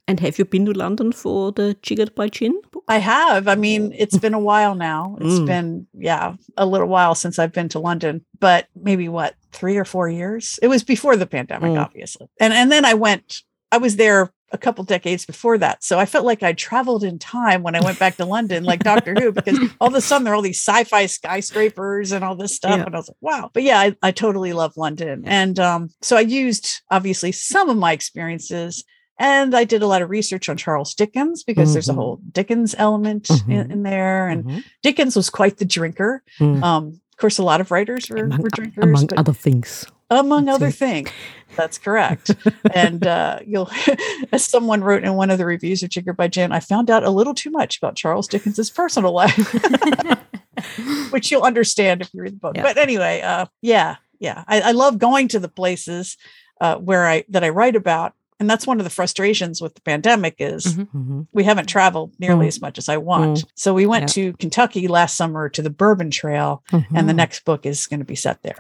And 0.08 0.20
have 0.20 0.38
you 0.38 0.46
been 0.46 0.66
to 0.66 0.72
London 0.74 1.12
for 1.12 1.52
the 1.52 1.76
Jiggered 1.82 2.14
by 2.14 2.30
book? 2.30 2.84
I 2.88 3.00
have. 3.00 3.48
I 3.48 3.56
mean, 3.56 3.92
it's 3.98 4.18
been 4.18 4.36
a 4.36 4.40
while 4.40 4.76
now. 4.76 5.18
It's 5.20 5.40
Mm. 5.40 5.46
been, 5.48 5.88
yeah, 5.98 6.36
a 6.58 6.66
little 6.66 6.88
while 6.88 7.16
since 7.16 7.40
I've 7.40 7.52
been 7.54 7.70
to 7.70 7.80
London, 7.80 8.24
but 8.40 8.68
maybe 8.76 9.10
what, 9.10 9.34
three 9.52 9.78
or 9.78 9.86
four 9.86 10.08
years? 10.08 10.60
It 10.62 10.68
was 10.68 10.84
before 10.84 11.16
the 11.18 11.26
pandemic, 11.26 11.72
Mm. 11.72 11.82
obviously. 11.84 12.28
And 12.40 12.54
and 12.54 12.72
then 12.72 12.86
I 12.86 12.94
went, 12.94 13.42
I 13.72 13.78
was 13.78 13.96
there 13.96 14.32
a 14.52 14.58
couple 14.60 14.84
decades 14.84 15.26
before 15.26 15.58
that. 15.58 15.84
So 15.84 15.98
I 15.98 16.06
felt 16.06 16.24
like 16.24 16.44
I 16.44 16.54
traveled 16.54 17.04
in 17.04 17.18
time 17.18 17.64
when 17.64 17.76
I 17.76 17.82
went 17.84 17.98
back 17.98 18.16
to 18.18 18.26
London, 18.26 18.64
like 18.64 18.84
Doctor 18.84 19.16
Who, 19.20 19.32
because 19.32 19.58
all 19.82 19.88
of 19.88 19.96
a 19.96 20.02
sudden 20.02 20.24
there 20.24 20.34
are 20.34 20.36
all 20.36 20.42
these 20.44 20.62
sci-fi 20.62 21.08
skyscrapers 21.08 22.12
and 22.12 22.24
all 22.24 22.36
this 22.36 22.56
stuff. 22.56 22.78
Yeah. 22.78 22.86
And 22.86 22.96
I 22.96 23.00
was 23.00 23.10
like, 23.10 23.18
wow. 23.22 23.50
But 23.54 23.64
yeah, 23.64 23.80
I, 23.80 23.96
I 24.04 24.12
totally 24.12 24.54
love 24.54 24.74
London. 24.78 25.24
Yeah. 25.26 25.42
And 25.42 25.60
um, 25.60 25.90
so 26.02 26.16
I 26.16 26.22
used 26.22 26.84
obviously 26.92 27.32
some 27.32 27.70
of 27.70 27.78
my 27.78 27.92
experiences 27.92 28.84
and 29.18 29.56
I 29.56 29.64
did 29.64 29.82
a 29.82 29.88
lot 29.88 30.02
of 30.02 30.10
research 30.10 30.50
on 30.50 30.58
Charles 30.58 30.94
Dickens 30.94 31.44
because 31.44 31.74
there's 31.74 31.90
a 31.90 31.94
Mhm. 31.94 31.96
whole 31.96 32.20
Dickens 32.32 32.76
element 32.78 33.24
Mhm. 33.30 33.50
in, 33.50 33.72
in 33.72 33.84
there. 33.84 34.28
And 34.28 34.44
Mhm. 34.46 34.64
Dickens 34.84 35.16
was 35.16 35.30
quite 35.30 35.58
the 35.58 35.66
drinker. 35.66 36.24
Mm. 36.40 36.62
Um, 36.64 36.88
of 37.14 37.18
course, 37.18 37.38
a 37.38 37.44
lot 37.44 37.62
of 37.62 37.72
writers 37.72 38.10
were, 38.10 38.18
among, 38.26 38.42
were 38.42 38.50
drinkers, 38.50 38.84
among 38.84 39.10
other 39.18 39.32
things. 39.34 39.86
among 40.10 40.46
That's 40.46 40.56
other 40.56 40.68
it. 40.68 40.76
things. 40.76 41.10
That's 41.56 41.78
correct. 41.78 42.36
and 42.74 43.08
uh, 43.08 43.40
you'll, 43.46 43.70
as 44.34 44.44
someone 44.44 44.82
wrote 44.84 45.04
in 45.06 45.14
one 45.16 45.30
of 45.32 45.38
the 45.38 45.46
reviews 45.46 45.82
of 45.82 45.90
Jiggered 45.90 46.18
by 46.18 46.28
Gin, 46.28 46.52
I 46.52 46.60
found 46.60 46.92
out 46.92 47.04
a 47.06 47.10
little 47.10 47.34
too 47.34 47.50
much 47.52 47.78
about 47.78 47.96
Charles 47.96 48.28
Dickens's 48.28 48.70
personal 48.70 49.14
life, 49.14 49.36
which 51.12 51.32
you'll 51.32 51.44
understand 51.44 52.02
if 52.02 52.14
you 52.14 52.22
read 52.22 52.34
the 52.34 52.38
book. 52.40 52.56
Yeah. 52.58 52.64
But 52.64 52.78
anyway, 52.78 53.22
uh, 53.22 53.46
yeah, 53.62 53.96
yeah, 54.20 54.44
I, 54.48 54.62
I 54.62 54.72
love 54.72 54.98
going 55.00 55.28
to 55.30 55.40
the 55.40 55.48
places 55.50 56.18
uh, 56.62 56.76
where 56.78 57.06
I 57.08 57.24
that 57.30 57.44
I 57.44 57.50
write 57.50 57.76
about. 57.76 58.14
And 58.40 58.50
that's 58.50 58.68
one 58.68 58.80
of 58.80 58.84
the 58.84 58.90
frustrations 58.90 59.62
with 59.62 59.76
the 59.76 59.82
pandemic 59.82 60.36
is 60.40 60.66
Mhm. 60.66 60.88
Mhm. 60.94 61.28
we 61.34 61.44
haven't 61.46 61.68
traveled 61.68 62.12
nearly 62.20 62.46
Mm. 62.46 62.50
as 62.50 62.62
much 62.62 62.78
as 62.78 62.90
I 62.90 62.98
want. 62.98 63.46
So 63.56 63.74
we 63.74 63.86
went 63.86 64.10
to 64.10 64.34
Kentucky 64.34 64.88
last 64.88 65.16
summer 65.16 65.48
to 65.50 65.62
the 65.62 65.70
Bourbon 65.70 66.12
Trail, 66.12 66.62
and 66.72 67.08
the 67.10 67.14
Mhm. 67.14 67.18
next 67.24 67.46
book 67.46 67.66
is 67.66 67.88
going 67.88 68.02
to 68.02 68.06
be 68.06 68.16
set 68.16 68.42
there. 68.44 68.58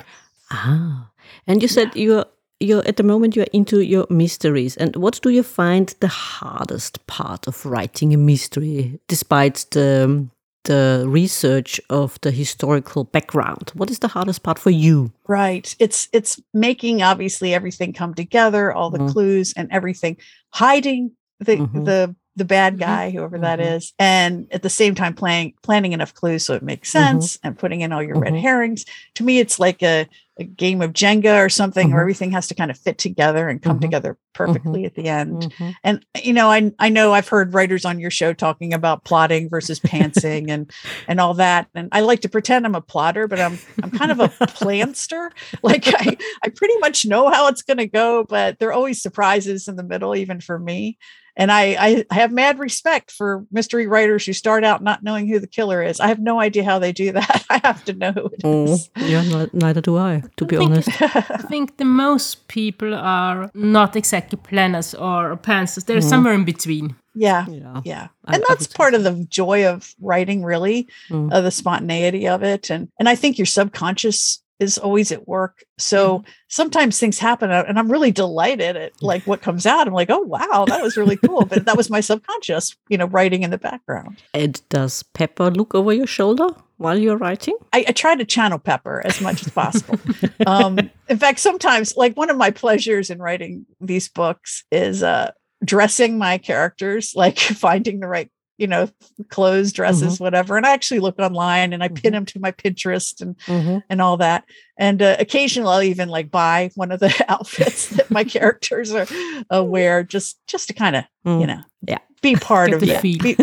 Ah, 0.51 1.09
and 1.47 1.61
you 1.61 1.67
said 1.67 1.91
you're 1.95 2.25
you're 2.61 2.87
at 2.87 2.95
the 2.95 3.03
moment 3.03 3.35
you're 3.35 3.51
into 3.51 3.81
your 3.81 4.07
mysteries. 4.09 4.77
And 4.77 4.95
what 4.95 5.19
do 5.21 5.29
you 5.29 5.43
find 5.43 5.93
the 5.99 6.07
hardest 6.07 7.05
part 7.05 7.47
of 7.47 7.65
writing 7.65 8.13
a 8.13 8.17
mystery, 8.17 8.97
despite 9.09 9.65
the 9.71 10.25
the 10.65 11.05
research 11.07 11.79
of 11.89 12.19
the 12.21 12.31
historical 12.31 13.03
background. 13.05 13.71
What 13.73 13.89
is 13.89 13.99
the 13.99 14.07
hardest 14.09 14.43
part 14.43 14.59
for 14.59 14.69
you? 14.71 15.11
Right. 15.27 15.75
It's 15.79 16.09
it's 16.13 16.39
making 16.53 17.01
obviously 17.01 17.53
everything 17.53 17.93
come 17.93 18.13
together, 18.13 18.71
all 18.73 18.89
the 18.89 18.99
Mhm. 18.99 19.11
clues 19.11 19.53
and 19.55 19.71
everything, 19.71 20.17
hiding 20.53 21.11
the 21.39 21.57
Mhm. 21.57 21.85
the 21.85 22.15
the 22.37 22.45
bad 22.45 22.75
Mhm. 22.75 22.79
guy, 22.79 23.11
whoever 23.11 23.37
that 23.39 23.59
Mhm. 23.59 23.75
is, 23.77 23.93
and 23.97 24.47
at 24.51 24.61
the 24.61 24.69
same 24.69 24.93
time 24.93 25.13
playing 25.13 25.53
planning 25.63 25.93
enough 25.93 26.13
clues 26.13 26.45
so 26.45 26.53
it 26.53 26.61
makes 26.63 26.89
Mhm. 26.89 26.91
sense 26.91 27.39
and 27.43 27.57
putting 27.57 27.79
in 27.81 27.93
all 27.93 28.03
your 28.03 28.19
red 28.19 28.35
herrings. 28.35 28.83
To 29.15 29.23
me, 29.23 29.39
it's 29.39 29.57
like 29.57 29.81
a, 29.81 30.05
a 30.37 30.43
game 30.43 30.81
of 30.81 30.91
Jenga 30.91 31.43
or 31.43 31.47
something 31.49 31.87
Mhm. 31.87 31.91
where 31.93 32.01
everything 32.01 32.31
has 32.31 32.47
to 32.47 32.55
kind 32.55 32.69
of 32.69 32.77
fit 32.77 32.97
together 32.97 33.47
and 33.47 33.61
come 33.61 33.77
Mhm. 33.77 33.81
together 33.83 34.17
perfectly 34.33 34.83
at 34.85 34.93
the 34.95 35.07
end. 35.07 35.53
Mhm. 35.57 35.73
And 35.83 36.05
you 36.23 36.33
know, 36.33 36.51
I 36.51 36.71
I 36.77 36.89
know 36.89 37.13
I've 37.13 37.27
heard 37.29 37.53
writers 37.53 37.85
on 37.85 37.99
your 37.99 38.11
show 38.11 38.33
talking 38.33 38.73
about 38.73 39.05
plotting 39.05 39.49
versus 39.49 39.79
pantsing 39.79 40.49
and 40.49 40.69
and 41.07 41.19
all 41.21 41.33
that. 41.35 41.67
And 41.73 41.87
I 41.93 42.01
like 42.01 42.19
to 42.21 42.29
pretend 42.29 42.65
I'm 42.65 42.75
a 42.75 42.81
plotter, 42.81 43.27
but 43.27 43.39
I'm 43.39 43.57
I'm 43.81 43.91
kind 43.91 44.11
of 44.11 44.19
a 44.19 44.27
planster. 44.47 45.31
Like 45.63 45.87
I 45.87 46.17
I 46.43 46.49
pretty 46.49 46.77
much 46.79 47.05
know 47.05 47.29
how 47.29 47.47
it's 47.47 47.61
going 47.63 47.77
to 47.77 47.87
go, 47.87 48.25
but 48.27 48.59
there 48.59 48.69
are 48.69 48.73
always 48.73 49.01
surprises 49.01 49.67
in 49.67 49.77
the 49.77 49.83
middle, 49.83 50.15
even 50.15 50.41
for 50.41 50.59
me. 50.59 50.97
And 51.37 51.51
I, 51.51 51.63
I 51.87 52.05
I 52.11 52.15
have 52.15 52.31
mad 52.31 52.59
respect 52.59 53.11
for 53.11 53.45
mystery 53.51 53.87
writers 53.87 54.25
who 54.25 54.33
start 54.33 54.63
out 54.63 54.81
not 54.81 55.03
knowing 55.03 55.27
who 55.27 55.39
the 55.39 55.47
killer 55.47 55.83
is. 55.83 55.99
I 55.99 56.07
have 56.07 56.19
no 56.19 56.39
idea 56.39 56.63
how 56.63 56.79
they 56.79 56.91
do 56.93 57.11
that. 57.11 57.45
I 57.49 57.59
have 57.63 57.83
to 57.85 57.93
know 57.93 58.11
who 58.13 58.25
it 58.33 58.41
Oh, 58.43 58.77
yeah, 58.97 59.45
neither 59.53 59.81
do 59.81 59.97
I, 59.97 60.23
to 60.37 60.45
be 60.45 60.55
think- 60.57 60.71
honest. 60.71 60.89
I 61.01 61.37
think 61.49 61.77
the 61.77 61.85
most 61.85 62.47
people 62.47 62.93
are 62.95 63.49
not 63.53 63.95
exactly 63.95 64.37
planners 64.49 64.93
or 64.95 65.35
pantsers. 65.37 65.85
They're 65.85 65.97
Mhm. 65.99 66.09
somewhere 66.09 66.33
in 66.33 66.45
between. 66.45 66.95
yeah. 67.15 67.45
Yeah. 67.49 67.81
Yeah. 67.85 68.07
And 68.27 68.35
I 68.43 68.45
that's 68.47 68.49
would 68.49 68.71
say 68.71 68.75
part 68.77 68.93
so. 68.93 68.97
of 68.99 69.03
the 69.03 69.25
joy 69.29 69.65
of 69.67 69.93
writing, 70.01 70.43
really, 70.43 70.87
Mm. 71.09 71.31
of 71.33 71.43
the 71.43 71.51
spontaneity 71.51 72.27
of 72.27 72.43
it. 72.43 72.69
And 72.69 72.87
and 72.99 73.09
I 73.09 73.15
think 73.15 73.37
your 73.37 73.45
subconscious 73.45 74.41
is 74.59 74.77
always 74.77 75.11
at 75.11 75.27
work. 75.27 75.63
So 75.77 76.19
Mm-hmm. 76.19 76.29
sometimes 76.47 76.99
things 76.99 77.19
happen 77.19 77.51
uh, 77.51 77.63
and 77.67 77.77
I'm 77.77 77.91
really 77.91 78.11
delighted 78.11 78.77
at 78.77 78.93
like 79.01 79.25
what 79.25 79.41
comes 79.41 79.65
out. 79.65 79.87
I'm 79.87 79.93
like, 79.93 80.09
oh 80.09 80.21
wow, 80.21 80.65
that 80.69 80.81
was 80.81 80.95
really 80.97 81.17
cool. 81.17 81.45
But 81.45 81.65
that 81.65 81.75
was 81.77 81.89
my 81.89 81.99
subconscious, 81.99 82.75
you 82.89 82.97
know, 82.97 83.05
writing 83.07 83.43
in 83.43 83.49
the 83.51 83.57
background. 83.57 84.21
And 84.33 84.61
does 84.69 85.03
Pepper 85.03 85.51
look 85.51 85.75
over 85.75 85.91
your 85.93 86.07
shoulder 86.07 86.47
while 86.77 86.97
you're 86.97 87.17
writing? 87.17 87.57
I, 87.73 87.85
I 87.87 87.91
try 87.91 88.15
to 88.15 88.25
channel 88.25 88.59
Pepper 88.59 89.01
as 89.05 89.19
much 89.21 89.41
as 89.41 89.49
possible. 89.51 89.99
um, 90.45 90.89
in 91.09 91.17
fact, 91.17 91.39
sometimes 91.39 91.95
like 91.97 92.15
one 92.15 92.29
of 92.29 92.37
my 92.37 92.51
pleasures 92.51 93.09
in 93.09 93.19
writing 93.19 93.65
these 93.81 94.07
books 94.09 94.63
is 94.71 95.03
uh 95.03 95.31
dressing 95.63 96.17
my 96.17 96.37
characters, 96.37 97.13
like 97.15 97.37
finding 97.65 97.99
the 97.99 98.07
right 98.07 98.29
you 98.57 98.67
know 98.67 98.87
clothes 99.29 99.73
dresses 99.73 100.19
whatever 100.19 100.55
and 100.57 100.65
i 100.65 100.71
actually 100.71 100.99
look 100.99 101.19
online 101.19 101.73
and 101.73 101.83
i 101.83 101.87
pin 101.87 102.13
them 102.13 102.25
to 102.25 102.39
my 102.39 102.51
pinterest 102.51 103.21
and 103.21 103.35
Mm-hmm. 103.47 103.77
and 103.89 104.01
all 104.01 104.17
that. 104.17 104.45
And 104.77 105.01
uh, 105.01 105.15
occasionally, 105.19 105.69
I'll 105.73 105.83
even 105.83 106.09
like 106.09 106.29
buy 106.31 106.69
one 106.75 106.91
of 106.91 106.99
the 106.99 107.13
outfits 107.29 107.87
that 107.89 108.11
my 108.11 108.23
characters 108.25 108.91
are 108.93 109.07
uh, 109.53 109.63
wear, 109.73 110.03
just 110.03 110.37
just 110.47 110.67
to 110.67 110.73
kind 110.73 110.95
of 110.95 111.03
you 111.25 111.47
know, 111.47 111.55
Mm. 111.55 111.63
Yeah. 111.87 111.97
be 112.21 112.35
part 112.49 112.69
Get 112.71 112.75
of 112.75 112.81
the 112.81 112.91
it. 112.95 113.01
feel. 113.01 113.19
Be, 113.19 113.35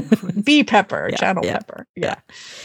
be 0.42 0.64
Pepper, 0.64 1.08
Yeah, 1.10 1.16
Channel 1.16 1.44
yeah, 1.46 1.58
Pepper. 1.58 1.86
Yeah, 1.96 2.16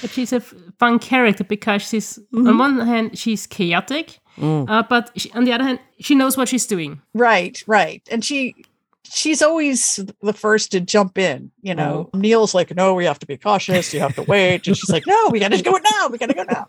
But 0.02 0.10
she's 0.12 0.34
a 0.34 0.42
fun 0.80 1.00
character 1.00 1.44
because 1.46 1.82
she's 1.84 2.20
on 2.34 2.44
Mhm. 2.44 2.60
one 2.60 2.80
hand 2.88 3.18
she's 3.18 3.48
chaotic, 3.48 4.20
Mm. 4.38 4.70
uh, 4.70 4.84
but 4.90 5.12
she, 5.16 5.32
on 5.32 5.46
the 5.46 5.54
other 5.54 5.64
hand 5.64 5.80
she 6.00 6.14
knows 6.16 6.36
what 6.38 6.48
she's 6.50 6.68
doing. 6.68 7.02
right, 7.14 7.64
right. 7.68 8.02
And 8.12 8.24
she 8.26 8.56
she's 9.12 9.42
always 9.42 10.00
the 10.22 10.34
first 10.34 10.72
to 10.72 10.80
jump 10.80 11.18
in. 11.18 11.52
You 11.62 11.76
know, 11.76 12.10
uh-huh. 12.14 12.20
Neil's 12.20 12.54
like, 12.54 12.76
no, 12.76 12.94
we 12.94 13.06
have 13.06 13.20
to 13.20 13.26
be 13.26 13.38
cautious. 13.38 13.94
You 13.94 14.00
have 14.00 14.16
to 14.16 14.24
wait, 14.24 14.68
and 14.68 14.78
she's 14.78 14.90
like, 14.90 15.06
no, 15.08 15.30
we 15.30 15.40
got 15.40 15.52
to 15.52 15.62
go 15.62 15.72
now. 15.72 16.08
We 16.10 16.18
got 16.18 16.28
to 16.30 16.34
go 16.36 16.44
now. 16.44 16.68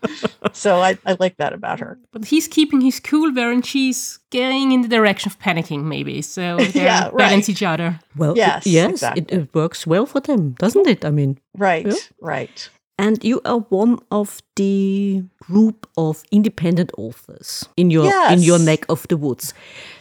So 0.52 0.80
I 0.80 0.98
I 1.06 1.16
like 1.20 1.36
that 1.36 1.52
about 1.52 1.80
her. 1.80 1.98
But 2.12 2.24
he's 2.24 2.48
keeping 2.48 2.80
his 2.80 3.00
cool 3.00 3.32
there, 3.32 3.50
and 3.52 3.64
she's 3.64 4.18
going 4.30 4.72
in 4.72 4.82
the 4.82 4.88
direction 4.88 5.30
of 5.30 5.38
panicking, 5.38 5.84
maybe. 5.84 6.22
So 6.22 6.56
they 6.72 6.84
Yeah, 6.84 7.04
right. 7.04 7.16
balance 7.16 7.48
each 7.48 7.62
other. 7.62 7.98
Well, 8.16 8.36
Yes, 8.36 8.66
yes, 8.66 8.90
exactly. 8.90 9.22
it, 9.22 9.32
it 9.32 9.54
works 9.54 9.86
well 9.86 10.06
for 10.06 10.20
them, 10.20 10.52
doesn't 10.58 10.86
it? 10.86 11.04
I 11.04 11.10
mean, 11.10 11.38
Right, 11.56 11.86
Yeah. 11.86 11.94
right. 12.20 12.68
And 12.98 13.22
you 13.24 13.40
are 13.44 13.60
one 13.70 13.98
of 14.10 14.42
the 14.56 15.22
group 15.40 15.86
of 15.96 16.22
independent 16.32 16.90
authors 16.98 17.68
in 17.76 17.90
your 17.90 18.10
in 18.32 18.42
your 18.42 18.58
neck 18.58 18.84
of 18.88 19.06
the 19.08 19.16
woods. 19.16 19.54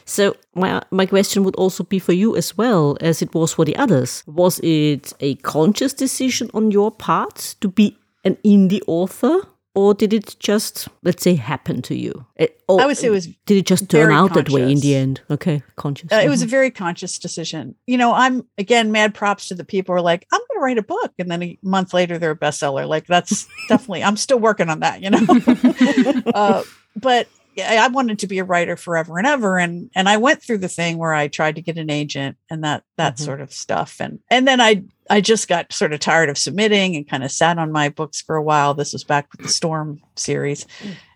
So 0.05 0.35
my 0.55 0.81
my 0.91 1.05
question 1.05 1.43
would 1.43 1.55
also 1.55 1.83
be 1.83 1.99
for 1.99 2.13
you 2.13 2.35
as 2.35 2.57
well 2.57 2.97
as 2.99 3.21
it 3.21 3.33
was 3.33 3.53
for 3.53 3.65
the 3.65 3.75
others. 3.75 4.23
Was 4.25 4.59
it 4.63 5.13
a 5.19 5.35
conscious 5.35 5.93
decision 5.93 6.49
on 6.53 6.71
your 6.71 6.91
part 6.91 7.55
to 7.61 7.67
be 7.69 7.97
an 8.25 8.37
indie 8.43 8.81
author? 8.87 9.47
Or 9.77 9.93
did 9.93 10.11
it 10.11 10.35
just, 10.39 10.87
let's 11.03 11.21
say, 11.21 11.35
happen 11.35 11.83
to 11.83 11.95
you? 11.95 12.25
Or 12.67 12.81
I 12.81 12.87
would 12.87 12.97
say 12.97 13.07
it 13.07 13.11
was 13.11 13.27
Did 13.45 13.57
it 13.57 13.67
just 13.67 13.87
turn 13.91 14.11
out 14.11 14.33
that 14.33 14.49
way 14.49 14.71
in 14.71 14.79
the 14.79 14.95
end? 14.95 15.21
Okay, 15.29 15.61
conscious. 15.75 16.11
Uh, 16.11 16.15
it 16.15 16.29
was 16.29 16.41
a 16.41 16.47
mhm. 16.47 16.49
very 16.49 16.71
conscious 16.71 17.19
decision. 17.19 17.75
You 17.85 17.99
know, 17.99 18.11
I'm 18.11 18.47
again 18.57 18.91
mad 18.91 19.13
props 19.13 19.49
to 19.49 19.53
the 19.55 19.63
people 19.63 19.93
who 19.93 19.99
are 19.99 20.01
like, 20.01 20.25
I'm 20.33 20.39
going 20.39 20.59
to 20.59 20.63
write 20.63 20.77
a 20.79 20.81
book, 20.81 21.13
and 21.19 21.29
then 21.29 21.43
a 21.43 21.59
month 21.61 21.93
later 21.93 22.17
they're 22.17 22.31
a 22.31 22.35
bestseller. 22.35 22.87
Like 22.87 23.05
that's 23.05 23.47
definitely, 23.69 24.03
I'm 24.03 24.17
still 24.17 24.39
working 24.39 24.67
on 24.67 24.79
that. 24.79 25.03
You 25.03 25.11
know, 25.11 26.23
uh, 26.33 26.63
but 26.95 27.27
I 27.59 27.87
wanted 27.87 28.19
to 28.19 28.27
be 28.27 28.39
a 28.39 28.43
writer 28.43 28.75
forever 28.77 29.17
and 29.17 29.25
ever, 29.27 29.57
and 29.57 29.89
and 29.95 30.07
I 30.07 30.17
went 30.17 30.43
through 30.43 30.59
the 30.59 30.67
thing 30.67 30.97
where 30.97 31.13
I 31.13 31.27
tried 31.27 31.55
to 31.55 31.61
get 31.61 31.77
an 31.77 31.89
agent 31.89 32.37
and 32.49 32.63
that 32.63 32.83
that 32.97 33.15
Mhm. 33.15 33.19
sort 33.19 33.41
of 33.41 33.51
stuff, 33.53 33.97
and 33.99 34.19
and 34.29 34.47
then 34.47 34.61
I 34.61 34.83
I 35.09 35.21
just 35.21 35.47
got 35.47 35.71
sort 35.73 35.93
of 35.93 35.99
tired 35.99 36.29
of 36.29 36.37
submitting 36.37 36.95
and 36.95 37.07
kind 37.09 37.23
of 37.23 37.31
sat 37.31 37.57
on 37.57 37.71
my 37.71 37.89
books 37.89 38.21
for 38.21 38.35
a 38.35 38.43
while. 38.43 38.73
This 38.73 38.93
was 38.93 39.03
back 39.03 39.27
with 39.31 39.41
the 39.41 39.47
Storm 39.53 40.01
series. 40.15 40.65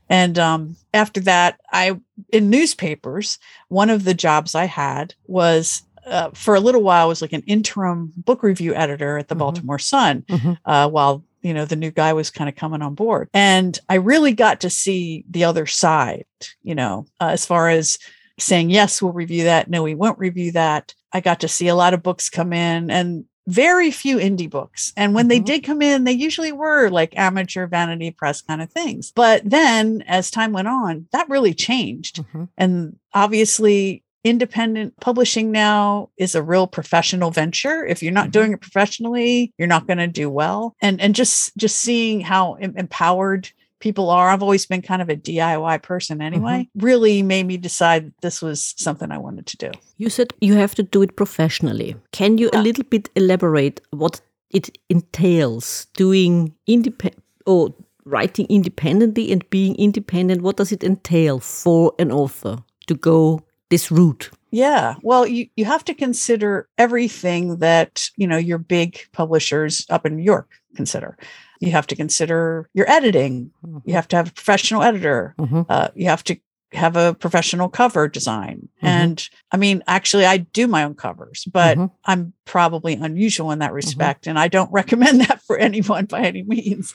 And 0.10 0.38
um, 0.40 0.76
after 0.94 1.20
that, 1.22 1.60
I 1.72 2.00
in 2.34 2.50
newspapers, 2.50 3.38
one 3.70 3.90
of 3.90 4.04
the 4.04 4.14
jobs 4.14 4.56
I 4.56 4.66
had 4.66 5.14
was 5.28 5.84
uh, 6.08 6.32
for 6.34 6.56
a 6.56 6.60
little 6.60 6.82
while 6.82 7.08
was 7.08 7.22
like 7.22 7.32
an 7.34 7.44
interim 7.46 8.12
book 8.18 8.42
review 8.42 8.74
editor 8.74 9.20
at 9.20 9.28
the 9.28 9.36
Mhm. 9.36 9.40
Baltimore 9.40 9.78
Sun, 9.80 10.24
Mhm. 10.28 10.58
uh, 10.66 10.90
while 10.90 11.24
you 11.42 11.54
know 11.54 11.66
the 11.66 11.76
new 11.76 11.92
guy 11.92 12.14
was 12.14 12.30
kind 12.30 12.50
of 12.50 12.56
coming 12.56 12.82
on 12.82 12.96
board, 12.96 13.30
and 13.34 13.78
I 13.90 13.96
really 13.96 14.34
got 14.34 14.62
to 14.62 14.70
see 14.70 15.26
the 15.30 15.44
other 15.44 15.66
side. 15.66 16.26
You 16.64 16.76
know, 16.76 17.06
uh, 17.20 17.30
as 17.30 17.46
far 17.46 17.70
as 17.70 17.98
saying 18.40 18.70
yes, 18.70 19.02
we'll 19.02 19.14
review 19.14 19.44
that. 19.46 19.70
No, 19.70 19.84
we 19.84 19.96
won't 19.96 20.20
review 20.20 20.52
that. 20.54 20.94
I 21.14 21.20
got 21.20 21.40
to 21.42 21.48
see 21.48 21.68
a 21.68 21.76
lot 21.76 21.94
of 21.94 22.04
books 22.04 22.30
come 22.30 22.54
in, 22.54 22.90
and 22.90 23.26
very 23.48 23.90
few 23.90 24.18
indie 24.18 24.50
books. 24.50 24.94
And 24.96 25.16
when 25.16 25.26
Mhm. 25.26 25.30
they 25.30 25.40
did 25.40 25.64
come 25.64 25.82
in, 25.82 26.04
they 26.04 26.12
usually 26.12 26.52
were 26.52 26.90
like 26.90 27.18
amateur 27.18 27.66
vanity 27.66 28.12
press 28.12 28.40
kind 28.42 28.62
of 28.62 28.72
things. 28.72 29.12
But 29.16 29.42
then 29.44 30.04
as 30.08 30.30
time 30.30 30.52
went 30.54 30.68
on, 30.68 31.08
that 31.12 31.28
really 31.28 31.56
changed. 31.56 32.24
Mhm. 32.24 32.50
And 32.56 32.98
obviously, 33.16 34.04
independent 34.24 34.94
publishing 35.00 35.52
now 35.52 36.10
is 36.18 36.36
a 36.36 36.44
real 36.44 36.68
professional 36.68 37.32
venture. 37.32 37.86
If 37.86 38.04
you're 38.04 38.12
not 38.14 38.28
Mhm. 38.28 38.32
doing 38.32 38.54
it 38.54 38.62
professionally, 38.62 39.52
you're 39.58 39.68
not 39.68 39.88
going 39.88 39.98
to 39.98 40.08
do 40.08 40.30
well. 40.30 40.76
And 40.82 41.02
and 41.02 41.16
just 41.16 41.56
just 41.58 41.78
seeing 41.78 42.22
how 42.22 42.56
empowered 42.56 43.50
people 43.80 44.12
are. 44.12 44.30
I've 44.30 44.44
always 44.44 44.68
been 44.68 44.84
kind 44.84 45.02
of 45.02 45.10
a 45.10 45.16
DIY 45.16 45.78
person 45.82 46.22
anyway. 46.22 46.70
Really 46.76 47.24
made 47.24 47.48
me 47.48 47.58
decide 47.58 48.12
this 48.22 48.40
was 48.40 48.76
something 48.78 49.12
I 49.12 49.18
wanted 49.18 49.48
to 49.48 49.58
do. 49.58 49.72
You 49.98 50.10
said 50.10 50.34
you 50.40 50.54
have 50.54 50.76
to 50.76 50.84
do 50.84 51.02
it 51.02 51.16
professionally. 51.16 51.96
Can 52.12 52.38
you 52.38 52.52
a 52.54 52.62
little 52.62 52.84
bit 52.84 53.10
elaborate 53.16 53.82
what 53.90 54.22
it 54.52 54.78
entails 54.90 55.88
doing 55.98 56.54
independent 56.68 57.24
or 57.48 57.74
writing 58.06 58.46
independently 58.50 59.32
and 59.32 59.50
being 59.50 59.76
independent? 59.78 60.42
What 60.44 60.58
does 60.58 60.72
it 60.72 60.84
entail 60.84 61.40
for 61.40 61.94
an 61.98 62.12
author 62.12 62.58
to 62.86 62.94
go 62.94 63.42
this 63.72 63.90
route? 63.90 64.30
Yeah. 64.52 64.96
Well, 65.02 65.26
you, 65.26 65.48
you 65.56 65.66
have 65.66 65.84
to 65.86 65.94
consider 65.96 66.68
everything 66.78 67.58
that, 67.58 68.04
you 68.18 68.28
know, 68.28 68.38
your 68.38 68.60
big 68.60 69.00
publishers 69.14 69.86
up 69.90 70.06
in 70.06 70.18
New 70.18 70.24
York 70.24 70.50
consider. 70.76 71.18
You 71.60 71.72
have 71.72 71.88
to 71.88 71.96
consider 71.96 72.70
your 72.74 72.90
editing. 72.90 73.52
You 73.86 73.94
have 73.94 74.08
to 74.10 74.16
have 74.18 74.30
a 74.30 74.34
professional 74.34 74.84
editor. 74.84 75.34
Mhm. 75.40 75.66
Uh, 75.70 75.90
you 75.96 76.06
have 76.08 76.24
to 76.26 76.38
have 76.74 76.96
a 76.96 77.14
professional 77.14 77.68
cover 77.70 78.08
design. 78.08 78.70
Mhm. 78.82 78.88
And 78.88 79.30
I 79.52 79.58
mean, 79.58 79.84
actually, 79.88 80.26
I 80.26 80.38
do 80.38 80.68
my 80.68 80.84
own 80.86 80.96
covers, 80.96 81.46
but 81.52 81.78
Mhm. 81.78 81.92
I'm 82.06 82.34
probably 82.46 82.94
unusual 82.94 83.52
in 83.52 83.60
that 83.60 83.74
respect. 83.74 84.26
And 84.28 84.40
I 84.40 84.48
don't 84.48 84.72
recommend 84.80 85.22
that 85.22 85.42
for 85.44 85.58
anyone 85.58 86.06
by 86.06 86.22
any 86.22 86.44
means. 86.44 86.94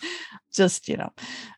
Just, 0.53 0.89
you 0.89 0.97
know, 0.97 1.13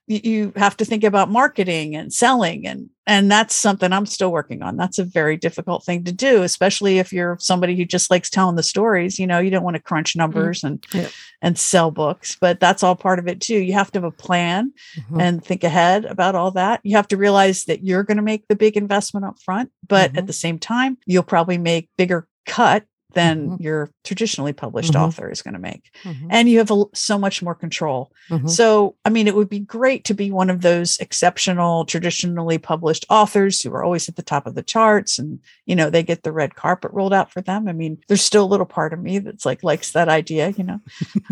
you 0.09 0.53
have 0.57 0.77
to 0.79 0.85
think 0.85 1.05
about 1.05 1.31
marketing 1.31 1.95
and 1.95 2.13
selling 2.13 2.67
and 2.67 2.91
and 3.09 3.31
that's 3.31 3.55
something 3.55 3.91
I'm 3.93 4.05
still 4.07 4.31
working 4.31 4.63
on. 4.63 4.77
That's 4.77 4.99
a 4.99 5.05
very 5.05 5.37
difficult 5.39 5.83
thing 5.83 6.05
to 6.05 6.13
do, 6.13 6.43
especially 6.43 6.99
if 6.99 7.13
you're 7.13 7.39
somebody 7.41 7.75
who 7.75 7.87
just 7.87 8.11
likes 8.11 8.29
telling 8.29 8.55
the 8.55 8.63
stories. 8.63 9.19
You 9.19 9.27
know, 9.27 9.39
you 9.39 9.51
don't 9.51 9.65
want 9.65 9.77
to 9.77 9.83
crunch 9.83 10.15
numbers 10.15 10.63
and 10.63 10.85
Yeah. 10.93 11.09
and 11.41 11.59
sell 11.59 11.91
books, 11.91 12.37
but 12.41 12.61
that's 12.61 12.83
all 12.83 12.95
part 12.95 13.19
of 13.19 13.27
it 13.27 13.41
too. 13.41 13.57
You 13.59 13.73
have 13.73 13.91
to 13.93 13.97
have 13.97 14.05
a 14.05 14.11
plan 14.11 14.73
Mhm. 14.97 15.21
and 15.23 15.45
think 15.45 15.65
ahead 15.65 16.05
about 16.05 16.35
all 16.35 16.51
that. 16.53 16.81
You 16.85 16.97
have 16.97 17.09
to 17.09 17.17
realize 17.17 17.65
that 17.65 17.83
you're 17.83 18.03
going 18.05 18.19
to 18.19 18.23
make 18.23 18.47
the 18.49 18.57
big 18.57 18.77
investment 18.77 19.25
up 19.25 19.39
front, 19.43 19.71
but 19.89 20.13
Mhm. 20.13 20.19
at 20.19 20.27
the 20.27 20.33
same 20.35 20.59
time, 20.59 20.99
you'll 21.07 21.23
probably 21.23 21.57
make 21.59 21.89
bigger 21.97 22.29
cut 22.47 22.85
than 23.15 23.51
Mhm. 23.53 23.61
your 23.61 23.91
traditionally 24.05 24.53
published 24.53 24.93
Mhm. 24.93 25.01
author 25.01 25.31
is 25.31 25.41
going 25.41 25.55
to 25.55 25.61
make 25.61 25.91
Mhm. 26.05 26.27
and 26.29 26.49
you 26.49 26.59
have 26.59 26.71
a, 26.71 26.85
so 26.95 27.17
much 27.19 27.43
more 27.43 27.55
control 27.55 28.13
Mhm. 28.31 28.49
so 28.51 28.97
i 29.07 29.09
mean 29.09 29.27
it 29.27 29.35
would 29.35 29.49
be 29.49 29.61
great 29.61 30.05
to 30.05 30.13
be 30.15 30.31
one 30.31 30.51
of 30.51 30.61
those 30.61 30.99
exceptional 30.99 31.87
traditionally 31.87 32.59
published 32.59 33.07
authors 33.09 33.63
who 33.63 33.73
are 33.73 33.83
always 33.83 34.11
at 34.11 34.17
the 34.17 34.23
top 34.23 34.47
of 34.47 34.55
the 34.55 34.63
charts 34.63 35.19
and 35.19 35.39
you 35.65 35.75
know 35.75 35.89
they 35.89 36.03
get 36.03 36.23
the 36.23 36.33
red 36.33 36.55
carpet 36.55 36.91
rolled 36.93 37.15
out 37.15 37.33
for 37.33 37.41
them 37.41 37.67
i 37.67 37.73
mean 37.73 37.97
there's 38.09 38.21
still 38.23 38.45
a 38.45 38.53
little 38.53 38.67
part 38.67 38.93
of 38.93 39.01
me 39.01 39.19
that's 39.19 39.47
like 39.47 39.63
likes 39.63 39.93
that 39.93 40.09
idea 40.11 40.51
you 40.51 40.65
know 40.65 40.81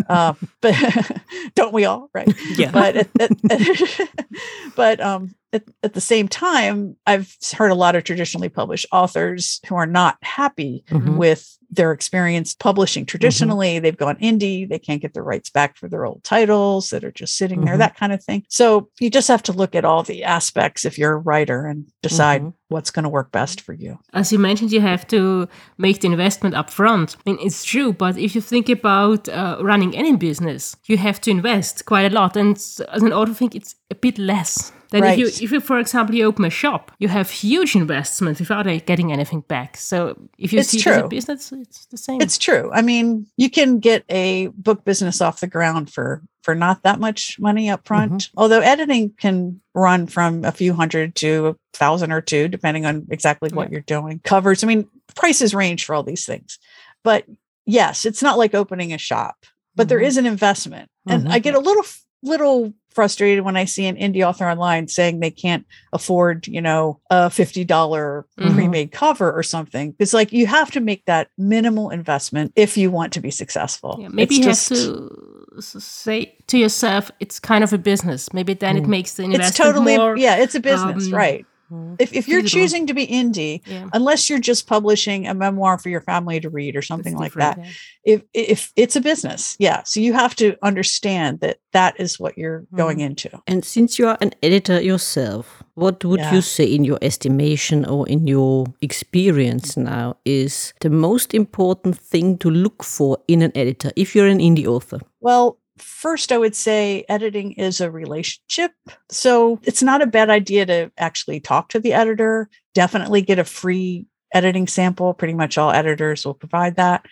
uh, 0.09 0.33
but 0.62 0.74
don't 1.55 1.74
we 1.74 1.85
all 1.85 2.09
right 2.14 2.33
Yeah. 2.57 2.70
but 2.72 3.07
but 4.77 5.01
um 5.01 5.35
at, 5.57 5.65
at 5.83 5.93
the 5.95 6.01
same 6.01 6.29
time 6.29 6.97
i've 7.07 7.37
heard 7.57 7.71
a 7.71 7.75
lot 7.75 7.97
of 7.97 8.05
traditionally 8.05 8.49
published 8.49 8.87
authors 8.93 9.61
who 9.69 9.75
are 9.75 9.87
not 9.87 10.17
happy 10.23 10.85
Mhm. 10.91 11.17
with 11.17 11.59
their 11.71 11.91
experience 11.91 12.55
publishing 12.55 13.05
traditionally 13.05 13.81
they've 13.81 13.97
gone 13.97 14.17
indie 14.17 14.69
they 14.69 14.79
can't 14.79 15.03
get 15.03 15.15
the 15.15 15.23
rights 15.23 15.51
back 15.51 15.77
for 15.77 15.89
their 15.89 16.07
old 16.07 16.23
titles 16.23 16.91
that 16.91 17.03
are 17.03 17.11
just 17.11 17.37
sitting 17.37 17.65
there 17.65 17.75
Mhm. 17.75 17.79
that 17.79 17.97
kind 17.97 18.13
of 18.13 18.23
thing 18.23 18.45
so 18.49 18.89
you 19.01 19.11
just 19.11 19.27
have 19.29 19.43
to 19.43 19.53
look 19.53 19.75
at 19.75 19.85
all 19.85 20.03
the 20.05 20.23
aspects 20.23 20.85
if 20.85 20.97
you're 20.97 21.15
a 21.15 21.19
writer 21.19 21.67
and 21.67 21.87
decide 22.03 22.43
Mhm. 22.43 22.53
What's 22.69 22.91
going 22.91 23.05
to 23.05 23.09
work 23.09 23.31
best 23.31 23.61
for 23.61 23.73
you 23.73 23.99
As 24.12 24.33
you 24.33 24.39
mentioned, 24.39 24.73
you 24.73 24.81
have 24.81 25.07
to 25.09 25.49
make 25.79 26.01
the 26.01 26.09
investment 26.09 26.55
up 26.55 26.71
front. 26.71 27.17
I 27.17 27.31
mean, 27.31 27.39
it's 27.41 27.64
true, 27.64 27.93
but 27.93 28.17
if 28.19 28.35
you 28.35 28.41
think 28.41 28.69
about 28.69 29.29
uh, 29.29 29.59
running 29.61 29.97
any 29.97 30.17
business, 30.17 30.77
you 30.87 30.97
have 30.99 31.21
to 31.23 31.31
invest 31.31 31.85
quite 31.85 32.11
a 32.11 32.14
lot. 32.14 32.37
And 32.37 32.57
as 32.57 33.03
an 33.03 33.12
author, 33.12 33.31
I 33.31 33.35
think 33.35 33.55
it's 33.55 33.77
a 33.91 33.95
bit 33.95 34.19
less. 34.19 34.73
Than 34.91 35.03
if 35.05 35.19
you, 35.19 35.27
if 35.27 35.51
you, 35.51 35.61
for 35.61 35.81
example, 35.81 36.14
you 36.14 36.25
open 36.27 36.45
a 36.45 36.51
shop, 36.51 36.93
you 36.99 37.09
have 37.09 37.29
huge 37.29 37.75
investment 37.75 38.39
without 38.39 38.67
getting 38.87 39.12
anything 39.12 39.41
back. 39.41 39.77
So 39.77 40.17
if 40.39 40.53
you 40.53 40.61
It's 40.61 40.69
see 40.69 40.79
it 40.79 40.87
as 40.87 40.99
a 40.99 41.09
business, 41.09 41.53
it's 41.53 41.87
the 41.87 41.97
same. 41.97 42.21
It's 42.21 42.39
true. 42.39 42.71
I 42.73 42.83
mean, 42.83 43.27
you 43.37 43.51
can 43.51 43.81
get 43.81 44.05
a 44.09 44.47
book 44.49 44.85
business 44.85 45.21
off 45.21 45.41
the 45.41 45.49
ground 45.49 45.91
for 45.91 46.23
for 46.47 46.55
not 46.55 46.85
that 46.85 47.01
much 47.01 47.41
money 47.41 47.69
up 47.69 47.85
front. 47.85 48.31
Although 48.37 48.61
editing 48.61 49.11
can 49.19 49.61
run 49.75 50.07
from 50.07 50.45
a 50.45 50.53
few 50.53 50.73
hundred 50.75 51.17
to 51.17 51.49
a 51.49 51.57
thousand 51.77 52.13
or 52.13 52.21
two, 52.21 52.47
depending 52.47 52.87
on 52.87 53.05
exactly 53.11 53.51
what 53.53 53.73
you're 53.73 53.81
doing. 53.81 54.21
Covers. 54.23 54.63
I 54.63 54.69
mean, 54.69 54.89
prices 55.17 55.57
range 55.57 55.85
for 55.85 55.93
all 55.97 56.05
these 56.05 56.25
things. 56.25 56.61
But 57.03 57.25
yes, 57.65 58.07
it's 58.07 58.23
not 58.23 58.39
like 58.39 58.55
opening 58.55 58.93
a 58.93 58.99
shop, 58.99 59.45
but 59.75 59.89
there 59.89 59.99
Mhm. 59.99 60.05
is 60.07 60.17
an 60.19 60.27
investment. 60.27 60.89
And 61.09 61.29
I 61.29 61.41
Mhm. 61.41 61.43
get 61.43 61.55
a 61.57 61.59
little 61.59 61.83
little 62.23 62.73
frustrated 62.91 63.45
when 63.45 63.57
I 63.57 63.67
see 63.67 63.87
an 63.87 63.97
indie 63.97 64.27
author 64.27 64.49
online 64.49 64.89
saying 64.89 65.21
they 65.21 65.31
can't 65.31 65.67
afford, 65.93 66.47
you 66.49 66.61
know, 66.63 66.99
a 67.11 67.29
$50 67.29 68.25
Mhm. 68.39 68.55
pre-made 68.55 68.91
cover 68.91 69.31
or 69.31 69.43
something. 69.43 69.95
It's 69.99 70.15
like 70.15 70.33
you 70.33 70.47
have 70.47 70.71
to 70.73 70.81
make 70.81 71.05
that 71.05 71.29
minimal 71.37 71.91
investment 71.91 72.53
if 72.57 72.77
you 72.77 72.91
want 72.91 73.13
to 73.13 73.21
be 73.21 73.31
successful. 73.31 73.99
Yeah, 74.01 74.09
maybe 74.09 74.37
It's 74.37 74.39
you 74.39 74.45
just- 74.45 74.69
have 74.71 74.79
to 74.79 75.46
say 75.61 76.35
to 76.47 76.59
yourself, 76.59 77.11
it's 77.21 77.39
kind 77.41 77.63
of 77.65 77.73
a 77.73 77.79
business. 77.79 78.33
Maybe 78.33 78.55
then 78.55 78.77
it 78.77 78.85
Mm. 78.85 78.89
makes 78.89 79.15
the 79.15 79.25
It's 79.25 79.35
investment 79.35 79.57
totally 79.75 79.97
more. 79.97 80.17
yeah, 80.17 80.37
it's 80.37 80.55
a 80.55 80.61
business, 80.61 81.07
um, 81.07 81.15
right? 81.15 81.47
Mhm. 81.73 81.97
If 81.99 82.13
if 82.13 82.29
you're 82.29 82.43
choosing 82.43 82.87
to 82.87 82.95
be 82.95 83.07
indie, 83.09 83.61
Yeah, 83.67 83.89
unless 83.93 84.31
you're 84.31 84.39
just 84.39 84.69
publishing 84.69 85.27
a 85.27 85.35
memoir 85.35 85.79
for 85.79 85.89
your 85.89 86.01
family 86.01 86.39
to 86.41 86.49
read 86.49 86.77
or 86.77 86.83
something 86.83 87.15
it's 87.15 87.21
like 87.21 87.33
that, 87.35 87.59
yeah. 87.59 87.71
if 88.05 88.23
if 88.35 88.73
it's 88.77 88.95
a 88.95 89.01
business, 89.01 89.57
yeah. 89.59 89.83
So 89.85 89.99
you 89.99 90.13
have 90.13 90.37
to 90.37 90.55
understand 90.63 91.41
that 91.41 91.57
that 91.73 91.99
is 91.99 92.21
what 92.21 92.39
you're 92.39 92.65
going 92.77 93.01
into. 93.01 93.31
And 93.49 93.65
since 93.65 93.99
you 93.99 94.07
are 94.07 94.17
an 94.21 94.33
editor 94.45 94.81
yourself, 94.81 95.65
what 95.77 96.05
would 96.05 96.20
Yeah. 96.20 96.35
you 96.35 96.41
say, 96.41 96.64
in 96.64 96.85
your 96.85 96.99
estimation 97.03 97.85
or 97.85 98.09
in 98.09 98.27
your 98.27 98.66
experience 98.81 99.77
now, 99.77 100.16
is 100.24 100.72
the 100.81 100.91
most 100.91 101.35
important 101.35 101.99
thing 101.99 102.39
to 102.39 102.51
look 102.51 102.83
for 102.83 103.18
in 103.29 103.43
an 103.43 103.53
editor 103.55 103.93
if 103.95 104.14
you're 104.14 104.27
an 104.27 104.39
indie 104.41 104.66
author? 104.66 104.99
Well, 105.20 105.59
first, 105.79 106.33
I 106.33 106.39
would 106.39 106.57
say 106.57 107.05
editing 107.09 107.53
is 107.53 107.81
a 107.81 107.91
relationship. 107.91 108.72
So 109.11 109.61
it's 109.62 109.83
not 109.83 110.03
a 110.03 110.07
bad 110.07 110.31
idea 110.31 110.64
to 110.66 110.91
actually 110.97 111.41
talk 111.41 111.68
to 111.70 111.79
the 111.81 111.93
editor. 111.93 112.49
Definitely 112.74 113.20
get 113.22 113.39
a 113.39 113.45
free 113.45 114.07
editing 114.33 114.66
sample. 114.66 115.12
Pretty 115.14 115.35
much 115.35 115.59
all 115.59 115.70
editors 115.70 116.24
will 116.24 116.35
provide 116.35 116.77
that. 116.77 117.05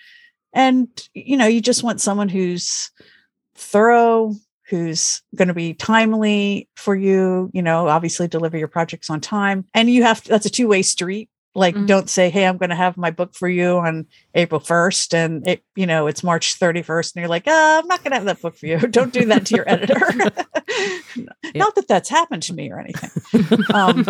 And, 0.55 0.89
you 1.13 1.37
know, 1.37 1.47
you 1.47 1.61
just 1.61 1.83
want 1.83 2.01
someone 2.01 2.31
who's 2.31 2.91
thorough, 3.57 4.33
who's 4.69 5.23
going 5.35 5.49
to 5.49 5.55
be 5.55 5.75
timely 5.75 6.69
for 6.77 6.95
you, 6.95 7.51
you 7.53 7.63
know, 7.63 7.89
obviously 7.89 8.27
deliver 8.29 8.57
your 8.57 8.69
projects 8.69 9.11
on 9.11 9.21
time. 9.21 9.65
And 9.75 9.91
you 9.91 10.03
have 10.05 10.23
to, 10.23 10.31
that's 10.31 10.47
a 10.47 10.51
two 10.51 10.69
way 10.69 10.83
street. 10.83 11.29
Like, 11.57 11.77
Mhm. 11.77 11.87
don't 11.87 12.11
say, 12.11 12.31
Hey, 12.31 12.47
I'm 12.47 12.57
going 12.57 12.71
to 12.71 12.75
have 12.77 12.97
my 12.97 13.11
book 13.13 13.35
for 13.35 13.49
you 13.49 13.77
on 13.79 14.07
April 14.35 14.61
1st 14.61 15.15
and 15.15 15.47
it, 15.47 15.63
you 15.77 15.87
know, 15.87 16.09
it's 16.09 16.25
March 16.25 16.59
31st 16.59 17.15
and 17.15 17.21
you're 17.23 17.29
like, 17.29 17.45
oh, 17.47 17.79
I'm 17.81 17.87
not 17.87 18.03
going 18.03 18.11
to 18.11 18.17
have 18.17 18.25
that 18.25 18.41
book 18.43 18.57
for 18.57 18.67
you. 18.67 18.79
Don't 18.91 19.13
do 19.13 19.27
that 19.27 19.47
to 19.47 19.55
your 19.55 19.69
editor. 19.69 20.01
Not 21.55 21.75
that 21.77 21.87
that's 21.87 22.09
happened 22.09 22.43
to 22.45 22.55
me 22.55 22.73
or 22.73 22.81
anything. 22.81 23.11
Um, 23.73 24.05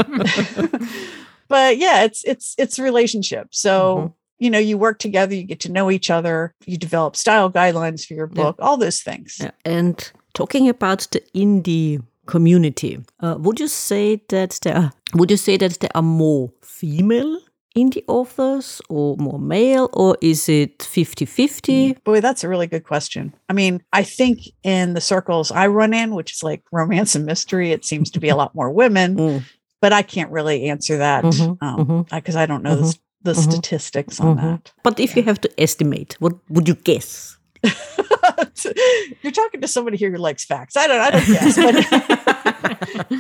but 1.49 1.77
yeah, 1.77 2.05
it's, 2.05 2.25
it's, 2.25 2.55
it's 2.59 2.79
relationship. 2.79 3.49
So, 3.51 3.97
Mhm. 3.97 4.13
you 4.39 4.51
know, 4.51 4.59
you 4.59 4.79
work 4.79 4.99
together, 4.99 5.35
you 5.35 5.45
get 5.45 5.61
to 5.61 5.73
know 5.73 5.91
each 5.91 6.11
other, 6.11 6.55
you 6.65 6.77
develop 6.79 7.15
style 7.17 7.51
guidelines 7.51 8.07
for 8.07 8.15
your 8.15 8.29
Yeah. 8.33 8.43
book, 8.45 8.57
all 8.61 8.77
those 8.77 9.01
things. 9.03 9.37
Yeah. 9.41 9.51
And 9.65 10.11
talking 10.35 10.69
about 10.69 11.07
the 11.13 11.21
indie 11.35 12.03
community, 12.27 12.99
uh, 13.21 13.37
would 13.39 13.61
you 13.61 13.69
say 13.69 14.21
that 14.29 14.59
there 14.63 14.77
are, 14.77 14.93
would 15.15 15.31
you 15.31 15.37
say 15.37 15.57
that 15.57 15.79
there 15.81 15.91
are 15.95 16.03
more 16.03 16.51
female 16.63 17.39
indie 17.77 18.05
authors 18.07 18.81
or 18.89 19.17
more 19.17 19.39
male, 19.39 19.89
or 19.93 20.17
is 20.21 20.49
it 20.49 20.79
50-50? 20.79 22.03
Boy, 22.05 22.21
that's 22.21 22.45
a 22.45 22.49
really 22.49 22.67
good 22.69 22.85
question. 22.85 23.33
I 23.49 23.53
mean, 23.53 23.83
I 23.93 24.05
think 24.05 24.39
in 24.63 24.95
the 24.95 25.01
circles 25.01 25.51
I 25.51 25.67
run 25.67 25.93
in, 25.93 26.15
which 26.15 26.33
is 26.33 26.43
like 26.43 26.63
romance 26.73 27.17
and 27.17 27.27
mystery, 27.27 27.73
it 27.73 27.85
seems 27.85 28.11
to 28.13 28.21
be 28.21 28.29
a 28.29 28.37
lot 28.37 28.55
more 28.55 28.71
women, 28.71 29.17
Mm. 29.25 29.43
but 29.81 29.93
I 29.93 30.03
can't 30.03 30.31
really 30.31 30.71
answer 30.71 30.99
that 30.99 31.25
Mhm, 31.25 31.59
um, 31.61 31.79
mhm. 31.87 32.09
because 32.11 32.37
I 32.37 32.47
don't 32.47 32.63
know 32.63 32.77
the, 32.77 32.87
s- 32.89 32.99
the 33.23 33.33
mhm, 33.33 33.43
statistics 33.43 34.21
on 34.21 34.37
Mhm. 34.37 34.43
that. 34.43 34.73
But 34.85 35.01
if 35.01 35.17
you 35.17 35.23
have 35.25 35.41
to 35.41 35.51
estimate, 35.61 36.17
what 36.21 36.35
would 36.51 36.69
you 36.69 36.75
guess? 36.77 37.37
You're 39.23 39.33
talking 39.33 39.61
to 39.61 39.69
somebody 39.69 39.97
here 39.97 40.11
who 40.11 40.19
likes 40.19 40.45
facts. 40.45 40.77
I 40.77 40.87
don't. 40.87 41.01
I 41.01 41.11
don't 41.11 41.27
guess, 41.27 41.57
but 41.57 43.15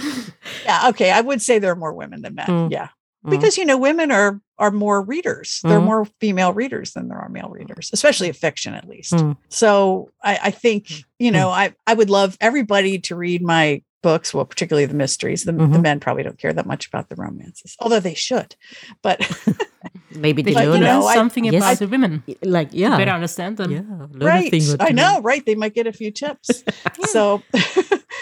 yeah, 0.64 0.88
okay. 0.90 1.10
I 1.10 1.20
would 1.20 1.42
say 1.42 1.58
there 1.58 1.72
are 1.72 1.76
more 1.76 1.92
women 1.92 2.22
than 2.22 2.34
men. 2.34 2.46
Mm. 2.46 2.70
Yeah, 2.72 2.88
Mm. 3.26 3.30
because 3.30 3.56
you 3.56 3.64
know 3.64 3.78
women 3.78 4.10
are 4.10 4.40
are 4.58 4.70
more 4.70 5.00
readers. 5.02 5.60
There 5.64 5.78
are 5.78 5.80
more 5.80 6.04
female 6.20 6.52
readers 6.52 6.92
than 6.92 7.08
there 7.08 7.18
are 7.18 7.28
male 7.28 7.48
readers, 7.48 7.90
especially 7.92 8.28
of 8.28 8.36
fiction, 8.36 8.74
at 8.74 8.86
least. 8.88 9.12
Mm. 9.14 9.36
So 9.48 10.10
I, 10.22 10.38
I 10.44 10.50
think 10.50 10.90
you 11.18 11.30
know 11.30 11.48
I 11.48 11.74
I 11.86 11.94
would 11.94 12.10
love 12.10 12.36
everybody 12.40 12.98
to 13.00 13.16
read 13.16 13.42
my 13.42 13.82
books. 14.02 14.34
Well, 14.34 14.44
particularly 14.44 14.84
the 14.86 14.94
mysteries. 14.94 15.44
The, 15.44 15.52
the 15.52 15.58
Mhm. 15.64 15.82
men 15.82 16.00
probably 16.00 16.22
don't 16.22 16.38
care 16.38 16.52
that 16.52 16.66
much 16.66 16.86
about 16.86 17.08
the 17.08 17.16
romances, 17.16 17.74
although 17.80 18.00
they 18.00 18.12
should. 18.14 18.54
But 19.00 19.18
Maybe 20.14 20.42
They 20.42 20.52
they 20.52 20.60
should 20.64 20.74
you 20.74 20.80
know, 20.80 21.00
learn 21.00 21.10
I- 21.10 21.14
something 21.14 21.44
yes. 21.44 21.54
about 21.62 21.78
the 21.78 21.88
women. 21.88 22.22
like 22.42 22.70
To 22.70 22.76
yeah, 22.76 22.96
better 22.96 23.10
understand 23.10 23.56
them. 23.56 23.70
yeah, 23.72 23.82
right, 24.26 24.50
thing 24.50 24.62
I 24.80 24.88
two. 24.88 24.94
know, 24.94 25.20
right? 25.22 25.44
They 25.44 25.54
might 25.56 25.74
get 25.74 25.86
a 25.86 25.92
few 25.92 26.10
tips. 26.10 26.62
so 27.14 27.42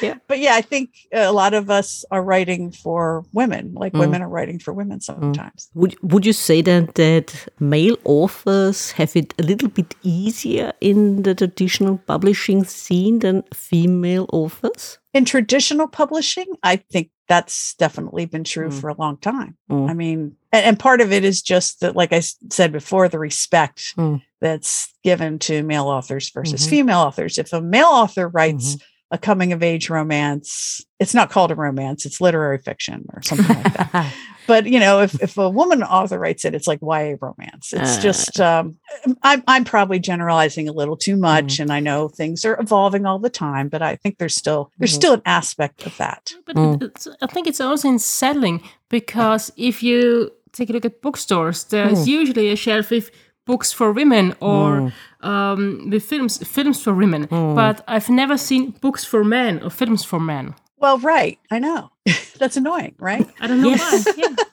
Yeah. 0.02 0.14
but 0.26 0.38
yeah 0.40 0.54
i 0.56 0.62
think 0.62 0.88
a 1.12 1.30
lot 1.32 1.52
of 1.54 1.70
us 1.70 2.04
are 2.10 2.24
writing 2.24 2.72
for 2.72 3.22
women 3.32 3.72
like 3.74 3.92
Mm. 3.92 4.00
women 4.00 4.22
are 4.22 4.28
writing 4.28 4.58
for 4.58 4.72
women 4.72 5.00
sometimes 5.00 5.70
Would 5.74 5.94
would 6.02 6.24
you 6.26 6.32
say 6.32 6.62
then 6.62 6.88
that 6.94 7.46
male 7.60 7.96
authors 8.04 8.92
have 8.92 9.14
it 9.14 9.34
a 9.38 9.42
little 9.42 9.68
bit 9.68 9.94
easier 10.02 10.72
in 10.80 11.22
the 11.22 11.34
traditional 11.34 11.98
publishing 11.98 12.64
scene 12.64 13.18
than 13.20 13.42
female 13.54 14.26
authors? 14.32 14.98
in 15.14 15.24
traditional 15.24 15.86
publishing 15.88 16.46
i 16.62 16.76
think 16.92 17.10
that's 17.28 17.74
definitely 17.74 18.26
been 18.26 18.44
true 18.44 18.68
Mm. 18.68 18.80
for 18.80 18.88
a 18.90 18.94
long 18.98 19.16
time 19.16 19.56
Mm. 19.70 19.90
i 19.90 19.94
mean 19.94 20.36
and, 20.52 20.64
and 20.66 20.78
part 20.78 21.00
of 21.00 21.12
it 21.12 21.24
is 21.24 21.40
just 21.42 21.80
that 21.80 21.96
like 21.96 22.12
I 22.12 22.20
said 22.20 22.72
before 22.72 23.08
the 23.08 23.18
respect 23.18 23.94
Mm. 23.96 24.22
that's 24.40 24.92
given 25.02 25.38
to 25.40 25.62
male 25.62 25.86
authors 25.86 26.30
versus 26.30 26.66
Mhm. 26.66 26.70
female 26.70 26.98
authors 27.00 27.38
if 27.38 27.52
a 27.52 27.60
male 27.60 27.86
author 27.86 28.28
writes 28.28 28.76
Mm-hmm. 28.76 28.84
A 29.12 29.18
coming 29.18 29.52
of 29.52 29.62
age 29.62 29.88
romance 29.90 30.84
it's 30.98 31.14
not 31.14 31.30
called 31.30 31.50
a 31.50 31.54
romance 31.54 32.04
it's 32.06 32.20
literary 32.20 32.58
fiction 32.58 33.04
or 33.14 33.20
something 33.22 33.56
like 33.56 33.72
that 33.74 34.12
but 34.46 34.66
you 34.66 34.80
know 34.80 35.00
if, 35.02 35.12
if 35.22 35.36
a 35.38 35.48
woman 35.48 35.82
author 35.82 36.18
writes 36.18 36.44
it 36.44 36.54
it's 36.54 36.66
like 36.66 36.80
ya 36.82 37.14
romance 37.20 37.72
it's 37.72 37.98
Uh. 37.98 38.00
just 38.00 38.40
um, 38.40 38.76
I'm, 39.22 39.42
I'm 39.46 39.64
probably 39.64 39.98
generalizing 40.00 40.66
a 40.68 40.72
little 40.72 40.96
too 40.96 41.16
much 41.16 41.50
Mm. 41.58 41.60
and 41.62 41.72
i 41.72 41.80
know 41.88 42.08
things 42.08 42.44
are 42.48 42.56
evolving 42.60 43.04
all 43.06 43.18
the 43.18 43.30
time 43.46 43.68
but 43.68 43.82
i 43.82 43.96
think 43.96 44.18
there's 44.18 44.34
still 44.44 44.70
there's 44.78 44.92
Mhm. 44.92 45.02
still 45.02 45.14
an 45.14 45.22
aspect 45.40 45.78
of 45.86 45.94
that 45.98 46.22
But 46.46 46.56
Mm. 46.56 46.82
it's, 46.82 47.06
I 47.20 47.26
think 47.32 47.46
it's 47.46 47.60
also 47.60 47.88
in 47.88 47.98
selling 47.98 48.56
because 48.88 49.52
if 49.56 49.82
you 49.82 50.30
take 50.52 50.68
a 50.70 50.72
look 50.74 50.84
at 50.84 51.00
bookstores, 51.02 51.64
there's 51.64 52.06
usually 52.06 52.50
a 52.52 52.56
shelf 52.56 52.90
with 52.90 53.10
books 53.46 53.72
for 53.72 53.92
women 53.92 54.34
or 54.40 54.92
um, 55.20 55.90
with 55.90 56.04
films 56.04 56.38
films 56.46 56.82
for 56.82 56.94
women. 56.94 57.26
Mm. 57.28 57.54
But 57.54 57.82
I've 57.88 58.08
never 58.10 58.36
seen 58.38 58.70
books 58.80 59.04
for 59.04 59.24
men 59.24 59.62
or 59.62 59.70
films 59.70 60.04
for 60.04 60.20
men. 60.20 60.54
Well, 60.78 60.98
right. 60.98 61.38
I 61.50 61.58
know. 61.60 61.90
That's 62.38 62.56
annoying, 62.56 62.94
right? 62.98 63.26
I 63.40 63.46
don't 63.46 63.60
know 63.62 63.70
Yes. 63.70 64.06
why. 64.06 64.12
Yeah. 64.16 64.36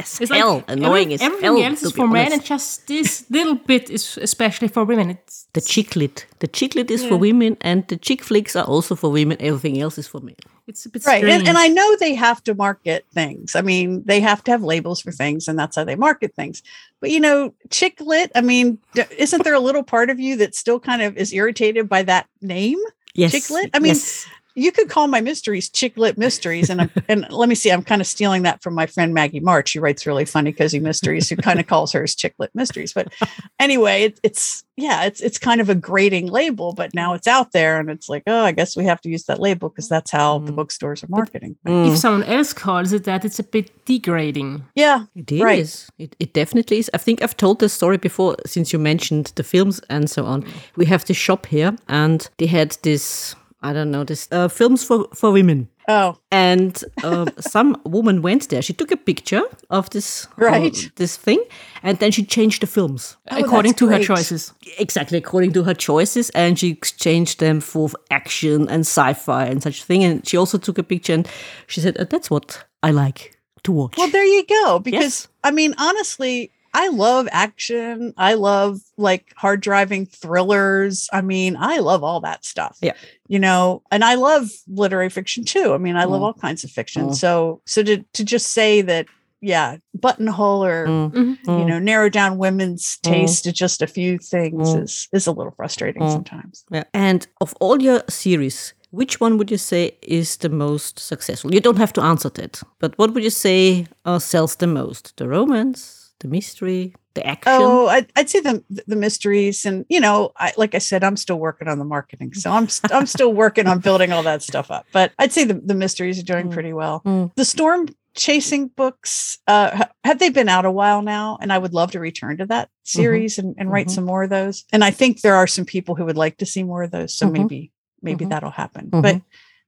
It's, 0.00 0.20
It's 0.22 0.30
hell. 0.32 0.54
like 0.54 0.64
Annoying 0.70 1.12
every- 1.12 1.14
as 1.14 1.20
everything 1.22 1.56
hell. 1.56 1.70
else 1.70 1.82
is 1.82 1.92
be 1.92 1.96
for 2.00 2.08
men, 2.08 2.32
and 2.32 2.42
just 2.42 2.86
this 2.86 3.24
little 3.30 3.56
bit 3.56 3.90
is 3.90 4.18
especially 4.22 4.68
for 4.68 4.84
women. 4.86 5.10
It's 5.10 5.46
The 5.52 5.60
chick 5.60 5.96
lit. 5.96 6.26
The 6.38 6.46
chick 6.48 6.74
lit 6.74 6.90
is 6.90 7.04
for 7.04 7.18
women, 7.18 7.56
and 7.60 7.86
the 7.88 7.98
chick 7.98 8.22
flicks 8.24 8.56
are 8.56 8.64
also 8.64 8.94
for 8.96 9.10
women. 9.12 9.36
Everything 9.40 9.82
else 9.82 9.98
is 10.00 10.08
for 10.08 10.20
men. 10.20 10.36
It's 10.68 10.86
a 10.86 10.90
bit 10.90 11.04
Right. 11.04 11.18
strange. 11.18 11.40
And, 11.40 11.48
and 11.48 11.58
I 11.58 11.68
know 11.68 11.96
they 11.96 12.14
have 12.14 12.42
to 12.44 12.54
market 12.54 13.04
things. 13.12 13.56
I 13.56 13.62
mean, 13.62 14.02
they 14.04 14.20
have 14.20 14.44
to 14.44 14.50
have 14.52 14.62
labels 14.62 15.00
for 15.00 15.10
things, 15.10 15.48
and 15.48 15.58
that's 15.58 15.76
how 15.76 15.84
they 15.84 15.96
market 15.96 16.34
things. 16.34 16.62
But, 17.00 17.10
you 17.10 17.18
know, 17.20 17.52
chick 17.70 18.00
lit, 18.00 18.30
I 18.34 18.42
mean, 18.42 18.78
isn't 19.18 19.42
there 19.42 19.54
a 19.54 19.60
little 19.60 19.82
part 19.82 20.08
of 20.08 20.20
you 20.20 20.36
that 20.36 20.54
still 20.54 20.78
kind 20.78 21.02
of 21.02 21.16
is 21.16 21.32
irritated 21.32 21.88
by 21.88 22.04
that 22.04 22.28
name? 22.40 22.78
Yes. 23.14 23.32
Chick 23.32 23.50
lit? 23.50 23.70
I 23.74 23.80
mean, 23.80 23.88
yes. 23.90 24.26
You 24.54 24.70
could 24.72 24.88
call 24.88 25.06
my 25.06 25.20
mysteries 25.20 25.68
chick 25.70 25.96
lit 25.96 26.16
mysteries 26.18 26.68
and 26.70 26.82
I'm, 26.82 26.90
and 27.08 27.26
let 27.30 27.48
me 27.48 27.54
see 27.54 27.70
i'm 27.70 27.82
kind 27.82 28.00
of 28.00 28.06
stealing 28.06 28.42
that 28.42 28.62
from 28.62 28.74
my 28.74 28.86
friend 28.86 29.14
maggie 29.14 29.40
march 29.40 29.70
she 29.70 29.78
writes 29.78 30.06
really 30.06 30.24
funny 30.24 30.52
cozy 30.52 30.78
mysteries 30.80 31.28
who 31.28 31.36
kind 31.36 31.58
of 31.60 31.66
calls 31.66 31.92
hers 31.92 32.14
chick 32.14 32.34
lit 32.38 32.50
mysteries 32.54 32.92
but 32.92 33.12
anyway 33.60 34.04
it, 34.04 34.20
it's 34.22 34.64
yeah 34.76 35.04
it's 35.04 35.20
it's 35.20 35.38
kind 35.38 35.60
of 35.60 35.68
a 35.68 35.74
grating 35.74 36.26
label 36.26 36.72
but 36.72 36.92
now 36.94 37.14
it's 37.14 37.26
out 37.26 37.52
there 37.52 37.78
and 37.80 37.90
it's 37.90 38.08
like 38.08 38.22
oh 38.26 38.44
i 38.44 38.52
guess 38.52 38.76
we 38.76 38.84
have 38.84 39.00
to 39.00 39.08
use 39.08 39.24
that 39.24 39.40
label 39.40 39.68
because 39.68 39.88
that's 39.88 40.10
how 40.10 40.38
the 40.38 40.52
Mm. 40.52 40.56
bookstores 40.56 41.02
are 41.04 41.08
marketing 41.08 41.56
Mm, 41.66 41.88
if 41.92 41.96
someone 41.98 42.24
else 42.24 42.52
calls 42.52 42.92
it 42.92 43.04
that, 43.04 43.24
it's 43.24 43.38
a 43.38 43.44
bit 43.44 43.70
degrading. 43.86 44.64
yeah 44.74 45.04
it 45.14 45.30
is. 45.32 45.42
right. 45.42 45.86
It, 45.98 46.16
it 46.18 46.32
definitely 46.32 46.78
is. 46.78 46.90
I 46.94 46.98
think 46.98 47.22
I've 47.22 47.36
told 47.36 47.60
this 47.60 47.72
story 47.72 47.96
before 47.98 48.36
since 48.46 48.72
you 48.72 48.78
mentioned 48.78 49.32
the 49.36 49.42
films 49.44 49.80
and 49.88 50.08
so 50.10 50.24
on. 50.24 50.44
We 50.76 50.86
have 50.86 51.04
this 51.04 51.16
shop 51.16 51.46
here, 51.46 51.76
and 51.88 52.28
they 52.38 52.46
had 52.46 52.76
this. 52.82 53.34
I 53.62 53.72
don't 53.72 53.90
know 53.90 54.04
this 54.04 54.28
uh, 54.32 54.48
films 54.48 54.84
for 54.84 55.06
for 55.14 55.32
women. 55.32 55.68
oh 55.88 56.14
and 56.30 56.84
uh, 57.04 57.26
some 57.40 57.76
woman 57.84 58.22
went 58.22 58.48
there. 58.48 58.62
She 58.62 58.72
took 58.74 58.92
a 58.92 58.96
picture 58.96 59.42
of 59.68 59.88
this 59.90 60.26
uh, 60.38 60.44
Right. 60.50 60.90
this 60.96 61.16
thing, 61.18 61.40
and 61.82 61.98
then 61.98 62.12
she 62.12 62.24
changed 62.26 62.60
the 62.60 62.66
films 62.66 63.16
Oh, 63.30 63.44
according 63.44 63.74
to 63.74 63.88
her 63.88 63.98
choices. 64.04 64.52
exactly 64.78 65.18
according 65.18 65.52
to 65.54 65.62
her 65.64 65.74
choices, 65.74 66.30
and 66.34 66.58
she 66.58 66.68
exchanged 66.70 67.38
them 67.38 67.60
for 67.60 67.88
action 68.10 68.68
and 68.68 68.80
sci-fi 68.86 69.50
and 69.50 69.62
such 69.62 69.84
thing. 69.84 70.04
And 70.04 70.26
she 70.28 70.38
also 70.38 70.58
took 70.58 70.78
a 70.78 70.82
picture, 70.82 71.14
and 71.14 71.28
she 71.66 71.80
said, 71.80 71.96
uh, 71.98 72.04
"That's 72.10 72.30
what 72.30 72.64
I 72.82 72.90
like 72.92 73.36
to 73.64 73.72
watch." 73.72 73.96
well 73.98 74.10
there 74.10 74.24
you 74.26 74.44
go 74.46 74.78
because 74.80 75.02
Yes. 75.04 75.28
i 75.44 75.50
mean 75.52 75.74
honestly 75.78 76.50
I 76.74 76.88
love 76.88 77.28
action. 77.32 78.14
I 78.16 78.34
love 78.34 78.78
like 78.96 79.32
hard 79.36 79.60
driving 79.60 80.06
thrillers. 80.06 81.08
I 81.12 81.20
mean, 81.20 81.56
I 81.56 81.78
love 81.78 82.02
all 82.02 82.20
that 82.20 82.44
stuff. 82.44 82.78
Yeah. 82.80 82.94
You 83.28 83.38
know, 83.38 83.82
and 83.90 84.02
I 84.04 84.14
love 84.14 84.50
literary 84.68 85.10
fiction 85.10 85.44
too. 85.44 85.74
I 85.74 85.78
mean, 85.78 85.96
I 85.96 86.04
love 86.04 86.20
Mm. 86.20 86.24
all 86.24 86.34
kinds 86.34 86.64
of 86.64 86.70
fiction. 86.70 87.08
Mm. 87.10 87.14
So 87.14 87.60
so 87.66 87.82
to 87.82 87.98
to 88.14 88.24
just 88.24 88.48
say 88.52 88.80
that, 88.82 89.06
yeah, 89.40 89.76
buttonhole 89.94 90.64
or 90.64 90.86
Mm, 90.86 91.10
Mhm. 91.12 91.38
you 91.46 91.64
mm, 91.64 91.66
know, 91.66 91.78
narrow 91.78 92.08
down 92.08 92.38
women's 92.38 92.98
Mm. 92.98 93.10
taste 93.10 93.44
to 93.44 93.52
just 93.52 93.82
a 93.82 93.86
few 93.86 94.18
things 94.18 94.70
Mm. 94.74 94.82
is 94.82 95.08
is 95.12 95.26
a 95.26 95.32
little 95.32 95.52
frustrating 95.56 96.02
Mm. 96.02 96.12
sometimes. 96.12 96.64
yeah. 96.70 96.84
And 96.94 97.26
of 97.40 97.54
all 97.60 97.82
your 97.82 98.02
series, 98.08 98.74
which 98.90 99.20
one 99.20 99.36
would 99.38 99.50
you 99.50 99.58
say 99.58 99.96
is 100.02 100.36
the 100.38 100.48
most 100.48 100.98
successful? 100.98 101.52
You 101.54 101.60
don't 101.60 101.78
have 101.78 101.92
to 101.94 102.02
answer 102.02 102.30
that, 102.30 102.62
but 102.78 102.96
what 102.98 103.12
would 103.14 103.24
you 103.24 103.30
say 103.30 103.86
uh, 104.04 104.18
sells 104.18 104.56
the 104.56 104.66
most? 104.66 105.12
The 105.16 105.26
romance, 105.28 106.01
the 106.22 106.28
mystery, 106.28 106.94
the 107.14 107.26
action? 107.26 107.52
Oh, 107.54 107.88
I'd, 107.88 108.10
I'd 108.16 108.30
say 108.30 108.40
the 108.40 108.64
the 108.86 108.96
mysteries, 108.96 109.66
and 109.66 109.84
you 109.88 110.00
know, 110.00 110.32
I, 110.38 110.52
like 110.56 110.74
I 110.74 110.78
said, 110.78 111.04
I'm 111.04 111.16
still 111.16 111.38
working 111.38 111.68
on 111.68 111.78
the 111.78 111.84
marketing, 111.84 112.32
so 112.34 112.50
I'm 112.50 112.68
st- 112.68 112.92
I'm 112.92 113.06
still 113.06 113.32
working 113.34 113.66
on 113.66 113.80
building 113.80 114.12
all 114.12 114.22
that 114.22 114.42
stuff 114.42 114.70
up. 114.70 114.86
But 114.92 115.12
I'd 115.18 115.32
say 115.32 115.44
the, 115.44 115.54
the 115.54 115.74
mysteries 115.74 116.18
are 116.18 116.24
doing 116.24 116.48
Mm. 116.48 116.52
pretty 116.52 116.72
well. 116.72 117.02
Mm. 117.04 117.34
The 117.34 117.44
storm 117.44 117.88
chasing 118.14 118.68
books, 118.68 119.38
uh, 119.46 119.84
have 120.04 120.18
they 120.18 120.28
been 120.28 120.48
out 120.48 120.64
a 120.64 120.70
while 120.70 121.02
now? 121.02 121.38
And 121.40 121.52
I 121.52 121.58
would 121.58 121.72
love 121.74 121.92
to 121.92 122.00
return 122.00 122.36
to 122.38 122.46
that 122.46 122.68
series 122.84 123.38
and, 123.38 123.54
and 123.58 123.70
write 123.72 123.86
Mhm. 123.86 123.90
some 123.94 124.04
more 124.04 124.22
of 124.24 124.30
those. 124.30 124.64
And 124.72 124.84
I 124.84 124.90
think 124.90 125.20
there 125.22 125.34
are 125.36 125.46
some 125.46 125.64
people 125.64 125.94
who 125.94 126.04
would 126.04 126.16
like 126.18 126.36
to 126.38 126.46
see 126.46 126.62
more 126.62 126.82
of 126.82 126.90
those, 126.90 127.14
so 127.14 127.26
Mhm. 127.26 127.32
maybe 127.32 127.72
maybe 128.02 128.24
Mhm. 128.24 128.30
that'll 128.30 128.50
happen. 128.50 128.90
Mhm. 128.90 129.02
But 129.02 129.20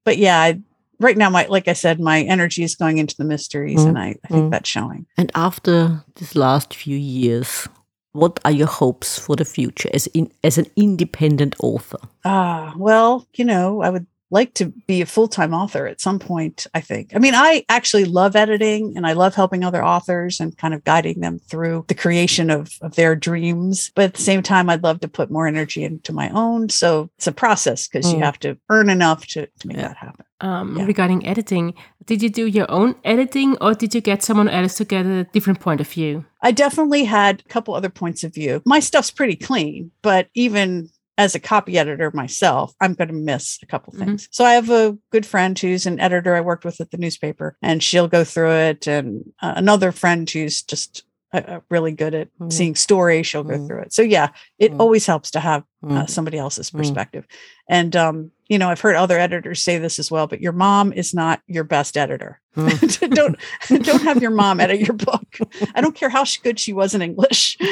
but 0.05 0.19
yeah, 0.19 0.39
I, 0.41 0.61
right 1.01 1.17
now, 1.17 1.31
my 1.31 1.47
like 1.49 1.69
I 1.69 1.75
said, 1.75 2.01
my 2.01 2.23
energy 2.23 2.63
is 2.63 2.75
going 2.77 2.99
into 2.99 3.17
the 3.17 3.25
mysteries, 3.25 3.81
Mm. 3.81 3.89
and 3.89 3.99
I, 3.99 4.09
I 4.25 4.29
think 4.29 4.45
Mm. 4.47 4.51
that's 4.51 4.69
showing. 4.69 5.07
And 5.17 5.31
after 5.35 6.05
this 6.17 6.35
last 6.35 6.75
few 6.75 6.97
years, 6.97 7.69
what 8.13 8.39
are 8.45 8.53
your 8.53 8.69
hopes 8.69 9.19
for 9.19 9.37
the 9.37 9.45
future 9.45 9.91
as 9.95 10.07
in 10.09 10.31
as 10.45 10.59
an 10.59 10.67
independent 10.77 11.55
author? 11.61 11.99
Ah, 12.25 12.73
well, 12.77 13.27
you 13.35 13.45
know, 13.45 13.83
I 13.83 13.91
would 13.91 14.07
like 14.31 14.55
to 14.55 14.73
be 14.89 15.01
a 15.01 15.07
full-time 15.07 15.55
author 15.55 15.87
at 15.87 16.01
some 16.01 16.19
point, 16.19 16.67
I 16.75 16.81
think. 16.81 17.13
I 17.15 17.21
mean, 17.21 17.35
I 17.37 17.65
actually 17.69 18.05
love 18.05 18.35
editing 18.35 18.97
and 18.97 19.07
I 19.07 19.13
love 19.13 19.35
helping 19.37 19.63
other 19.63 19.85
authors 19.85 20.41
and 20.41 20.57
kind 20.59 20.75
of 20.75 20.83
guiding 20.83 21.21
them 21.21 21.39
through 21.39 21.85
the 21.87 21.95
creation 21.95 22.51
of, 22.51 22.73
of 22.81 22.97
their 22.97 23.15
dreams. 23.15 23.93
But 23.95 24.07
at 24.07 24.15
the 24.15 24.23
same 24.23 24.43
time, 24.43 24.69
I'd 24.69 24.83
love 24.83 24.99
to 25.01 25.09
put 25.09 25.31
more 25.31 25.47
energy 25.47 25.85
into 25.85 26.13
my 26.13 26.31
own. 26.31 26.69
So 26.69 27.11
it's 27.17 27.29
a 27.29 27.33
process 27.33 27.87
because 27.87 28.11
you 28.13 28.19
Mm. 28.19 28.25
have 28.25 28.39
to 28.41 28.57
earn 28.71 28.91
enough 28.91 29.25
to, 29.29 29.47
to 29.47 29.69
make 29.69 29.77
Yeah. 29.77 29.89
that 29.89 29.97
happen. 29.99 30.24
Um, 30.41 30.77
Yeah. 30.77 30.85
Regarding 30.87 31.27
editing, 31.27 31.75
did 32.07 32.23
you 32.23 32.29
do 32.29 32.47
your 32.47 32.71
own 32.71 32.97
editing 33.05 33.57
or 33.61 33.75
did 33.75 33.95
you 33.95 34.01
get 34.01 34.23
someone 34.23 34.49
else 34.49 34.75
to 34.77 34.85
get 34.85 35.07
a 35.07 35.25
different 35.33 35.61
point 35.61 35.81
of 35.81 35.89
view? 35.89 36.25
I 36.43 36.51
definitely 36.51 37.05
had 37.05 37.43
a 37.47 37.49
couple 37.49 37.75
other 37.75 37.89
points 37.89 38.25
of 38.25 38.35
view. 38.35 38.61
My 38.67 38.81
stuff's 38.81 39.11
pretty 39.11 39.37
clean, 39.37 39.91
but 40.03 40.29
even 40.35 40.91
as 41.17 41.37
a 41.37 41.41
copy 41.41 41.79
editor 41.79 42.11
myself, 42.13 42.75
I'm 42.81 42.95
going 42.95 43.09
to 43.09 43.15
miss 43.15 43.61
a 43.63 43.67
couple 43.67 43.93
Mhm. 43.93 43.99
things. 43.99 44.29
So 44.33 44.45
I 44.45 44.55
have 44.55 44.69
a 44.71 44.99
good 45.13 45.25
friend 45.25 45.57
who's 45.57 45.87
an 45.87 46.01
editor 46.01 46.35
I 46.35 46.41
worked 46.41 46.65
with 46.65 46.81
at 46.81 46.91
the 46.91 46.99
newspaper, 46.99 47.57
and 47.63 47.81
she'll 47.81 48.09
go 48.09 48.25
through 48.25 48.51
it. 48.51 48.89
And 48.89 49.23
uh, 49.41 49.53
another 49.57 49.93
friend 49.93 50.29
who's 50.29 50.63
just 50.63 51.05
uh, 51.33 51.43
uh, 51.49 51.61
really 51.69 51.91
good 51.91 52.15
at 52.15 52.29
Mm. 52.41 52.53
seeing 52.53 52.75
stories, 52.77 53.27
she'll 53.27 53.43
go 53.43 53.59
Mm. 53.59 53.67
through 53.67 53.81
it. 53.81 53.93
So 53.93 54.03
yeah, 54.03 54.29
it 54.61 54.73
Mm. 54.73 54.79
always 54.81 55.05
helps 55.07 55.33
to 55.33 55.41
have 55.41 55.65
uh, 55.83 56.05
Mm. 56.05 56.11
somebody 56.11 56.39
else's 56.39 56.71
Mm. 56.71 56.79
perspective. 56.79 57.27
And 57.69 57.95
um, 57.97 58.31
you 58.49 58.59
know, 58.59 58.69
I've 58.69 58.81
heard 58.81 58.97
other 58.97 59.19
editors 59.19 59.63
say 59.63 59.79
this 59.79 59.99
as 59.99 60.11
well. 60.11 60.27
But 60.27 60.41
your 60.41 60.53
mom 60.53 60.93
is 60.93 61.15
not 61.15 61.41
your 61.47 61.65
best 61.65 61.97
editor. 61.97 62.41
Mm. 62.57 63.11
don't 63.15 63.37
don't 63.83 64.03
have 64.03 64.23
your 64.23 64.31
mom 64.31 64.61
edit 64.61 64.81
your 64.81 64.95
book. 64.95 65.39
I 65.75 65.81
don't 65.81 65.95
care 65.95 66.11
how 66.11 66.25
good 66.43 66.59
she 66.59 66.73
was 66.73 66.95
in 66.95 67.03
English. 67.03 67.59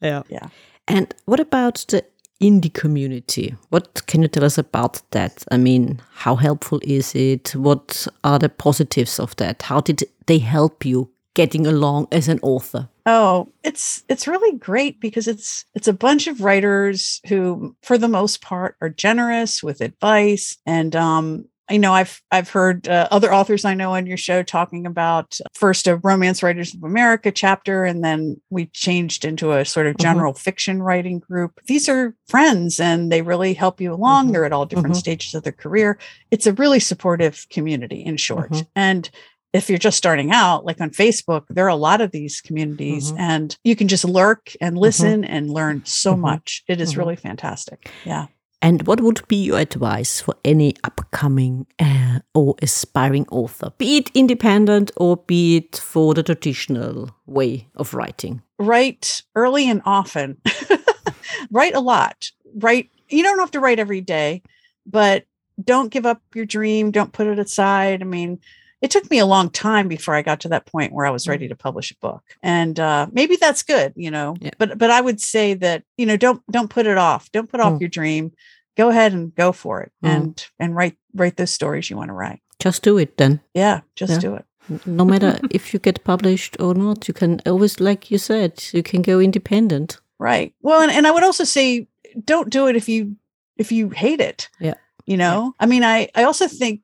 Yeah. 0.00 0.22
Yeah. 0.28 0.48
And 0.88 1.14
what 1.26 1.38
about 1.38 1.84
the 1.88 2.04
indie 2.40 2.72
community? 2.72 3.54
What 3.70 4.04
can 4.06 4.20
you 4.22 4.28
tell 4.28 4.44
us 4.44 4.58
about 4.58 5.00
that? 5.12 5.44
I 5.52 5.56
mean, 5.56 6.00
how 6.12 6.34
helpful 6.34 6.80
is 6.82 7.14
it? 7.14 7.54
What 7.54 8.06
are 8.24 8.38
the 8.38 8.48
positives 8.48 9.20
of 9.20 9.36
that? 9.36 9.62
How 9.62 9.80
did 9.80 10.02
they 10.26 10.38
help 10.38 10.84
you 10.84 11.08
getting 11.34 11.66
along 11.66 12.08
as 12.12 12.28
an 12.28 12.38
author? 12.42 12.88
Oh, 13.06 13.48
it's 13.64 14.04
it's 14.08 14.28
really 14.28 14.56
great 14.58 15.00
because 15.00 15.26
it's 15.26 15.64
it's 15.74 15.88
a 15.88 15.92
bunch 15.92 16.26
of 16.26 16.40
writers 16.40 17.20
who, 17.28 17.74
for 17.82 17.98
the 17.98 18.08
most 18.08 18.40
part, 18.42 18.76
are 18.80 18.88
generous 18.90 19.62
with 19.62 19.80
advice. 19.80 20.56
And 20.66 20.94
um, 20.94 21.46
I 21.68 21.78
know 21.78 21.94
I've 21.94 22.20
I've 22.30 22.50
heard 22.50 22.86
uh, 22.86 23.08
other 23.10 23.32
authors 23.32 23.64
I 23.64 23.74
know 23.74 23.94
on 23.94 24.06
your 24.06 24.16
show 24.18 24.42
talking 24.42 24.84
about 24.86 25.38
first 25.54 25.86
a 25.88 25.96
Romance 25.96 26.42
Writers 26.42 26.74
of 26.74 26.82
America 26.84 27.32
chapter, 27.32 27.84
and 27.84 28.04
then 28.04 28.40
we 28.50 28.66
changed 28.66 29.24
into 29.24 29.52
a 29.52 29.64
sort 29.64 29.86
of 29.86 29.94
Mhm. 29.96 30.00
general 30.00 30.34
fiction 30.34 30.82
writing 30.82 31.18
group. 31.18 31.58
These 31.66 31.88
are 31.88 32.14
friends, 32.28 32.78
and 32.78 33.10
they 33.10 33.22
really 33.22 33.54
help 33.54 33.80
you 33.80 33.92
along. 33.94 34.28
Mhm. 34.28 34.32
They're 34.32 34.44
at 34.44 34.52
all 34.52 34.66
different 34.66 34.94
Mhm. 34.96 35.00
stages 35.00 35.34
of 35.34 35.42
their 35.44 35.52
career. 35.52 35.98
It's 36.30 36.46
a 36.46 36.52
really 36.52 36.80
supportive 36.80 37.46
community, 37.50 38.00
in 38.04 38.16
short, 38.16 38.50
Mhm. 38.52 38.66
and 38.76 39.10
if 39.52 39.68
you're 39.68 39.78
just 39.78 39.98
starting 39.98 40.30
out, 40.30 40.64
like 40.64 40.80
on 40.80 40.90
Facebook, 40.90 41.42
there 41.50 41.64
are 41.66 41.68
a 41.68 41.74
lot 41.76 42.00
of 42.00 42.10
these 42.10 42.40
communities 42.40 43.12
Mhm. 43.12 43.18
and 43.18 43.56
you 43.64 43.76
can 43.76 43.86
just 43.88 44.04
lurk 44.04 44.52
and 44.60 44.78
listen 44.78 45.24
and 45.24 45.50
learn 45.50 45.82
so 45.84 46.14
Mhm. 46.14 46.20
much. 46.20 46.64
It 46.68 46.80
is 46.80 46.94
Mhm. 46.94 46.98
really 46.98 47.16
fantastic. 47.16 47.90
Yeah. 48.04 48.26
And 48.62 48.86
what 48.86 49.00
would 49.00 49.26
be 49.26 49.36
your 49.44 49.58
advice 49.58 50.20
for 50.20 50.34
any 50.44 50.74
upcoming 50.84 51.66
uh, 51.80 52.20
or 52.32 52.54
aspiring 52.62 53.26
author, 53.30 53.72
be 53.76 53.96
it 53.96 54.10
independent 54.14 54.92
or 54.96 55.16
be 55.16 55.56
it 55.56 55.76
for 55.76 56.14
the 56.14 56.22
traditional 56.22 57.10
way 57.26 57.66
of 57.74 57.92
writing? 57.92 58.40
Write 58.60 59.22
early 59.34 59.68
and 59.68 59.82
often. 59.84 60.36
write 61.50 61.74
a 61.74 61.80
lot. 61.80 62.30
Write, 62.54 62.90
you 63.08 63.22
don't 63.22 63.38
have 63.40 63.50
to 63.52 63.60
write 63.60 63.78
every 63.80 64.00
day, 64.00 64.42
but 64.86 65.24
don't 65.62 65.90
give 65.90 66.06
up 66.06 66.22
your 66.34 66.46
dream. 66.46 66.90
Don't 66.90 67.12
put 67.12 67.26
it 67.26 67.38
aside. 67.38 68.00
I 68.00 68.04
mean, 68.04 68.38
it 68.82 68.90
took 68.90 69.08
me 69.10 69.18
a 69.20 69.26
long 69.26 69.48
time 69.50 69.88
before 69.88 70.14
I 70.14 70.22
got 70.22 70.40
to 70.40 70.48
that 70.48 70.66
point 70.66 70.92
where 70.92 71.06
I 71.06 71.10
was 71.10 71.24
Mm. 71.24 71.28
ready 71.30 71.48
to 71.48 71.56
publish 71.56 71.90
a 71.92 71.96
book. 72.00 72.22
And 72.42 72.78
uh, 72.78 73.06
maybe 73.12 73.36
that's 73.36 73.62
good, 73.62 73.92
you 73.96 74.10
know. 74.10 74.36
Yeah. 74.40 74.50
But 74.58 74.76
but 74.78 74.90
I 74.90 75.00
would 75.00 75.20
say 75.20 75.54
that, 75.54 75.84
you 75.96 76.04
know, 76.06 76.16
don't 76.16 76.42
don't 76.50 76.68
put 76.70 76.86
it 76.86 76.98
off. 76.98 77.30
Don't 77.32 77.48
put 77.50 77.60
off 77.60 77.72
Mm. 77.74 77.80
your 77.80 77.88
dream. 77.90 78.32
Go 78.76 78.88
ahead 78.88 79.12
and 79.12 79.34
go 79.34 79.52
for 79.52 79.80
it 79.82 79.92
Mm. 80.04 80.08
and 80.10 80.46
and 80.58 80.76
write 80.76 80.96
write 81.14 81.36
those 81.36 81.50
stories 81.54 81.88
you 81.90 81.96
want 81.98 82.08
to 82.08 82.14
write. 82.14 82.40
Just 82.64 82.82
do 82.84 82.98
it 82.98 83.16
then. 83.16 83.40
Yeah, 83.54 83.80
just 84.00 84.12
Yeah. 84.12 84.18
do 84.30 84.34
it. 84.36 84.44
No 84.86 85.04
matter 85.04 85.38
if 85.50 85.72
you 85.74 85.80
get 85.80 86.04
published 86.04 86.56
or 86.60 86.74
not, 86.74 87.08
you 87.08 87.14
can 87.14 87.40
always, 87.46 87.80
like 87.80 88.10
you 88.12 88.18
said, 88.18 88.62
you 88.72 88.82
can 88.82 89.02
go 89.02 89.20
independent. 89.20 90.00
Right. 90.18 90.54
Well, 90.62 90.80
and, 90.82 90.92
and 90.92 91.06
I 91.06 91.10
would 91.10 91.24
also 91.24 91.44
say 91.44 91.86
don't 92.24 92.50
do 92.50 92.68
it 92.68 92.76
if 92.76 92.88
you 92.88 93.16
if 93.56 93.72
you 93.72 93.90
hate 93.90 94.20
it. 94.20 94.48
Yeah. 94.60 94.74
You 95.06 95.16
know? 95.16 95.54
I 95.60 95.66
mean, 95.66 95.82
I 95.84 96.08
I 96.14 96.24
also 96.24 96.46
think 96.48 96.80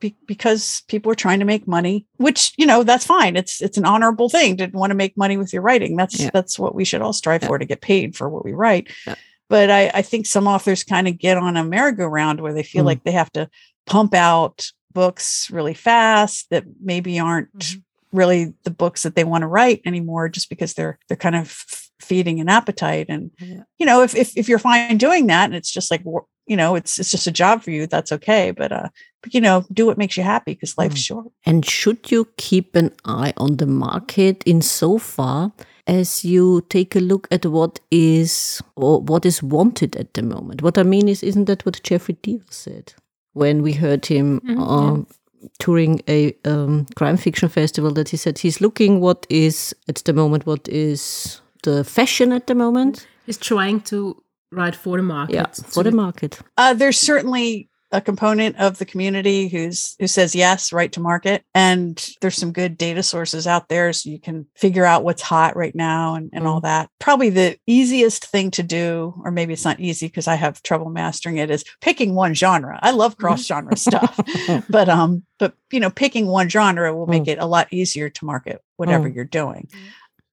be- 0.00 0.16
because 0.26 0.82
people 0.88 1.10
are 1.12 1.16
trying 1.16 1.38
to 1.40 1.44
make 1.44 1.66
money, 1.66 2.06
which 2.16 2.52
you 2.56 2.66
know 2.66 2.82
that's 2.82 3.06
fine. 3.06 3.36
It's 3.36 3.60
it's 3.62 3.78
an 3.78 3.84
honorable 3.84 4.28
thing 4.28 4.56
to 4.58 4.66
want 4.68 4.90
to 4.90 4.94
make 4.96 5.16
money 5.16 5.36
with 5.36 5.52
your 5.52 5.62
writing. 5.62 5.96
That's 5.96 6.18
Yeah. 6.20 6.30
that's 6.32 6.58
what 6.58 6.74
we 6.74 6.84
should 6.84 7.02
all 7.02 7.12
strive 7.12 7.42
Yeah. 7.42 7.48
for 7.48 7.58
to 7.58 7.64
get 7.64 7.80
paid 7.80 8.16
for 8.16 8.28
what 8.28 8.44
we 8.44 8.52
write. 8.52 8.88
Yeah. 9.06 9.14
But 9.48 9.70
I, 9.70 9.90
I 9.94 10.02
think 10.02 10.26
some 10.26 10.48
authors 10.48 10.82
kind 10.84 11.06
of 11.06 11.18
get 11.18 11.36
on 11.36 11.56
a 11.56 11.62
merry-go-round 11.64 12.40
where 12.40 12.52
they 12.52 12.64
feel 12.64 12.82
Mm. 12.82 12.86
like 12.86 13.04
they 13.04 13.12
have 13.12 13.30
to 13.32 13.48
pump 13.86 14.12
out 14.14 14.72
books 14.92 15.48
really 15.50 15.74
fast 15.74 16.50
that 16.50 16.64
maybe 16.82 17.18
aren't 17.20 17.52
Mm-hmm. 17.58 18.16
really 18.18 18.54
the 18.64 18.70
books 18.70 19.02
that 19.02 19.14
they 19.14 19.24
want 19.24 19.42
to 19.42 19.46
write 19.48 19.82
anymore 19.84 20.28
just 20.28 20.48
because 20.48 20.74
they're 20.74 20.98
they're 21.08 21.16
kind 21.16 21.36
of 21.36 21.50
feeding 22.00 22.40
an 22.40 22.48
appetite 22.48 23.06
and 23.08 23.30
you 23.78 23.86
know 23.86 24.02
if, 24.02 24.14
if 24.14 24.36
if 24.36 24.48
you're 24.48 24.58
fine 24.58 24.96
doing 24.96 25.26
that 25.26 25.46
and 25.46 25.54
it's 25.54 25.70
just 25.70 25.90
like 25.90 26.02
you 26.46 26.56
know 26.56 26.74
it's 26.76 26.98
it's 27.00 27.10
just 27.10 27.26
a 27.26 27.32
job 27.32 27.62
for 27.62 27.70
you 27.72 27.86
that's 27.86 28.12
okay 28.12 28.52
but 28.52 28.70
uh 28.70 28.88
you 29.30 29.40
know 29.40 29.64
do 29.72 29.86
what 29.86 29.98
makes 29.98 30.16
you 30.16 30.22
happy 30.24 30.52
because 30.54 30.76
life's 30.78 31.00
Mm. 31.02 31.06
short 31.06 31.26
And 31.44 31.64
should 31.64 32.10
you 32.10 32.26
keep 32.36 32.76
an 32.76 32.90
eye 33.04 33.32
on 33.36 33.56
the 33.56 33.66
market 33.66 34.42
in 34.44 34.62
so 34.62 34.98
far 34.98 35.52
as 35.86 36.24
you 36.24 36.62
take 36.68 36.96
a 36.96 37.00
look 37.00 37.28
at 37.30 37.44
what 37.46 37.80
is 37.90 38.60
or 38.76 39.00
what 39.00 39.24
is 39.26 39.42
wanted 39.42 39.96
at 39.96 40.12
the 40.14 40.22
moment? 40.22 40.62
What 40.62 40.76
I 40.78 40.82
mean 40.82 41.08
is, 41.08 41.22
isn't 41.22 41.44
that 41.46 41.64
what 41.64 41.80
Jeffrey 41.88 42.16
Deaver 42.22 42.52
said 42.52 42.94
when 43.34 43.62
we 43.62 43.72
heard 43.72 44.06
him 44.06 44.40
Mhm, 44.40 44.58
um, 44.58 45.06
touring 45.58 46.00
a 46.08 46.34
um, 46.44 46.86
crime 46.96 47.16
fiction 47.16 47.48
festival? 47.48 47.92
That 47.92 48.08
he 48.08 48.16
said 48.16 48.38
he's 48.38 48.60
looking 48.60 49.00
what 49.00 49.26
is 49.30 49.74
at 49.88 50.02
the 50.04 50.12
moment, 50.12 50.44
what 50.46 50.68
is 50.68 51.40
the 51.62 51.84
fashion 51.84 52.32
at 52.32 52.46
the 52.46 52.54
moment? 52.54 53.06
He's 53.26 53.38
trying 53.38 53.80
to 53.82 54.16
write 54.52 54.76
for 54.76 54.96
the 54.96 55.02
market. 55.02 55.34
Yeah, 55.34 55.50
So 55.52 55.62
for 55.62 55.84
the 55.84 55.92
market. 55.92 56.38
uh 56.56 56.74
there's 56.74 56.98
certainly 56.98 57.68
a 57.96 58.00
component 58.00 58.56
of 58.56 58.78
the 58.78 58.84
community 58.84 59.48
who's 59.48 59.96
who 59.98 60.06
says 60.06 60.34
yes 60.34 60.72
right 60.72 60.92
to 60.92 61.00
market. 61.00 61.42
And 61.54 62.06
there's 62.20 62.36
some 62.36 62.52
good 62.52 62.76
data 62.76 63.02
sources 63.02 63.46
out 63.46 63.68
there 63.68 63.92
so 63.92 64.10
you 64.10 64.20
can 64.20 64.46
figure 64.54 64.84
out 64.84 65.02
what's 65.02 65.22
hot 65.22 65.56
right 65.56 65.74
now 65.74 66.14
and, 66.14 66.28
and 66.32 66.46
all 66.46 66.60
that. 66.60 66.90
Probably 66.98 67.30
the 67.30 67.56
easiest 67.66 68.26
thing 68.26 68.50
to 68.52 68.62
do 68.62 69.14
or 69.24 69.30
maybe 69.30 69.52
it's 69.54 69.64
not 69.64 69.80
easy 69.80 70.06
because 70.06 70.28
i 70.28 70.34
have 70.34 70.62
trouble 70.62 70.90
mastering 70.90 71.38
it 71.38 71.50
is 71.50 71.64
picking 71.80 72.14
one 72.14 72.34
genre. 72.34 72.78
I 72.82 72.90
love 72.90 73.16
cross 73.16 73.44
genre 73.44 73.76
stuff 73.76 74.20
but 74.68 74.88
um 74.88 75.22
but 75.38 75.54
you 75.72 75.80
know 75.80 75.90
picking 75.90 76.26
one 76.26 76.48
genre 76.48 76.94
will 76.94 77.06
make 77.06 77.26
it 77.28 77.38
a 77.38 77.46
lot 77.46 77.72
easier 77.72 78.10
to 78.10 78.24
market 78.24 78.60
whatever 78.76 79.08
Mm. 79.08 79.14
you're 79.14 79.24
doing 79.24 79.68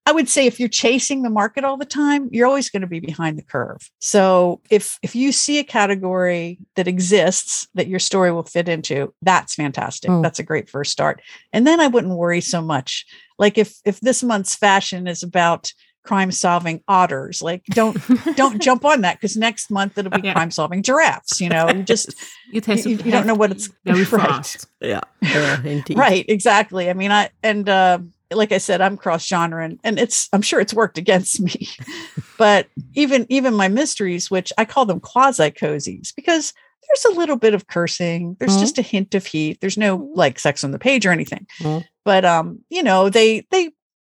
I 0.05 0.11
would 0.11 0.27
say 0.27 0.45
if 0.45 0.59
you're 0.59 0.67
chasing 0.67 1.21
the 1.21 1.29
market 1.29 1.63
all 1.63 1.77
the 1.77 1.85
time, 1.85 2.27
you're 2.31 2.45
always 2.47 2.69
going 2.69 2.81
to 2.81 2.87
be 2.87 2.99
behind 2.99 3.37
the 3.37 3.41
curve. 3.43 3.89
So 3.99 4.59
if 4.69 4.99
if 5.01 5.15
you 5.15 5.31
see 5.31 5.59
a 5.59 5.63
category 5.63 6.59
that 6.75 6.87
exists 6.89 7.67
that 7.75 7.87
your 7.87 7.99
story 7.99 8.31
will 8.31 8.43
fit 8.43 8.67
into, 8.67 9.13
that's 9.21 9.55
fantastic. 9.55 10.09
Mm. 10.11 10.21
That's 10.21 10.39
a 10.39 10.43
great 10.43 10.69
first 10.69 10.91
start. 10.91 11.21
And 11.53 11.65
then 11.65 11.79
I 11.79 11.87
wouldn't 11.87 12.15
worry 12.17 12.41
so 12.41 12.61
much. 12.61 13.05
Like 13.39 13.57
if 13.57 13.75
if 13.85 13.99
this 14.01 14.23
month's 14.23 14.55
fashion 14.55 15.07
is 15.07 15.23
about 15.23 15.71
crime 16.03 16.33
solving 16.33 16.81
otters, 16.89 17.41
like 17.41 17.63
don't 17.67 17.97
don't 18.35 18.61
jump 18.61 18.83
on 18.83 19.01
that 19.01 19.15
because 19.21 19.37
next 19.37 19.71
month 19.71 19.97
it'll 19.97 20.11
be 20.11 20.19
Yeah. 20.27 20.33
crime 20.33 20.51
solving 20.51 20.83
giraffes. 20.83 21.39
You 21.39 21.47
know, 21.47 21.69
you 21.69 21.81
just 21.83 22.13
It 22.53 22.65
has 22.65 22.85
You- 22.85 22.97
you 22.97 23.09
don't 23.11 23.25
know 23.25 23.35
what 23.35 23.51
it's- 23.51 23.69
be 23.85 23.93
very 23.93 24.03
right. 24.21 24.27
fast. 24.29 24.67
Yeah, 24.81 24.99
yeah 25.21 25.63
indeed. 25.63 25.97
right 25.97 26.25
exactly 26.27 26.89
i 26.89 26.93
mean 26.93 27.09
i 27.09 27.29
and 27.41 27.69
uh 27.69 27.99
like 28.35 28.51
i 28.51 28.57
said 28.57 28.81
i'm 28.81 28.97
cross 28.97 29.25
genre 29.25 29.63
and, 29.63 29.79
and 29.83 29.99
it's 29.99 30.29
i'm 30.33 30.41
sure 30.41 30.59
it's 30.59 30.73
worked 30.73 30.97
against 30.97 31.39
me 31.39 31.67
but 32.37 32.67
even 32.93 33.25
even 33.29 33.53
my 33.53 33.67
mysteries 33.67 34.29
which 34.31 34.51
i 34.57 34.65
call 34.65 34.85
them 34.85 34.99
quasi 34.99 35.51
cozies 35.51 36.13
because 36.15 36.53
there's 36.87 37.15
a 37.15 37.17
little 37.19 37.37
bit 37.37 37.53
of 37.53 37.67
cursing 37.67 38.35
there's 38.39 38.57
Mhm. 38.57 38.59
just 38.59 38.77
a 38.77 38.81
hint 38.81 39.15
of 39.15 39.25
heat 39.25 39.59
there's 39.61 39.77
no 39.77 40.09
like 40.15 40.37
sex 40.39 40.63
on 40.63 40.71
the 40.71 40.79
page 40.79 41.05
or 41.05 41.11
anything 41.11 41.47
Mhm. 41.61 41.85
but 42.05 42.25
um 42.25 42.59
you 42.69 42.83
know 42.83 43.09
they 43.09 43.45
they 43.51 43.71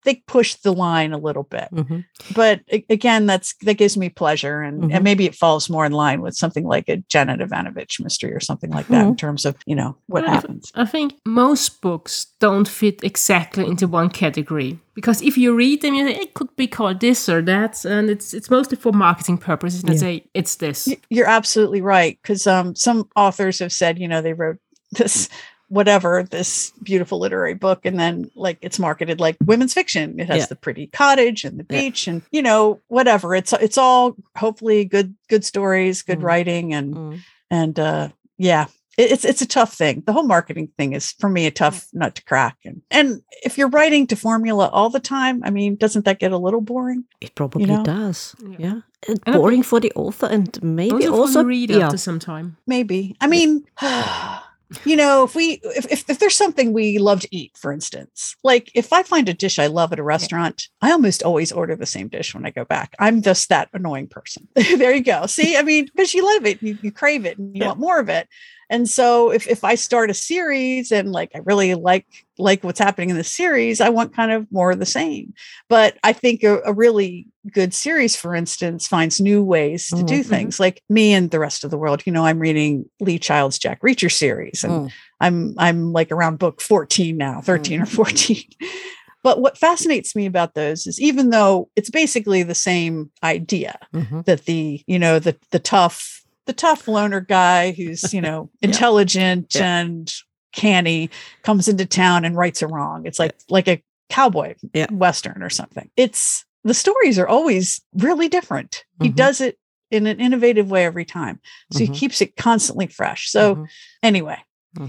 they 0.07 0.15
push 0.27 0.55
the 0.65 0.73
line 0.73 1.11
a 1.13 1.17
little 1.27 1.43
bit 1.43 1.67
Mhm. 1.73 2.05
but 2.33 2.61
again 2.89 3.25
that's 3.27 3.53
that 3.65 3.75
gives 3.77 3.95
me 3.97 4.07
pleasure 4.09 4.61
and, 4.67 4.75
Mhm. 4.83 4.93
and 4.93 5.03
maybe 5.03 5.25
it 5.25 5.35
falls 5.35 5.69
more 5.69 5.85
in 5.85 5.91
line 5.91 6.21
with 6.21 6.33
something 6.35 6.65
like 6.65 6.87
a 6.89 6.97
janet 7.13 7.41
evanovich 7.41 7.99
mystery 7.99 8.31
or 8.33 8.39
something 8.39 8.71
like 8.77 8.87
that 8.87 9.05
in 9.05 9.15
terms 9.15 9.45
of 9.45 9.53
you 9.65 9.75
know 9.75 9.91
what 10.07 10.23
Well, 10.23 10.33
happens 10.33 10.71
I 10.73 10.85
think 10.85 11.13
most 11.25 11.81
books 11.81 12.27
don't 12.39 12.67
fit 12.67 13.03
exactly 13.03 13.65
into 13.67 13.87
one 13.87 14.09
category 14.09 14.79
because 14.95 15.21
if 15.21 15.37
you 15.37 15.53
read 15.55 15.81
them, 15.81 15.93
you 15.93 16.07
say 16.07 16.15
it 16.21 16.33
could 16.33 16.55
be 16.55 16.65
called 16.67 16.99
this 17.01 17.29
or 17.29 17.41
that, 17.43 17.85
and 17.85 18.09
it's 18.09 18.33
it's 18.33 18.49
mostly 18.49 18.77
for 18.77 18.91
marketing 18.91 19.37
purposes. 19.37 19.83
And 19.83 19.93
Yeah. 19.93 19.99
say 19.99 20.13
it's 20.33 20.55
this. 20.55 20.89
You're 21.15 21.29
absolutely 21.39 21.81
right. 21.81 22.17
Because 22.19 22.47
um, 22.47 22.73
some 22.75 23.07
authors 23.15 23.59
have 23.59 23.71
said, 23.71 23.99
you 23.99 24.07
know, 24.07 24.21
they 24.23 24.33
wrote 24.33 24.57
this 24.99 25.29
whatever 25.69 26.23
this 26.29 26.71
beautiful 26.81 27.19
literary 27.19 27.53
book 27.53 27.81
and 27.85 27.99
then 27.99 28.31
like 28.35 28.57
it's 28.61 28.79
marketed 28.79 29.19
like 29.19 29.35
women's 29.45 29.73
fiction 29.73 30.19
it 30.19 30.27
has 30.27 30.39
Yeah. 30.39 30.45
the 30.45 30.55
pretty 30.55 30.87
cottage 30.87 31.43
and 31.43 31.59
the 31.59 31.65
Yeah. 31.69 31.81
beach 31.81 32.07
and 32.07 32.21
you 32.31 32.41
know 32.41 32.79
whatever 32.87 33.35
it's 33.35 33.51
it's 33.53 33.77
all 33.77 34.15
hopefully 34.37 34.85
good 34.85 35.13
good 35.27 35.43
stories 35.43 36.03
good 36.03 36.19
Mm. 36.19 36.23
writing 36.23 36.73
and 36.73 36.95
Mm. 36.95 37.19
and 37.51 37.79
uh 37.79 38.09
yeah 38.37 38.67
it- 38.97 39.11
it's 39.11 39.25
it's 39.25 39.41
a 39.41 39.45
tough 39.47 39.73
thing 39.73 40.03
the 40.05 40.13
whole 40.13 40.23
marketing 40.25 40.69
thing 40.77 40.93
is 40.93 41.11
for 41.19 41.27
me 41.29 41.45
a 41.47 41.51
tough 41.51 41.87
nut 41.93 42.15
to 42.15 42.23
crack 42.23 42.55
and 42.63 42.81
and 42.89 43.21
if 43.43 43.57
you're 43.57 43.69
writing 43.69 44.07
to 44.07 44.15
formula 44.15 44.69
all 44.71 44.89
the 44.89 44.99
time 45.01 45.41
i 45.43 45.49
mean 45.49 45.75
doesn't 45.75 46.05
that 46.05 46.17
get 46.19 46.31
a 46.31 46.37
little 46.37 46.61
boring 46.61 47.03
It 47.19 47.35
probably 47.35 47.65
know? 47.65 47.83
does. 47.83 48.35
Yeah. 48.41 48.55
Yeah. 48.59 48.79
And 49.07 49.19
And 49.27 49.35
I 49.35 49.37
boring 49.37 49.63
for 49.63 49.79
the 49.79 49.91
author 49.95 50.27
and 50.27 50.57
maybe 50.63 51.05
also, 51.07 51.11
also, 51.21 51.33
for 51.33 51.43
the 51.43 51.45
reader 51.49 51.77
yeah. 51.77 51.85
after 51.87 51.97
some 51.97 52.19
time. 52.19 52.55
maybe 52.65 53.15
i 53.19 53.27
mean 53.27 53.65
you 54.85 54.95
know 54.97 55.23
if 55.23 55.33
we 55.35 55.61
if, 55.63 55.85
if 55.91 56.09
if 56.09 56.19
there's 56.19 56.35
something 56.35 56.73
we 56.73 56.97
love 56.97 57.21
to 57.21 57.27
eat 57.35 57.51
for 57.55 57.71
instance 57.71 58.35
like 58.43 58.69
if 58.75 58.91
i 58.91 59.01
find 59.01 59.29
a 59.29 59.33
dish 59.33 59.59
i 59.59 59.67
love 59.67 59.93
at 59.93 59.99
a 59.99 60.03
restaurant 60.03 60.67
i 60.81 60.91
almost 60.91 61.23
always 61.23 61.51
order 61.53 61.75
the 61.75 61.85
same 61.85 62.07
dish 62.09 62.33
when 62.35 62.45
i 62.45 62.51
go 62.51 62.65
back. 62.65 62.93
I'm 62.99 63.21
just 63.21 63.47
that 63.49 63.69
annoying 63.73 64.07
person. 64.07 64.47
There 64.55 64.93
you 64.93 65.03
go. 65.03 65.25
See 65.25 65.55
i 65.55 65.61
mean 65.61 65.85
because 65.85 66.13
you 66.13 66.25
love 66.25 66.45
it 66.45 66.61
you, 66.61 66.77
you 66.81 66.91
crave 66.91 67.25
it 67.25 67.37
and 67.37 67.55
you 67.55 67.61
Yeah. 67.61 67.67
want 67.67 67.79
more 67.79 67.99
of 67.99 68.09
it 68.09 68.27
and 68.69 68.89
so 68.89 69.31
if 69.31 69.47
if 69.47 69.63
i 69.63 69.75
start 69.75 70.09
a 70.09 70.13
series 70.13 70.91
and 70.91 71.11
like 71.11 71.31
i 71.35 71.39
really 71.39 71.73
like 71.75 72.05
like 72.37 72.63
what's 72.63 72.79
happening 72.79 73.09
in 73.09 73.15
the 73.17 73.23
series 73.23 73.79
i 73.81 73.89
want 73.89 74.13
kind 74.15 74.31
of 74.31 74.45
more 74.51 74.71
of 74.71 74.79
the 74.79 74.85
same 74.85 75.33
but 75.69 75.97
i 76.03 76.11
think 76.13 76.43
a, 76.43 76.59
a 76.65 76.73
really 76.73 77.27
good 77.51 77.73
series 77.73 78.15
for 78.15 78.35
instance 78.35 78.87
finds 78.87 79.19
new 79.21 79.43
ways 79.43 79.87
to 79.89 80.03
do 80.03 80.19
Mhm. 80.21 80.25
things 80.25 80.59
like 80.59 80.81
me 80.89 81.13
and 81.13 81.31
the 81.31 81.39
rest 81.39 81.63
of 81.63 81.71
the 81.71 81.77
world 81.77 82.03
you 82.05 82.11
know 82.11 82.25
i'm 82.25 82.39
reading 82.39 82.85
lee 82.99 83.19
child's 83.19 83.57
jack 83.57 83.81
reacher 83.81 84.11
series 84.11 84.63
and 84.63 84.73
Mm. 84.87 84.91
i'm 85.21 85.55
i'm 85.57 85.93
like 85.93 86.11
around 86.11 86.37
book 86.39 86.61
14 86.61 87.15
now 87.17 87.41
13 87.41 87.81
or 87.81 87.85
14 87.85 88.43
but 89.23 89.41
what 89.41 89.57
fascinates 89.57 90.15
me 90.15 90.25
about 90.25 90.53
those 90.53 90.85
is 90.87 91.01
even 91.01 91.29
though 91.31 91.69
it's 91.75 91.89
basically 91.89 92.43
the 92.43 92.55
same 92.55 93.09
idea 93.23 93.79
Mhm. 93.93 94.25
that 94.25 94.45
the 94.45 94.83
you 94.87 94.99
know 94.99 95.19
the 95.19 95.35
the 95.51 95.59
tough 95.59 96.23
the 96.47 96.53
tough 96.53 96.87
loner 96.87 97.21
guy 97.21 97.71
who's 97.71 98.13
you 98.13 98.21
know 98.21 98.49
intelligent 98.61 99.53
Yeah. 99.55 99.79
and 99.81 100.11
canny 100.53 101.09
comes 101.43 101.67
into 101.67 101.85
town 101.85 102.25
and 102.25 102.35
rights 102.35 102.61
a 102.61 102.67
wrong 102.67 103.05
it's 103.05 103.19
like 103.19 103.35
like 103.49 103.67
a 103.67 103.83
cowboy 104.09 104.55
Yeah. 104.73 104.87
western 104.91 105.43
or 105.43 105.49
something 105.49 105.89
it's 105.97 106.45
the 106.63 106.73
stories 106.73 107.19
are 107.19 107.27
always 107.27 107.81
really 107.93 108.27
different 108.29 108.83
he 109.01 109.09
Mhm. 109.09 109.15
does 109.15 109.41
it 109.41 109.59
in 109.91 110.07
an 110.07 110.19
innovative 110.19 110.69
way 110.71 110.85
every 110.85 111.05
time 111.05 111.39
so 111.71 111.79
Mhm. 111.79 111.87
he 111.87 111.99
keeps 111.99 112.21
it 112.21 112.35
constantly 112.35 112.87
fresh 112.87 113.29
so 113.29 113.55
Mhm. 113.55 113.67
anyway. 114.03 114.37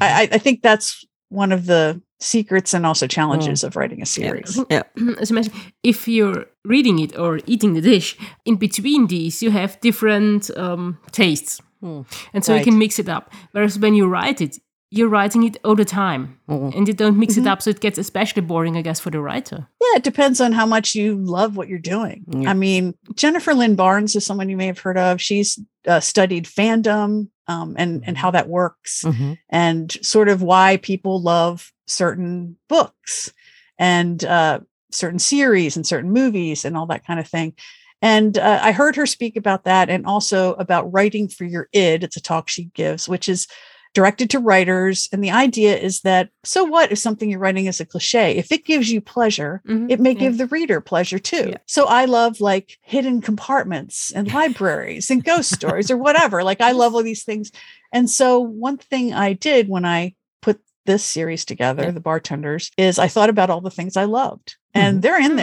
I, 0.01 0.23
I- 0.23 0.29
I 0.33 0.39
think 0.39 0.61
that's 0.63 1.05
one 1.29 1.53
of 1.53 1.67
the 1.67 2.01
secrets 2.21 2.75
and 2.75 2.85
also 2.85 3.07
challenges 3.07 3.63
of 3.65 3.77
writing 3.77 4.03
a 4.03 4.07
series 4.07 4.59
yeah. 4.71 4.83
As 5.21 5.31
I 5.31 5.35
mentioned, 5.35 5.55
if 5.83 6.09
you're 6.09 6.47
reading 6.65 6.99
it 6.99 7.17
or 7.19 7.39
eating 7.47 7.75
the 7.75 7.81
dish, 7.81 8.17
in 8.45 8.57
between 8.57 9.07
these 9.07 9.43
you 9.43 9.51
have 9.51 9.79
different 9.81 10.51
um, 10.57 10.99
tastes, 11.13 11.61
Mm. 11.83 12.05
and 12.35 12.45
so 12.45 12.57
you 12.57 12.65
can 12.65 12.77
mix 12.79 12.99
it 12.99 13.09
up. 13.09 13.33
Whereas 13.53 13.79
when 13.79 13.95
you 13.95 14.09
write 14.09 14.41
it, 14.41 14.59
you're 14.91 15.09
writing 15.09 15.45
it 15.45 15.57
all 15.65 15.77
the 15.77 15.85
time, 15.85 16.37
Mm. 16.51 16.75
and 16.77 16.89
you 16.89 16.95
don't 16.95 17.17
mix 17.17 17.35
Mhm. 17.35 17.43
it 17.43 17.47
up, 17.47 17.63
so 17.63 17.71
it 17.71 17.79
gets 17.81 17.99
especially 17.99 18.43
boring, 18.43 18.77
I 18.77 18.83
guess, 18.83 18.99
for 19.01 19.11
the 19.13 19.21
writer. 19.21 19.69
Yeah, 19.81 19.97
it 19.99 20.03
depends 20.03 20.41
on 20.41 20.51
how 20.53 20.67
much 20.67 20.97
you 20.97 21.15
love 21.15 21.57
what 21.57 21.69
you're 21.69 21.79
doing. 21.95 22.25
Yeah. 22.27 22.51
I 22.51 22.55
mean, 22.55 22.95
Jennifer 23.15 23.55
Lynn 23.55 23.77
Barnes 23.77 24.17
is 24.17 24.27
someone 24.27 24.49
you 24.49 24.57
may 24.57 24.67
have 24.67 24.81
heard 24.81 24.99
of. 24.99 25.21
She's 25.21 25.57
uh, 25.87 26.01
studied 26.01 26.47
fandom 26.47 27.29
um, 27.49 27.75
and 27.79 28.03
and 28.07 28.17
how 28.17 28.31
that 28.31 28.49
works, 28.49 29.03
Mhm. 29.05 29.39
and 29.51 29.93
sort 30.03 30.29
of 30.29 30.43
why 30.43 30.77
people 30.77 31.21
love 31.21 31.73
certain 31.87 32.57
books 32.69 33.33
and 33.79 34.25
uh, 34.25 34.61
certain 34.93 35.19
series 35.19 35.77
and 35.77 35.87
certain 35.87 36.13
movies 36.13 36.65
and 36.65 36.77
all 36.77 36.87
that 36.87 37.07
kind 37.07 37.19
of 37.21 37.27
thing. 37.27 37.55
And 38.01 38.39
uh, 38.39 38.61
I 38.63 38.73
heard 38.73 38.95
her 38.97 39.07
speak 39.07 39.37
about 39.37 39.65
that, 39.65 39.89
and 39.91 40.07
also 40.07 40.55
about 40.55 40.93
writing 40.93 41.29
for 41.29 41.45
your 41.45 41.69
id. 41.73 42.05
It's 42.05 42.17
a 42.17 42.23
talk 42.23 42.49
she 42.49 42.65
gives, 42.75 43.09
which 43.09 43.29
is 43.29 43.49
directed 43.95 44.31
to 44.31 44.39
writers. 44.39 45.09
And 45.13 45.23
the 45.25 45.31
idea 45.31 45.77
is 45.77 46.01
that 46.03 46.31
so 46.45 46.65
what 46.65 46.93
if 46.93 46.99
something 46.99 47.31
you're 47.31 47.39
writing 47.41 47.67
is 47.67 47.81
a 47.81 47.85
cliche? 47.87 48.37
If 48.37 48.53
it 48.53 48.65
gives 48.65 48.91
you 48.91 49.01
pleasure, 49.01 49.63
Mhm. 49.67 49.91
it 49.91 50.01
may 50.01 50.13
Yeah. 50.13 50.19
give 50.21 50.39
the 50.39 50.47
reader 50.47 50.81
pleasure 50.81 51.19
too. 51.19 51.49
Yeah. 51.51 51.57
So 51.67 51.87
I 51.87 52.05
love 52.05 52.41
like 52.41 52.79
hidden 52.83 53.21
compartments 53.21 54.13
and 54.13 54.27
libraries 54.35 55.11
and 55.11 55.25
ghost 55.25 55.55
stories 55.55 55.91
or 55.91 55.97
whatever. 55.97 56.43
Like 56.45 56.61
I 56.61 56.73
love 56.73 56.95
all 56.95 57.03
these 57.03 57.25
things. 57.25 57.51
And 57.93 58.09
so 58.11 58.39
one 58.39 58.77
thing 58.79 59.13
I 59.15 59.33
did 59.33 59.69
when 59.69 59.85
I 59.85 60.15
put 60.43 60.61
this 60.87 61.05
series 61.05 61.45
together, 61.45 61.85
Yeah. 61.85 61.91
The 61.93 62.01
Bartenders, 62.01 62.71
is 62.77 62.99
I 62.99 63.09
thought 63.09 63.31
about 63.31 63.51
all 63.51 63.61
the 63.61 63.71
things 63.71 63.97
I 63.97 64.05
loved, 64.05 64.57
and 64.75 64.99
Mhm. 64.99 65.03
they're 65.03 65.21
in 65.21 65.31
Hmm. 65.33 65.37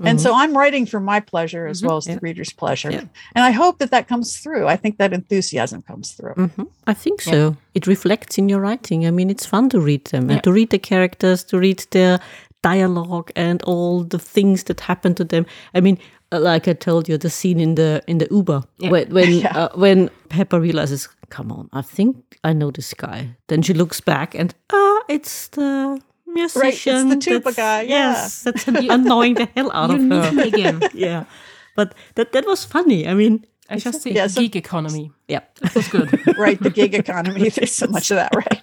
There. 0.00 0.10
And 0.10 0.20
so 0.20 0.34
I'm 0.34 0.56
writing 0.56 0.86
for 0.86 1.00
my 1.00 1.20
pleasure 1.20 1.66
as 1.66 1.80
Mhm. 1.80 1.86
well 1.86 1.96
as 1.98 2.06
Yeah. 2.06 2.14
the 2.14 2.20
reader's 2.20 2.52
pleasure. 2.52 2.90
Yeah. 2.90 3.04
And 3.34 3.44
I 3.44 3.50
hope 3.52 3.78
that 3.78 3.90
that 3.90 4.08
comes 4.08 4.36
through. 4.42 4.66
I 4.66 4.76
think 4.76 4.98
that 4.98 5.12
enthusiasm 5.12 5.82
comes 5.82 6.12
through. 6.12 6.34
Mhm. 6.34 6.66
I 6.86 6.94
think 6.94 7.20
so. 7.22 7.56
It 7.74 7.86
reflects 7.86 8.38
in 8.38 8.48
your 8.48 8.60
writing. 8.60 9.06
I 9.06 9.10
mean, 9.10 9.30
it's 9.30 9.46
fun 9.46 9.68
to 9.70 9.80
read 9.80 10.04
them 10.06 10.24
Yeah. 10.28 10.34
and 10.34 10.42
to 10.44 10.52
read 10.52 10.70
the 10.70 10.78
characters, 10.78 11.44
to 11.44 11.58
read 11.58 11.86
their 11.90 12.18
dialogue 12.62 13.30
and 13.36 13.62
all 13.62 14.04
the 14.04 14.18
things 14.18 14.64
that 14.64 14.80
happen 14.80 15.14
to 15.14 15.24
them. 15.24 15.46
I 15.74 15.80
mean, 15.80 15.98
uh, 16.32 16.40
like 16.40 16.68
I 16.68 16.74
told 16.74 17.08
you, 17.08 17.18
the 17.18 17.30
scene 17.30 17.60
in 17.60 17.74
the 17.74 18.02
in 18.06 18.18
the 18.18 18.26
Uber 18.30 18.62
Yeah. 18.78 18.90
when 18.90 19.06
when, 19.14 19.32
Yeah. 19.44 19.56
uh, 19.58 19.68
when 19.74 20.10
Pepper 20.28 20.60
realizes, 20.60 21.08
"Come 21.30 21.52
on, 21.52 21.68
I 21.72 21.82
think 21.82 22.16
I 22.44 22.52
know 22.52 22.70
this 22.70 22.94
guy." 22.94 23.36
Then 23.48 23.62
she 23.62 23.74
looks 23.74 24.00
back 24.00 24.34
and 24.34 24.54
ah, 24.72 25.00
it's 25.08 25.48
the 25.48 25.98
musician. 26.34 27.08
the 27.08 27.16
tuba 27.16 27.50
that's- 27.50 27.56
guy, 27.56 27.82
yeah. 27.82 28.12
Yes, 28.12 28.42
that's 28.42 28.66
annoying 28.96 29.34
the 29.34 29.46
hell 29.56 29.70
out 29.72 29.90
you 29.90 29.96
of 29.96 30.02
need 30.02 30.24
her. 30.24 30.32
me 30.32 30.42
again. 30.48 30.80
yeah, 30.94 31.24
but 31.76 31.94
that 32.14 32.32
that 32.32 32.46
was 32.46 32.64
funny. 32.64 33.06
I 33.06 33.14
mean, 33.14 33.44
I 33.68 33.76
just 33.78 34.02
say 34.02 34.12
Yeah, 34.12 34.26
so- 34.28 34.40
gig 34.40 34.56
economy. 34.56 35.12
yeah. 35.28 35.40
That 35.62 35.74
was 35.74 35.88
good. 35.88 36.08
right. 36.38 36.58
The 36.60 36.70
gig 36.70 36.94
economy. 36.94 37.48
There's 37.54 37.72
so 37.72 37.86
much 37.86 38.10
of 38.10 38.16
that, 38.16 38.34
right? 38.34 38.62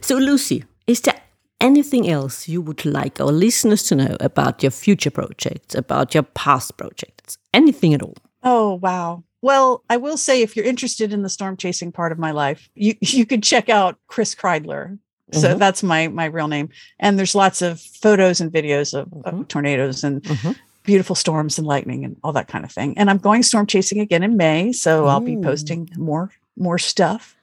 So, 0.00 0.16
Lucy, 0.16 0.64
is 0.86 1.00
there 1.02 1.20
anything 1.60 2.08
else 2.10 2.48
you 2.48 2.60
would 2.60 2.84
like 2.84 3.20
our 3.20 3.30
listeners 3.32 3.84
to 3.84 3.94
know 3.94 4.16
about 4.20 4.62
your 4.62 4.72
future 4.72 5.10
projects, 5.10 5.74
about 5.74 6.12
your 6.14 6.24
past 6.24 6.76
projects, 6.76 7.38
anything 7.54 7.94
at 7.94 8.02
all? 8.02 8.16
Oh, 8.42 8.74
wow. 8.74 9.22
Well, 9.40 9.84
I 9.88 9.96
will 9.96 10.16
say 10.16 10.42
if 10.42 10.56
you're 10.56 10.66
interested 10.66 11.12
in 11.12 11.22
the 11.22 11.28
storm 11.28 11.56
chasing 11.56 11.92
part 11.92 12.12
of 12.12 12.18
my 12.18 12.30
life, 12.32 12.68
you 12.74 12.94
you 13.00 13.24
could 13.26 13.42
check 13.42 13.68
out 13.68 13.96
Chris 14.06 14.34
Kridler. 14.34 14.98
So 15.32 15.54
Mhm. 15.54 15.58
that's 15.58 15.82
my 15.82 16.08
my 16.08 16.24
real 16.26 16.48
name. 16.48 16.68
And 16.98 17.18
there's 17.18 17.34
lots 17.34 17.62
of 17.62 17.80
photos 17.80 18.40
and 18.40 18.50
videos 18.52 18.92
of, 18.92 19.08
of 19.24 19.34
Mhm. 19.34 19.48
tornadoes 19.48 20.04
and 20.04 20.22
Mhm. 20.22 20.56
beautiful 20.84 21.14
storms 21.16 21.58
and 21.58 21.66
lightning 21.66 22.04
and 22.04 22.16
all 22.24 22.32
that 22.32 22.48
kind 22.48 22.64
of 22.64 22.72
thing. 22.72 22.98
And 22.98 23.08
I'm 23.08 23.18
going 23.18 23.42
storm 23.42 23.66
chasing 23.66 24.00
again 24.00 24.22
in 24.22 24.36
May, 24.36 24.72
so 24.72 25.06
I'll 25.06 25.20
be 25.20 25.36
posting 25.36 25.88
more 25.96 26.30
more 26.58 26.78
stuff 26.78 27.34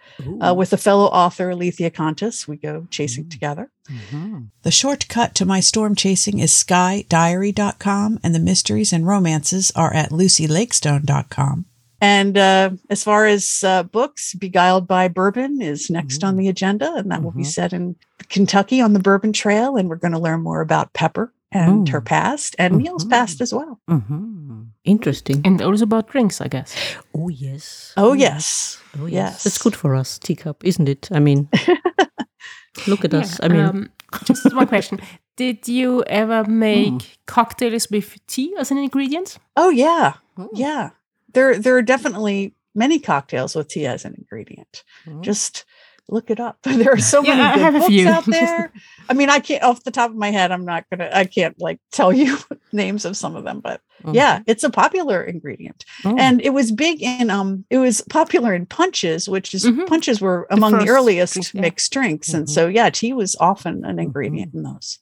uh, 0.41 0.53
with 0.55 0.73
a 0.73 0.77
fellow 0.77 1.05
author, 1.05 1.49
Alethea 1.51 1.89
Kontis. 1.89 2.47
We 2.47 2.57
go 2.57 2.85
chasing 2.91 3.27
together. 3.29 3.69
Mhm. 3.89 4.47
The 4.63 4.71
shortcut 4.71 5.33
to 5.35 5.45
my 5.45 5.61
storm 5.61 5.95
chasing 5.95 6.39
is 6.39 6.51
skydiary.com, 6.51 8.19
and 8.23 8.35
the 8.35 8.39
mysteries 8.39 8.91
and 8.93 9.07
romances 9.07 9.71
are 9.75 9.93
at 9.93 10.11
lucylakestone.com. 10.11 11.65
And 12.01 12.37
uh, 12.37 12.71
as 12.89 13.03
far 13.03 13.25
as 13.25 13.63
uh, 13.63 13.83
books, 13.83 14.33
Beguiled 14.35 14.87
by 14.87 15.07
Bourbon 15.09 15.61
is 15.61 15.89
next 15.89 16.23
on 16.23 16.37
the 16.37 16.47
agenda, 16.47 16.93
and 16.95 17.11
that 17.11 17.21
will 17.23 17.31
be 17.31 17.43
Mhm. 17.43 17.47
set 17.47 17.73
in 17.73 17.95
Kentucky 18.29 18.79
on 18.81 18.93
the 18.93 18.99
Bourbon 18.99 19.33
Trail. 19.33 19.75
And 19.75 19.89
we're 19.89 19.97
going 19.97 20.13
to 20.13 20.19
learn 20.19 20.41
more 20.41 20.61
about 20.61 20.93
Pepper 20.93 21.33
and 21.51 21.89
Oh. 21.89 21.91
her 21.91 22.01
past 22.01 22.55
and 22.59 22.77
Neil's 22.77 23.03
Mhm. 23.05 23.09
past 23.09 23.41
as 23.41 23.53
well. 23.53 23.79
Mhm. 23.89 24.67
Interesting. 24.85 25.41
and 25.45 25.61
also 25.61 25.83
about 25.83 26.07
drinks, 26.07 26.39
I 26.41 26.47
guess. 26.47 26.73
Oh, 27.13 27.27
yes. 27.29 27.93
Oh, 27.97 28.13
yes. 28.13 28.77
Oh, 28.97 29.05
yes. 29.05 29.13
yes. 29.13 29.43
That's 29.43 29.57
good 29.57 29.75
for 29.75 29.93
us, 29.95 30.17
teacup, 30.17 30.63
isn't 30.65 30.87
it? 30.89 31.09
I 31.11 31.19
mean, 31.19 31.47
look 32.87 33.03
at 33.05 33.13
us. 33.13 33.39
I 33.43 33.47
mean, 33.49 33.61
um, 33.65 33.89
just 34.25 34.53
one 34.55 34.67
question: 34.67 34.99
Did 35.37 35.67
you 35.67 36.03
ever 36.07 36.43
make 36.45 37.01
Hmm. 37.01 37.07
cocktails 37.27 37.89
with 37.91 38.17
tea 38.27 38.53
as 38.57 38.71
an 38.71 38.77
ingredient? 38.77 39.37
Oh, 39.55 39.69
yeah. 39.69 40.13
oh, 40.37 40.49
Yeah. 40.53 40.89
There, 41.33 41.57
there 41.57 41.75
are 41.77 41.81
definitely 41.81 42.53
many 42.75 42.99
cocktails 42.99 43.55
with 43.55 43.67
tea 43.69 43.85
as 43.85 44.05
an 44.05 44.15
ingredient. 44.17 44.83
oh. 45.07 45.21
just 45.21 45.65
look 46.11 46.31
it 46.31 46.39
up. 46.39 46.57
There 46.63 46.91
are 46.93 46.97
so 46.97 47.21
Yeah, 47.23 47.35
many 47.35 47.61
good 47.61 47.73
books 47.73 47.85
few. 47.87 48.07
out 48.09 48.25
there. 48.25 48.73
I 49.09 49.13
mean, 49.13 49.29
I 49.29 49.39
can't 49.39 49.63
off 49.63 49.83
the 49.83 49.91
top 49.91 50.09
of 50.09 50.15
my 50.17 50.31
head. 50.31 50.51
I'm 50.51 50.65
not 50.65 50.85
gonna. 50.89 51.07
I 51.13 51.25
can't 51.25 51.59
like 51.61 51.79
tell 51.91 52.11
you 52.11 52.37
names 52.71 53.05
of 53.05 53.15
some 53.15 53.35
of 53.35 53.43
them, 53.43 53.59
but 53.59 53.81
Mhm. 54.03 54.15
yeah, 54.15 54.39
it's 54.47 54.63
a 54.63 54.69
popular 54.71 55.21
ingredient, 55.23 55.83
Oh. 56.05 56.15
and 56.17 56.41
it 56.41 56.51
was 56.51 56.71
big 56.71 57.03
in 57.03 57.29
um. 57.29 57.65
It 57.69 57.77
was 57.79 58.01
popular 58.09 58.53
in 58.55 58.65
punches, 58.65 59.27
which 59.29 59.53
is 59.53 59.65
Mhm. 59.65 59.85
punches 59.87 60.19
were 60.21 60.47
among 60.49 60.71
the, 60.71 60.77
first 60.79 60.89
earliest 60.89 61.53
yeah. 61.53 61.61
mixed 61.61 61.91
drinks, 61.93 62.33
and 62.33 62.45
Mhm. 62.45 62.49
so 62.49 62.67
yeah, 62.67 62.89
tea 62.89 63.13
was 63.13 63.35
often 63.39 63.83
an 63.85 63.99
ingredient 63.99 64.53
in 64.55 64.63
those. 64.63 64.97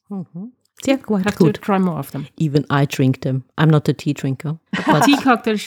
They're 0.84 0.98
quite 0.98 1.24
Have 1.24 1.36
good. 1.36 1.54
to 1.56 1.60
try 1.60 1.78
more 1.78 1.98
of 1.98 2.10
them. 2.12 2.26
Even 2.36 2.64
I 2.70 2.84
drink 2.84 3.20
them. 3.22 3.44
I'm 3.58 3.70
not 3.70 3.88
a 3.88 3.92
tea 3.92 4.12
drinker. 4.12 4.58
But 4.86 5.02
tea 5.04 5.16
cocktails. 5.16 5.62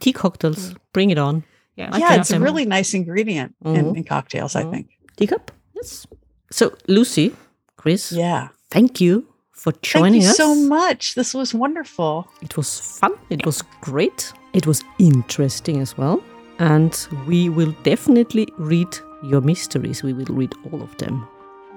tea 0.00 0.12
cocktails, 0.12 0.74
bring 0.92 1.10
it 1.10 1.18
on. 1.18 1.44
yeah, 1.76 1.90
I 1.92 1.98
yeah, 1.98 2.14
it's 2.20 2.30
a 2.30 2.34
them. 2.34 2.42
really 2.42 2.64
nice 2.64 2.94
ingredient 2.94 3.54
in, 3.64 3.74
Mhm. 3.84 3.96
in 3.96 4.04
cocktails. 4.04 4.56
I 4.56 4.62
Mhm. 4.62 4.70
think. 4.70 4.86
Teacup? 5.16 5.50
Yes. 5.74 6.06
So, 6.50 6.72
Lucy, 6.88 7.32
Chris, 7.76 8.12
Yeah. 8.12 8.48
thank 8.70 9.00
you 9.00 9.24
for 9.52 9.72
Thank 9.72 9.82
joining 9.82 10.22
you 10.22 10.28
us. 10.30 10.36
so 10.36 10.54
much. 10.54 11.14
This 11.14 11.34
was 11.34 11.52
wonderful. 11.54 12.26
It 12.42 12.56
was 12.56 12.80
fun. 13.00 13.12
It 13.30 13.44
was 13.46 13.62
great. 13.80 14.32
It 14.52 14.66
was 14.66 14.82
interesting 14.98 15.80
as 15.80 15.96
well. 15.98 16.22
And 16.58 16.92
we 17.26 17.48
will 17.48 17.74
definitely 17.82 18.46
read 18.58 18.88
your 19.22 19.40
mysteries. 19.42 20.02
We 20.04 20.12
will 20.12 20.32
read 20.40 20.54
all 20.70 20.80
of 20.82 20.96
them. 20.98 21.26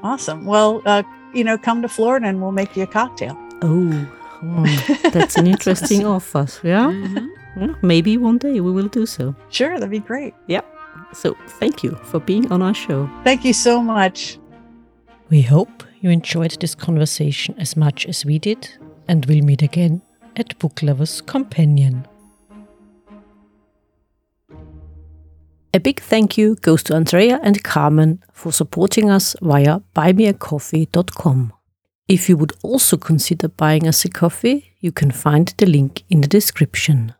Awesome. 0.03 0.45
Well, 0.45 0.81
uh, 0.85 1.01
you 1.33 1.43
know, 1.43 1.57
come 1.57 1.81
to 1.81 1.89
Florida 1.89 2.27
and 2.27 2.41
we'll 2.41 2.51
make 2.51 2.75
you 2.77 2.83
a 2.83 2.87
cocktail. 2.87 3.37
Oh, 3.61 3.91
hmm, 4.41 4.65
that's 5.11 5.35
an 5.37 5.47
interesting 5.47 6.05
offer. 6.15 6.45
Yeah? 6.63 6.91
Mhm. 6.91 7.27
Yeah, 7.59 7.73
Maybe 7.81 8.17
one 8.17 8.37
day 8.37 8.59
we 8.61 8.71
will 8.71 8.87
do 8.87 9.05
so. 9.05 9.35
Sure, 9.49 9.73
that'd 9.73 9.89
be 9.89 9.99
great. 9.99 10.33
Yeah. 10.47 10.61
So, 11.13 11.35
thank 11.59 11.83
you 11.83 11.95
for 12.03 12.19
being 12.19 12.51
on 12.51 12.61
our 12.61 12.73
show. 12.73 13.09
Thank 13.23 13.43
you 13.45 13.53
so 13.53 13.81
much. 13.81 14.37
We 15.29 15.41
hope 15.41 15.83
you 16.01 16.09
enjoyed 16.11 16.57
this 16.59 16.75
conversation 16.75 17.55
as 17.57 17.75
much 17.75 18.05
as 18.05 18.25
we 18.25 18.37
did, 18.39 18.69
and 19.07 19.25
we'll 19.25 19.43
meet 19.43 19.61
again 19.63 20.01
at 20.35 20.57
Book 20.59 20.81
Lovers 20.83 21.21
Companion. 21.21 22.05
A 25.73 25.79
big 25.79 25.99
thank 25.99 26.37
you 26.37 26.55
goes 26.55 26.81
to 26.83 26.95
Andrea 26.95 27.39
and 27.43 27.63
Carmen 27.63 28.23
for 28.31 28.51
supporting 28.51 29.09
us 29.09 29.35
via 29.41 29.81
buymeacoffee.com. 29.95 31.53
If 32.07 32.29
you 32.29 32.37
would 32.37 32.53
also 32.63 32.95
consider 32.97 33.49
buying 33.49 33.87
us 33.87 34.05
a 34.05 34.09
coffee, 34.09 34.73
you 34.79 34.91
can 34.93 35.11
find 35.11 35.53
the 35.57 35.65
link 35.65 36.03
in 36.09 36.21
the 36.21 36.27
description. 36.27 37.13